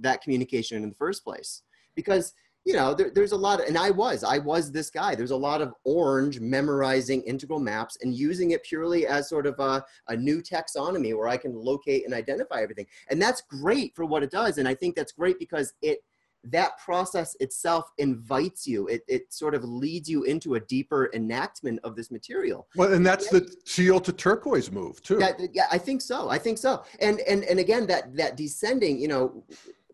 that 0.00 0.22
communication 0.22 0.82
in 0.82 0.88
the 0.88 0.94
first 0.94 1.24
place. 1.24 1.62
Because 1.94 2.34
you 2.64 2.74
know 2.74 2.92
there, 2.92 3.10
there's 3.10 3.32
a 3.32 3.36
lot 3.36 3.60
of 3.60 3.66
and 3.66 3.78
i 3.78 3.88
was 3.88 4.22
i 4.22 4.38
was 4.38 4.70
this 4.70 4.90
guy. 4.90 5.14
There's 5.14 5.30
a 5.30 5.36
lot 5.36 5.62
of 5.62 5.72
orange 5.84 6.40
memorizing 6.40 7.22
integral 7.22 7.60
maps 7.60 7.96
and 8.02 8.14
using 8.14 8.50
it 8.50 8.62
purely 8.62 9.06
as 9.06 9.28
sort 9.28 9.46
of 9.46 9.58
a, 9.58 9.84
a 10.08 10.16
new 10.16 10.42
taxonomy 10.42 11.16
where 11.16 11.28
i 11.28 11.36
can 11.36 11.54
locate 11.54 12.04
and 12.04 12.12
identify 12.12 12.60
everything. 12.60 12.86
And 13.10 13.20
that's 13.22 13.42
great 13.42 13.94
for 13.96 14.04
what 14.04 14.22
it 14.22 14.30
does 14.30 14.58
and 14.58 14.68
i 14.68 14.74
think 14.74 14.96
that's 14.96 15.12
great 15.12 15.38
because 15.38 15.72
it 15.82 16.00
that 16.44 16.78
process 16.78 17.36
itself 17.40 17.90
invites 17.98 18.66
you. 18.66 18.86
It, 18.86 19.02
it 19.08 19.32
sort 19.32 19.54
of 19.54 19.64
leads 19.64 20.08
you 20.08 20.24
into 20.24 20.54
a 20.54 20.60
deeper 20.60 21.10
enactment 21.14 21.80
of 21.84 21.96
this 21.96 22.10
material. 22.10 22.66
Well 22.76 22.92
and 22.92 23.04
that's 23.04 23.28
the 23.28 23.40
teal 23.64 24.00
to 24.00 24.12
turquoise 24.12 24.70
move 24.70 25.02
too. 25.02 25.16
That, 25.16 25.40
yeah 25.52 25.66
i 25.70 25.78
think 25.78 26.00
so. 26.02 26.28
I 26.28 26.38
think 26.38 26.58
so. 26.58 26.84
And 27.00 27.20
and 27.20 27.44
and 27.44 27.58
again 27.58 27.86
that 27.86 28.16
that 28.16 28.36
descending 28.36 29.00
you 29.00 29.08
know 29.08 29.44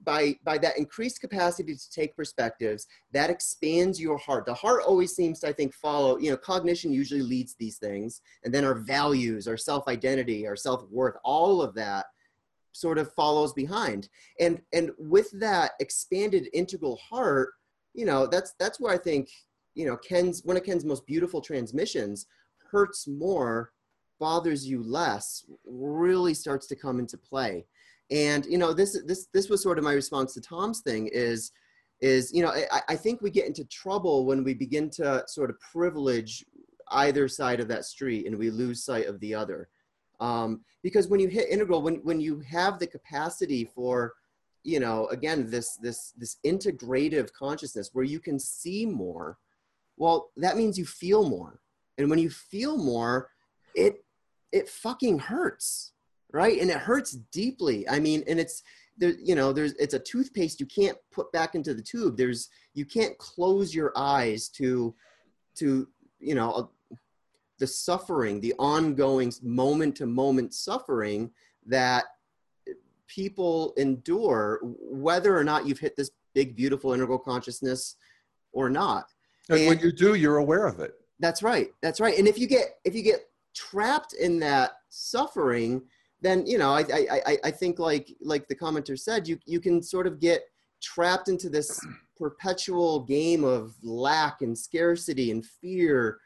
by 0.05 0.36
by 0.45 0.59
that 0.59 0.78
increased 0.78 1.20
capacity 1.20 1.74
to 1.74 1.90
take 1.90 2.16
perspectives 2.16 2.86
that 3.12 3.30
expands 3.30 4.01
your 4.01 4.18
heart. 4.18 4.45
The 4.45 4.55
heart 4.55 4.82
always 4.86 5.14
seems 5.14 5.40
to 5.40 5.49
i 5.49 5.53
think 5.53 5.74
follow 5.74 6.18
you 6.18 6.30
know 6.30 6.36
cognition 6.36 6.92
usually 6.92 7.22
leads 7.22 7.55
these 7.55 7.78
things 7.78 8.20
and 8.45 8.53
then 8.53 8.64
our 8.64 8.74
values 8.74 9.49
our 9.49 9.57
self-identity 9.57 10.47
our 10.47 10.57
self-worth 10.57 11.16
all 11.24 11.62
of 11.62 11.74
that 11.74 12.07
sort 12.75 12.99
of 12.99 13.12
follows 13.14 13.53
behind. 13.53 14.09
And 14.41 14.61
and 14.72 14.91
with 14.99 15.31
that 15.41 15.72
expanded 15.81 16.49
integral 16.53 16.97
heart 16.97 17.51
you 17.97 18.05
know 18.05 18.27
that's 18.27 18.55
that's 18.59 18.81
where 18.81 18.93
i 18.93 18.99
think 18.99 19.29
you 19.77 19.87
know 19.87 19.97
ken's 19.97 20.43
one 20.45 20.57
of 20.57 20.64
ken's 20.64 20.85
most 20.85 21.07
beautiful 21.07 21.41
transmissions 21.41 22.27
hurts 22.68 23.07
more 23.07 23.70
bothers 24.18 24.66
you 24.66 24.83
less 24.83 25.45
really 25.64 26.35
starts 26.35 26.66
to 26.68 26.77
come 26.77 26.99
into 26.99 27.16
play. 27.18 27.66
And 28.11 28.45
you 28.47 28.59
know 28.59 28.72
this 28.72 29.01
this 29.07 29.29
this 29.33 29.49
was 29.49 29.62
sort 29.62 29.79
of 29.79 29.85
my 29.85 29.93
response 29.93 30.35
to 30.35 30.41
tom's 30.41 30.81
thing 30.81 31.09
is 31.12 31.53
is 32.01 32.33
you 32.33 32.43
know 32.43 32.51
I, 32.51 32.83
I 32.91 32.97
think 32.97 33.22
we 33.22 33.31
get 33.31 33.47
into 33.47 33.64
trouble 33.66 34.27
when 34.27 34.45
we 34.45 34.55
begin 34.55 34.91
to 34.91 35.25
sort 35.27 35.51
of 35.51 35.57
privilege 35.61 36.45
either 36.91 37.29
side 37.29 37.61
of 37.61 37.68
that 37.68 37.87
street 37.87 38.27
and 38.27 38.37
we 38.37 38.51
lose 38.51 38.85
sight 38.85 39.07
of 39.07 39.18
the 39.20 39.35
other 39.35 39.68
um, 40.21 40.61
because 40.83 41.09
when 41.09 41.21
you 41.21 41.29
hit 41.29 41.49
integral, 41.49 41.83
when, 41.83 41.97
when 41.97 42.21
you 42.21 42.41
have 42.41 42.79
the 42.79 42.87
capacity 42.87 43.65
for, 43.65 44.15
you 44.62 44.81
know, 44.81 45.07
again, 45.09 45.51
this, 45.51 45.77
this, 45.77 46.12
this 46.17 46.37
integrative 46.45 47.33
consciousness 47.33 47.91
where 47.93 48.05
you 48.05 48.21
can 48.21 48.39
see 48.39 48.87
more, 48.87 49.39
well, 49.97 50.31
that 50.37 50.57
means 50.57 50.79
you 50.79 50.87
feel 50.87 51.29
more. 51.29 51.61
And 51.99 52.11
when 52.11 52.19
you 52.19 52.31
feel 52.31 52.77
more, 52.77 53.31
it, 53.75 54.05
it 54.53 54.69
fucking 54.69 55.19
hurts, 55.19 55.93
right? 56.33 56.61
And 56.61 56.71
it 56.71 56.79
hurts 56.79 57.12
deeply. 57.33 57.89
I 57.89 57.99
mean, 58.01 58.25
and 58.27 58.41
it's, 58.41 58.62
there, 58.97 59.15
you 59.23 59.35
know, 59.35 59.53
there's, 59.53 59.73
it's 59.75 59.95
a 59.95 59.99
toothpaste 59.99 60.61
you 60.61 60.67
can't 60.67 60.97
put 61.12 61.31
back 61.33 61.55
into 61.55 61.75
the 61.75 61.83
tube. 61.83 62.17
There's, 62.17 62.49
you 62.75 62.85
can't 62.85 63.17
close 63.19 63.75
your 63.75 63.93
eyes 63.97 64.49
to, 64.51 64.95
to, 65.57 65.89
you 66.21 66.35
know, 66.35 66.71
the 67.59 67.67
suffering, 67.67 68.41
the 68.41 68.55
ongoing 68.59 69.33
moment 69.43 69.97
to 69.97 70.07
moment 70.07 70.55
suffering 70.55 71.31
that 71.67 72.05
people 73.07 73.73
endure, 73.77 74.61
whether 74.63 75.37
or 75.37 75.45
not 75.45 75.67
you've 75.67 75.79
hit 75.79 75.97
this 75.97 76.11
big, 76.35 76.57
beautiful 76.57 76.93
integral 76.93 77.19
consciousness 77.19 77.97
or 78.53 78.69
not. 78.69 79.07
And, 79.49 79.59
and 79.59 79.69
when 79.69 79.79
you 79.79 79.93
do, 79.93 80.15
you're 80.15 80.39
aware 80.39 80.67
of 80.67 80.81
it. 80.81 80.95
That's 81.21 81.43
right. 81.43 81.69
That's 81.83 82.01
right. 82.01 82.19
And 82.19 82.27
if 82.27 82.39
you 82.39 82.47
get 82.47 82.77
if 82.85 82.95
you 82.95 83.03
get 83.03 83.29
trapped 83.55 84.15
in 84.15 84.41
that 84.41 84.73
suffering, 84.89 85.83
then 86.21 86.47
you 86.47 86.59
know 86.59 86.71
I 86.71 86.85
I 86.91 87.39
I 87.45 87.51
think 87.51 87.79
like 87.79 88.15
like 88.21 88.49
the 88.49 88.55
commenter 88.55 88.99
said, 88.99 89.29
you 89.29 89.39
you 89.47 89.61
can 89.61 89.83
sort 89.83 90.07
of 90.07 90.19
get 90.19 90.43
trapped 90.83 91.29
into 91.29 91.49
this 91.49 91.81
perpetual 92.17 93.01
game 93.01 93.45
of 93.45 93.75
lack 93.83 94.43
and 94.43 94.57
scarcity 94.57 95.31
and 95.31 95.45
fear 95.45 96.19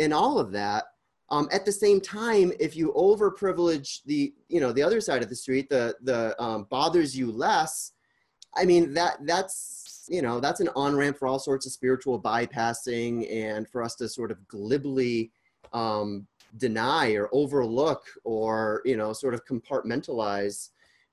in 0.00 0.12
all 0.12 0.38
of 0.38 0.50
that. 0.52 0.84
Um, 1.28 1.48
at 1.52 1.64
the 1.64 1.70
same 1.70 2.00
time, 2.00 2.52
if 2.58 2.74
you 2.74 2.92
overprivilege 2.96 4.00
the, 4.04 4.32
you 4.48 4.60
know, 4.60 4.72
the 4.72 4.82
other 4.82 5.00
side 5.00 5.22
of 5.22 5.28
the 5.28 5.36
street, 5.36 5.68
the 5.68 5.94
the 6.02 6.40
um, 6.42 6.66
bothers 6.70 7.16
you 7.16 7.30
less. 7.30 7.92
I 8.56 8.64
mean 8.64 8.92
that 8.94 9.18
that's 9.26 10.06
you 10.08 10.22
know 10.22 10.40
that's 10.40 10.58
an 10.58 10.68
on 10.74 10.96
ramp 10.96 11.16
for 11.16 11.28
all 11.28 11.38
sorts 11.38 11.66
of 11.66 11.72
spiritual 11.72 12.20
bypassing 12.20 13.32
and 13.32 13.68
for 13.68 13.80
us 13.80 13.94
to 13.96 14.08
sort 14.08 14.32
of 14.32 14.48
glibly 14.48 15.30
um, 15.72 16.26
deny 16.56 17.12
or 17.12 17.28
overlook 17.32 18.02
or 18.24 18.82
you 18.84 18.96
know 18.96 19.12
sort 19.12 19.34
of 19.34 19.44
compartmentalize 19.46 20.70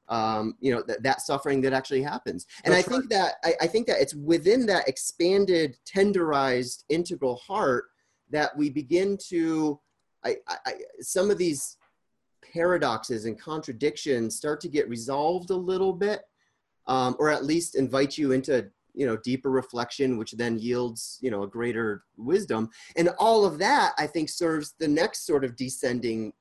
um, 0.09 0.55
you 0.59 0.73
know 0.73 0.81
th- 0.81 0.97
that 1.03 1.21
suffering 1.21 1.61
that 1.61 1.73
actually 1.73 2.01
happens 2.01 2.47
and 2.63 2.73
That's 2.73 2.88
i 2.88 2.89
think 2.89 3.03
right. 3.03 3.09
that 3.09 3.33
I, 3.43 3.53
I, 3.61 3.67
think 3.67 3.85
that 3.85 4.01
it's 4.01 4.15
within 4.15 4.65
that 4.65 4.88
expanded 4.88 5.77
tenderized 5.85 6.85
integral 6.89 7.35
heart 7.35 7.85
that 8.32 8.55
we 8.57 8.69
begin 8.69 9.17
to, 9.30 9.80
I, 10.23 10.38
I, 10.47 10.73
some 10.99 11.32
of 11.32 11.38
these 11.38 11.78
paradoxes 12.53 13.25
and 13.25 13.39
contradictions 13.39 14.36
start 14.36 14.61
to 14.61 14.67
get 14.69 14.89
resolved 14.89 15.49
a 15.49 15.55
little 15.55 15.93
bit. 15.93 16.21
um, 16.88 17.15
or 17.19 17.30
at 17.30 17.45
least 17.45 17.75
invite 17.75 18.17
you 18.17 18.32
into 18.32 18.65
you 18.93 19.05
know 19.05 19.17
deeper 19.17 19.51
reflection 19.51 20.17
which 20.17 20.32
then 20.32 20.57
yields 20.57 21.19
you 21.21 21.30
know 21.30 21.43
a 21.43 21.47
greater 21.47 22.03
wisdom 22.17 22.69
and 22.95 23.09
all 23.19 23.45
of 23.45 23.59
that 23.59 23.93
i 23.99 24.07
think 24.07 24.28
serves 24.28 24.73
the 24.80 24.88
next 24.88 25.25
sort 25.25 25.43
of 25.43 25.55
descending 25.55 26.34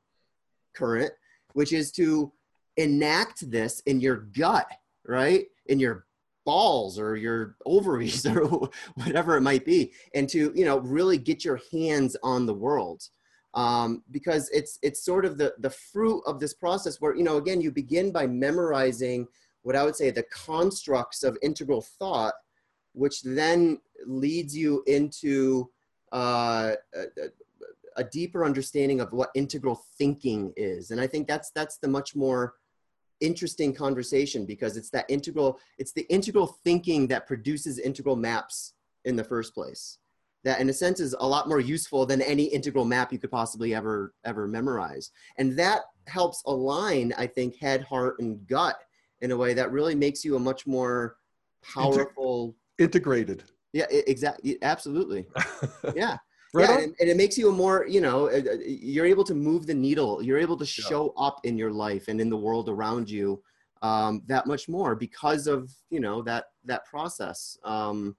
current 0.75 1.13
which 1.53 1.73
is 1.73 1.93
to 1.93 2.33
enact 2.79 3.51
this 3.51 3.81
in 3.81 4.01
your 4.01 4.17
gut 4.17 4.69
right 5.07 5.47
in 5.67 5.79
your 5.79 6.06
balls 6.47 6.99
or 6.99 7.17
your 7.17 7.57
ovaries 7.67 8.25
or 8.35 8.71
whatever 8.95 9.37
it 9.37 9.43
might 9.43 9.67
be 9.67 9.93
and 10.15 10.29
to 10.31 10.53
you 10.55 10.65
know 10.65 10.79
really 10.79 11.19
get 11.19 11.45
your 11.45 11.61
hands 11.71 12.17
on 12.23 12.47
the 12.47 12.55
world 12.55 13.03
um, 13.53 14.03
because 14.11 14.49
it's 14.51 14.79
it's 14.83 15.05
sort 15.05 15.27
of 15.27 15.37
the 15.37 15.53
the 15.59 15.71
fruit 15.71 16.23
of 16.27 16.41
this 16.41 16.55
process 16.55 17.01
where 17.01 17.15
you 17.15 17.25
know 17.25 17.37
again 17.37 17.61
you 17.61 17.71
begin 17.71 18.11
by 18.11 18.27
memorizing 18.27 19.27
what 19.63 19.77
i 19.77 19.85
would 19.85 19.97
say 19.97 20.11
the 20.11 20.25
constructs 20.33 21.23
of 21.23 21.37
integral 21.43 21.83
thought 21.83 22.35
which 22.97 23.23
then 23.23 23.79
leads 24.07 24.57
you 24.57 24.83
into 24.87 25.71
uh, 26.13 26.73
a, 26.95 27.05
a, 27.97 28.05
deeper 28.05 28.45
understanding 28.45 29.01
of 29.01 29.13
what 29.13 29.31
integral 29.35 29.83
thinking 29.99 30.53
is. 30.57 30.91
And 30.91 31.01
I 31.01 31.07
think 31.07 31.29
that's 31.29 31.51
that's 31.51 31.77
the 31.77 31.89
much 31.89 32.17
more 32.17 32.55
interesting 33.21 33.73
conversation 33.73 34.45
because 34.45 34.77
it's 34.77 34.91
that 34.91 35.05
integral 35.09 35.59
it's 35.79 35.93
the 35.93 36.07
integral 36.13 36.47
thinking 36.65 37.07
that 37.07 37.27
produces 37.27 37.79
integral 37.79 38.17
maps 38.17 38.75
in 39.05 39.17
the 39.17 39.25
first 39.25 39.55
place 39.55 39.99
that 40.45 40.61
in 40.61 40.69
a 40.69 40.73
sense 40.73 41.01
is 41.01 41.15
a 41.21 41.27
lot 41.27 41.49
more 41.49 41.61
useful 41.61 42.05
than 42.05 42.21
any 42.21 42.45
integral 42.45 42.85
map 42.85 43.13
you 43.13 43.19
could 43.19 43.31
possibly 43.31 43.75
ever 43.75 44.15
ever 44.25 44.47
memorize 44.47 45.11
and 45.39 45.59
that 45.59 45.83
helps 46.07 46.43
align 46.47 47.13
i 47.17 47.27
think 47.27 47.57
head 47.57 47.83
heart 47.83 48.17
and 48.19 48.47
gut 48.47 48.77
in 49.23 49.31
a 49.31 49.37
way 49.37 49.55
that 49.55 49.73
really 49.73 49.95
makes 49.95 50.25
you 50.25 50.37
a 50.37 50.39
much 50.39 50.67
more 50.67 51.17
powerful 51.63 52.55
integrated. 52.79 53.45
Yeah, 53.73 53.87
exactly. 53.91 54.59
Absolutely. 54.63 55.27
Yeah. 55.95 56.17
Right 56.57 56.69
yeah, 56.69 56.79
and, 56.79 56.95
and, 57.01 57.09
it 57.09 57.17
makes 57.17 57.37
you 57.37 57.49
a 57.49 57.53
more, 57.53 57.87
you 57.87 58.01
know, 58.01 58.29
uh, 58.29 58.39
uh, 58.39 58.57
you're 58.67 59.07
able 59.07 59.25
to 59.25 59.35
move 59.35 59.67
the 59.67 59.75
needle. 59.75 60.23
You're 60.23 60.39
able 60.39 60.57
to 60.57 60.67
show 60.67 61.13
yeah. 61.17 61.27
up 61.27 61.41
in 61.45 61.59
your 61.59 61.71
life 61.71 62.09
and 62.09 62.21
in 62.21 62.31
the 62.31 62.37
world 62.37 62.69
around 62.69 63.11
you 63.11 63.43
um, 63.83 64.23
that 64.27 64.47
much 64.47 64.69
more 64.69 64.95
because 64.95 65.47
of, 65.47 65.71
you 65.91 66.01
know, 66.01 66.23
that 66.23 66.47
that 66.65 66.87
process. 66.87 67.59
Um, 67.65 68.17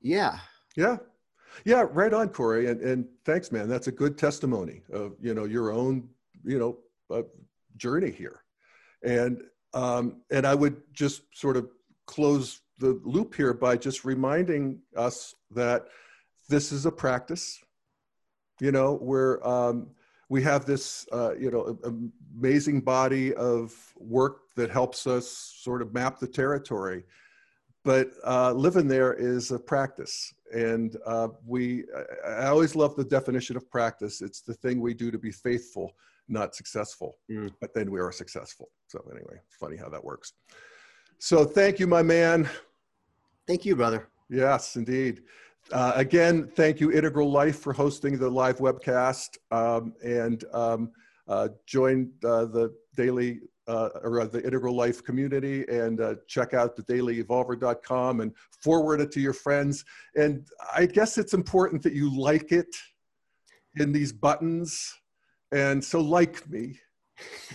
yeah. 0.00 0.38
Yeah. 0.76 0.98
Yeah, 1.64 1.86
right 1.90 2.12
on, 2.12 2.28
Corey. 2.28 2.68
And, 2.68 2.80
and 2.80 3.06
thanks, 3.24 3.52
man. 3.52 3.68
That's 3.68 3.86
a 3.86 3.92
good 3.92 4.18
testimony 4.18 4.82
of, 4.92 5.14
you 5.20 5.34
know, 5.34 5.44
your 5.44 5.72
own, 5.72 6.08
you 6.44 6.58
know, 6.58 6.78
uh, 7.16 7.22
journey 7.76 8.10
here. 8.10 8.42
And, 9.02 9.42
um, 9.72 10.22
and 10.30 10.46
I 10.46 10.54
would 10.54 10.82
just 10.92 11.22
sort 11.32 11.56
of 11.56 11.68
close 12.06 12.60
the 12.78 13.00
loop 13.04 13.34
here 13.34 13.54
by 13.54 13.76
just 13.76 14.04
reminding 14.04 14.80
us 14.96 15.34
that 15.52 15.86
this 16.48 16.72
is 16.72 16.86
a 16.86 16.92
practice, 16.92 17.62
you 18.60 18.72
know, 18.72 18.96
where 18.96 19.46
um, 19.46 19.88
we 20.28 20.42
have 20.42 20.64
this, 20.64 21.06
uh, 21.12 21.34
you 21.36 21.50
know, 21.50 21.78
amazing 22.36 22.80
body 22.80 23.34
of 23.34 23.74
work 23.96 24.42
that 24.56 24.70
helps 24.70 25.06
us 25.06 25.54
sort 25.60 25.82
of 25.82 25.92
map 25.92 26.18
the 26.18 26.26
territory. 26.26 27.04
But 27.84 28.10
uh, 28.26 28.52
living 28.52 28.88
there 28.88 29.12
is 29.12 29.50
a 29.50 29.58
practice. 29.58 30.32
And 30.54 30.96
uh, 31.04 31.28
we, 31.46 31.84
I 32.26 32.46
always 32.46 32.74
love 32.74 32.96
the 32.96 33.04
definition 33.04 33.56
of 33.56 33.70
practice. 33.70 34.22
It's 34.22 34.40
the 34.40 34.54
thing 34.54 34.80
we 34.80 34.94
do 34.94 35.10
to 35.10 35.18
be 35.18 35.30
faithful, 35.30 35.92
not 36.28 36.54
successful. 36.54 37.18
Mm. 37.30 37.50
But 37.60 37.74
then 37.74 37.90
we 37.90 38.00
are 38.00 38.12
successful. 38.12 38.70
So, 38.86 39.04
anyway, 39.10 39.38
funny 39.60 39.76
how 39.76 39.90
that 39.90 40.02
works. 40.02 40.32
So 41.18 41.44
thank 41.44 41.78
you, 41.78 41.86
my 41.86 42.02
man. 42.02 42.48
Thank 43.46 43.64
you, 43.64 43.76
brother. 43.76 44.08
Yes, 44.28 44.76
indeed. 44.76 45.22
Uh, 45.72 45.92
again, 45.94 46.46
thank 46.46 46.78
you, 46.80 46.92
Integral 46.92 47.30
Life, 47.30 47.58
for 47.58 47.72
hosting 47.72 48.18
the 48.18 48.28
live 48.28 48.58
webcast 48.58 49.38
um, 49.50 49.94
and 50.04 50.44
um, 50.52 50.90
uh, 51.26 51.48
join 51.66 52.12
uh, 52.24 52.44
the 52.44 52.74
daily 52.96 53.40
uh, 53.66 53.88
or 54.02 54.20
uh, 54.20 54.26
the 54.26 54.44
Integral 54.44 54.76
Life 54.76 55.02
community 55.02 55.64
and 55.68 56.00
uh, 56.00 56.16
check 56.28 56.52
out 56.52 56.76
the 56.76 56.82
dailyevolver.com 56.82 58.20
and 58.20 58.32
forward 58.62 59.00
it 59.00 59.10
to 59.12 59.20
your 59.20 59.32
friends. 59.32 59.84
And 60.16 60.46
I 60.74 60.86
guess 60.86 61.16
it's 61.16 61.32
important 61.34 61.82
that 61.84 61.94
you 61.94 62.14
like 62.14 62.52
it 62.52 62.74
in 63.76 63.90
these 63.90 64.12
buttons. 64.12 64.92
And 65.50 65.82
so, 65.82 66.00
like 66.00 66.48
me, 66.50 66.78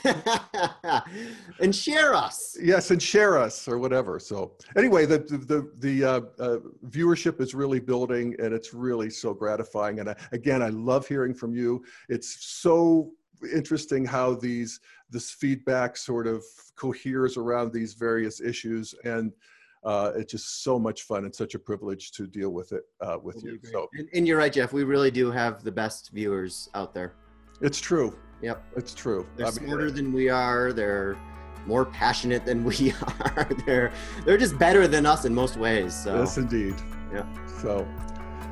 and 1.60 1.76
share 1.76 2.14
us. 2.14 2.57
Yes, 2.62 2.91
and 2.91 3.01
share 3.01 3.38
us 3.38 3.68
or 3.68 3.78
whatever. 3.78 4.20
So 4.20 4.53
anyway, 4.78 5.05
the 5.05 5.20
the 5.20 5.72
the 5.80 6.03
uh, 6.03 6.22
uh, 6.39 6.57
viewership 6.88 7.41
is 7.41 7.53
really 7.53 7.80
building, 7.80 8.36
and 8.39 8.53
it's 8.53 8.74
really 8.74 9.10
so 9.10 9.34
gratifying. 9.34 9.99
And 9.99 10.10
I, 10.10 10.16
again, 10.32 10.62
I 10.62 10.70
love 10.70 11.07
hearing 11.07 11.34
from 11.34 11.53
you. 11.53 11.84
It's 12.07 12.45
so 12.45 13.12
interesting 13.53 14.05
how 14.05 14.36
these 14.36 14.80
this 15.10 15.32
feedback 15.32 15.97
sort 15.97 16.28
of 16.28 16.43
coheres 16.76 17.38
around 17.38 17.74
these 17.74 17.93
various 17.93 18.41
issues 18.41 18.93
and. 19.03 19.34
Uh, 19.82 20.12
it's 20.18 20.34
just 20.34 20.62
so 20.62 20.78
much 20.78 21.03
fun 21.03 21.24
and 21.24 21.34
such 21.34 21.55
a 21.55 21.60
privilege 21.60 22.12
to 22.12 22.28
deal 22.28 22.49
with 22.49 22.74
it 22.74 22.84
uh, 22.99 23.18
with 23.24 23.41
you. 23.41 23.57
So, 23.72 23.88
and, 23.93 24.10
and 24.14 24.28
you're 24.28 24.38
right, 24.38 24.51
Jeff. 24.51 24.74
We 24.74 24.84
really 24.84 25.10
do 25.10 25.32
have 25.32 25.64
the 25.64 25.72
best 25.72 26.10
viewers 26.12 26.68
out 26.76 26.93
there. 26.93 27.14
It's 27.62 27.80
true. 27.80 28.16
Yep. 28.41 28.64
It's 28.76 28.93
true. 28.93 29.26
They're 29.36 29.47
I 29.47 29.51
smarter 29.51 29.91
than 29.91 30.14
we 30.14 30.30
are. 30.30 30.72
They're 30.72 31.18
more 31.66 31.86
passionate 31.86 32.45
than 32.45 32.64
we 32.64 32.93
are. 33.36 33.47
they're 33.66 33.91
they're 34.26 34.38
just 34.38 34.57
better 34.57 34.88
than 34.88 35.05
us 35.05 35.26
in 35.26 35.34
most 35.34 35.57
ways. 35.57 35.93
So. 35.93 36.16
Yes, 36.20 36.38
indeed. 36.38 36.76
Yeah. 37.14 37.26
So 37.62 37.88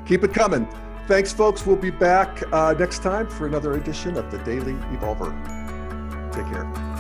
keep 0.06 0.24
it 0.24 0.34
coming. 0.34 0.68
Thanks, 1.08 1.32
folks. 1.32 1.66
We'll 1.66 1.78
be 1.78 1.90
back 1.92 2.44
uh, 2.52 2.74
next 2.78 3.02
time 3.02 3.30
for 3.30 3.48
another 3.48 3.74
edition 3.76 4.18
of 4.18 4.30
the 4.30 4.40
Daily 4.40 4.74
Evolver. 4.92 5.32
Take 6.34 6.46
care. 6.48 6.97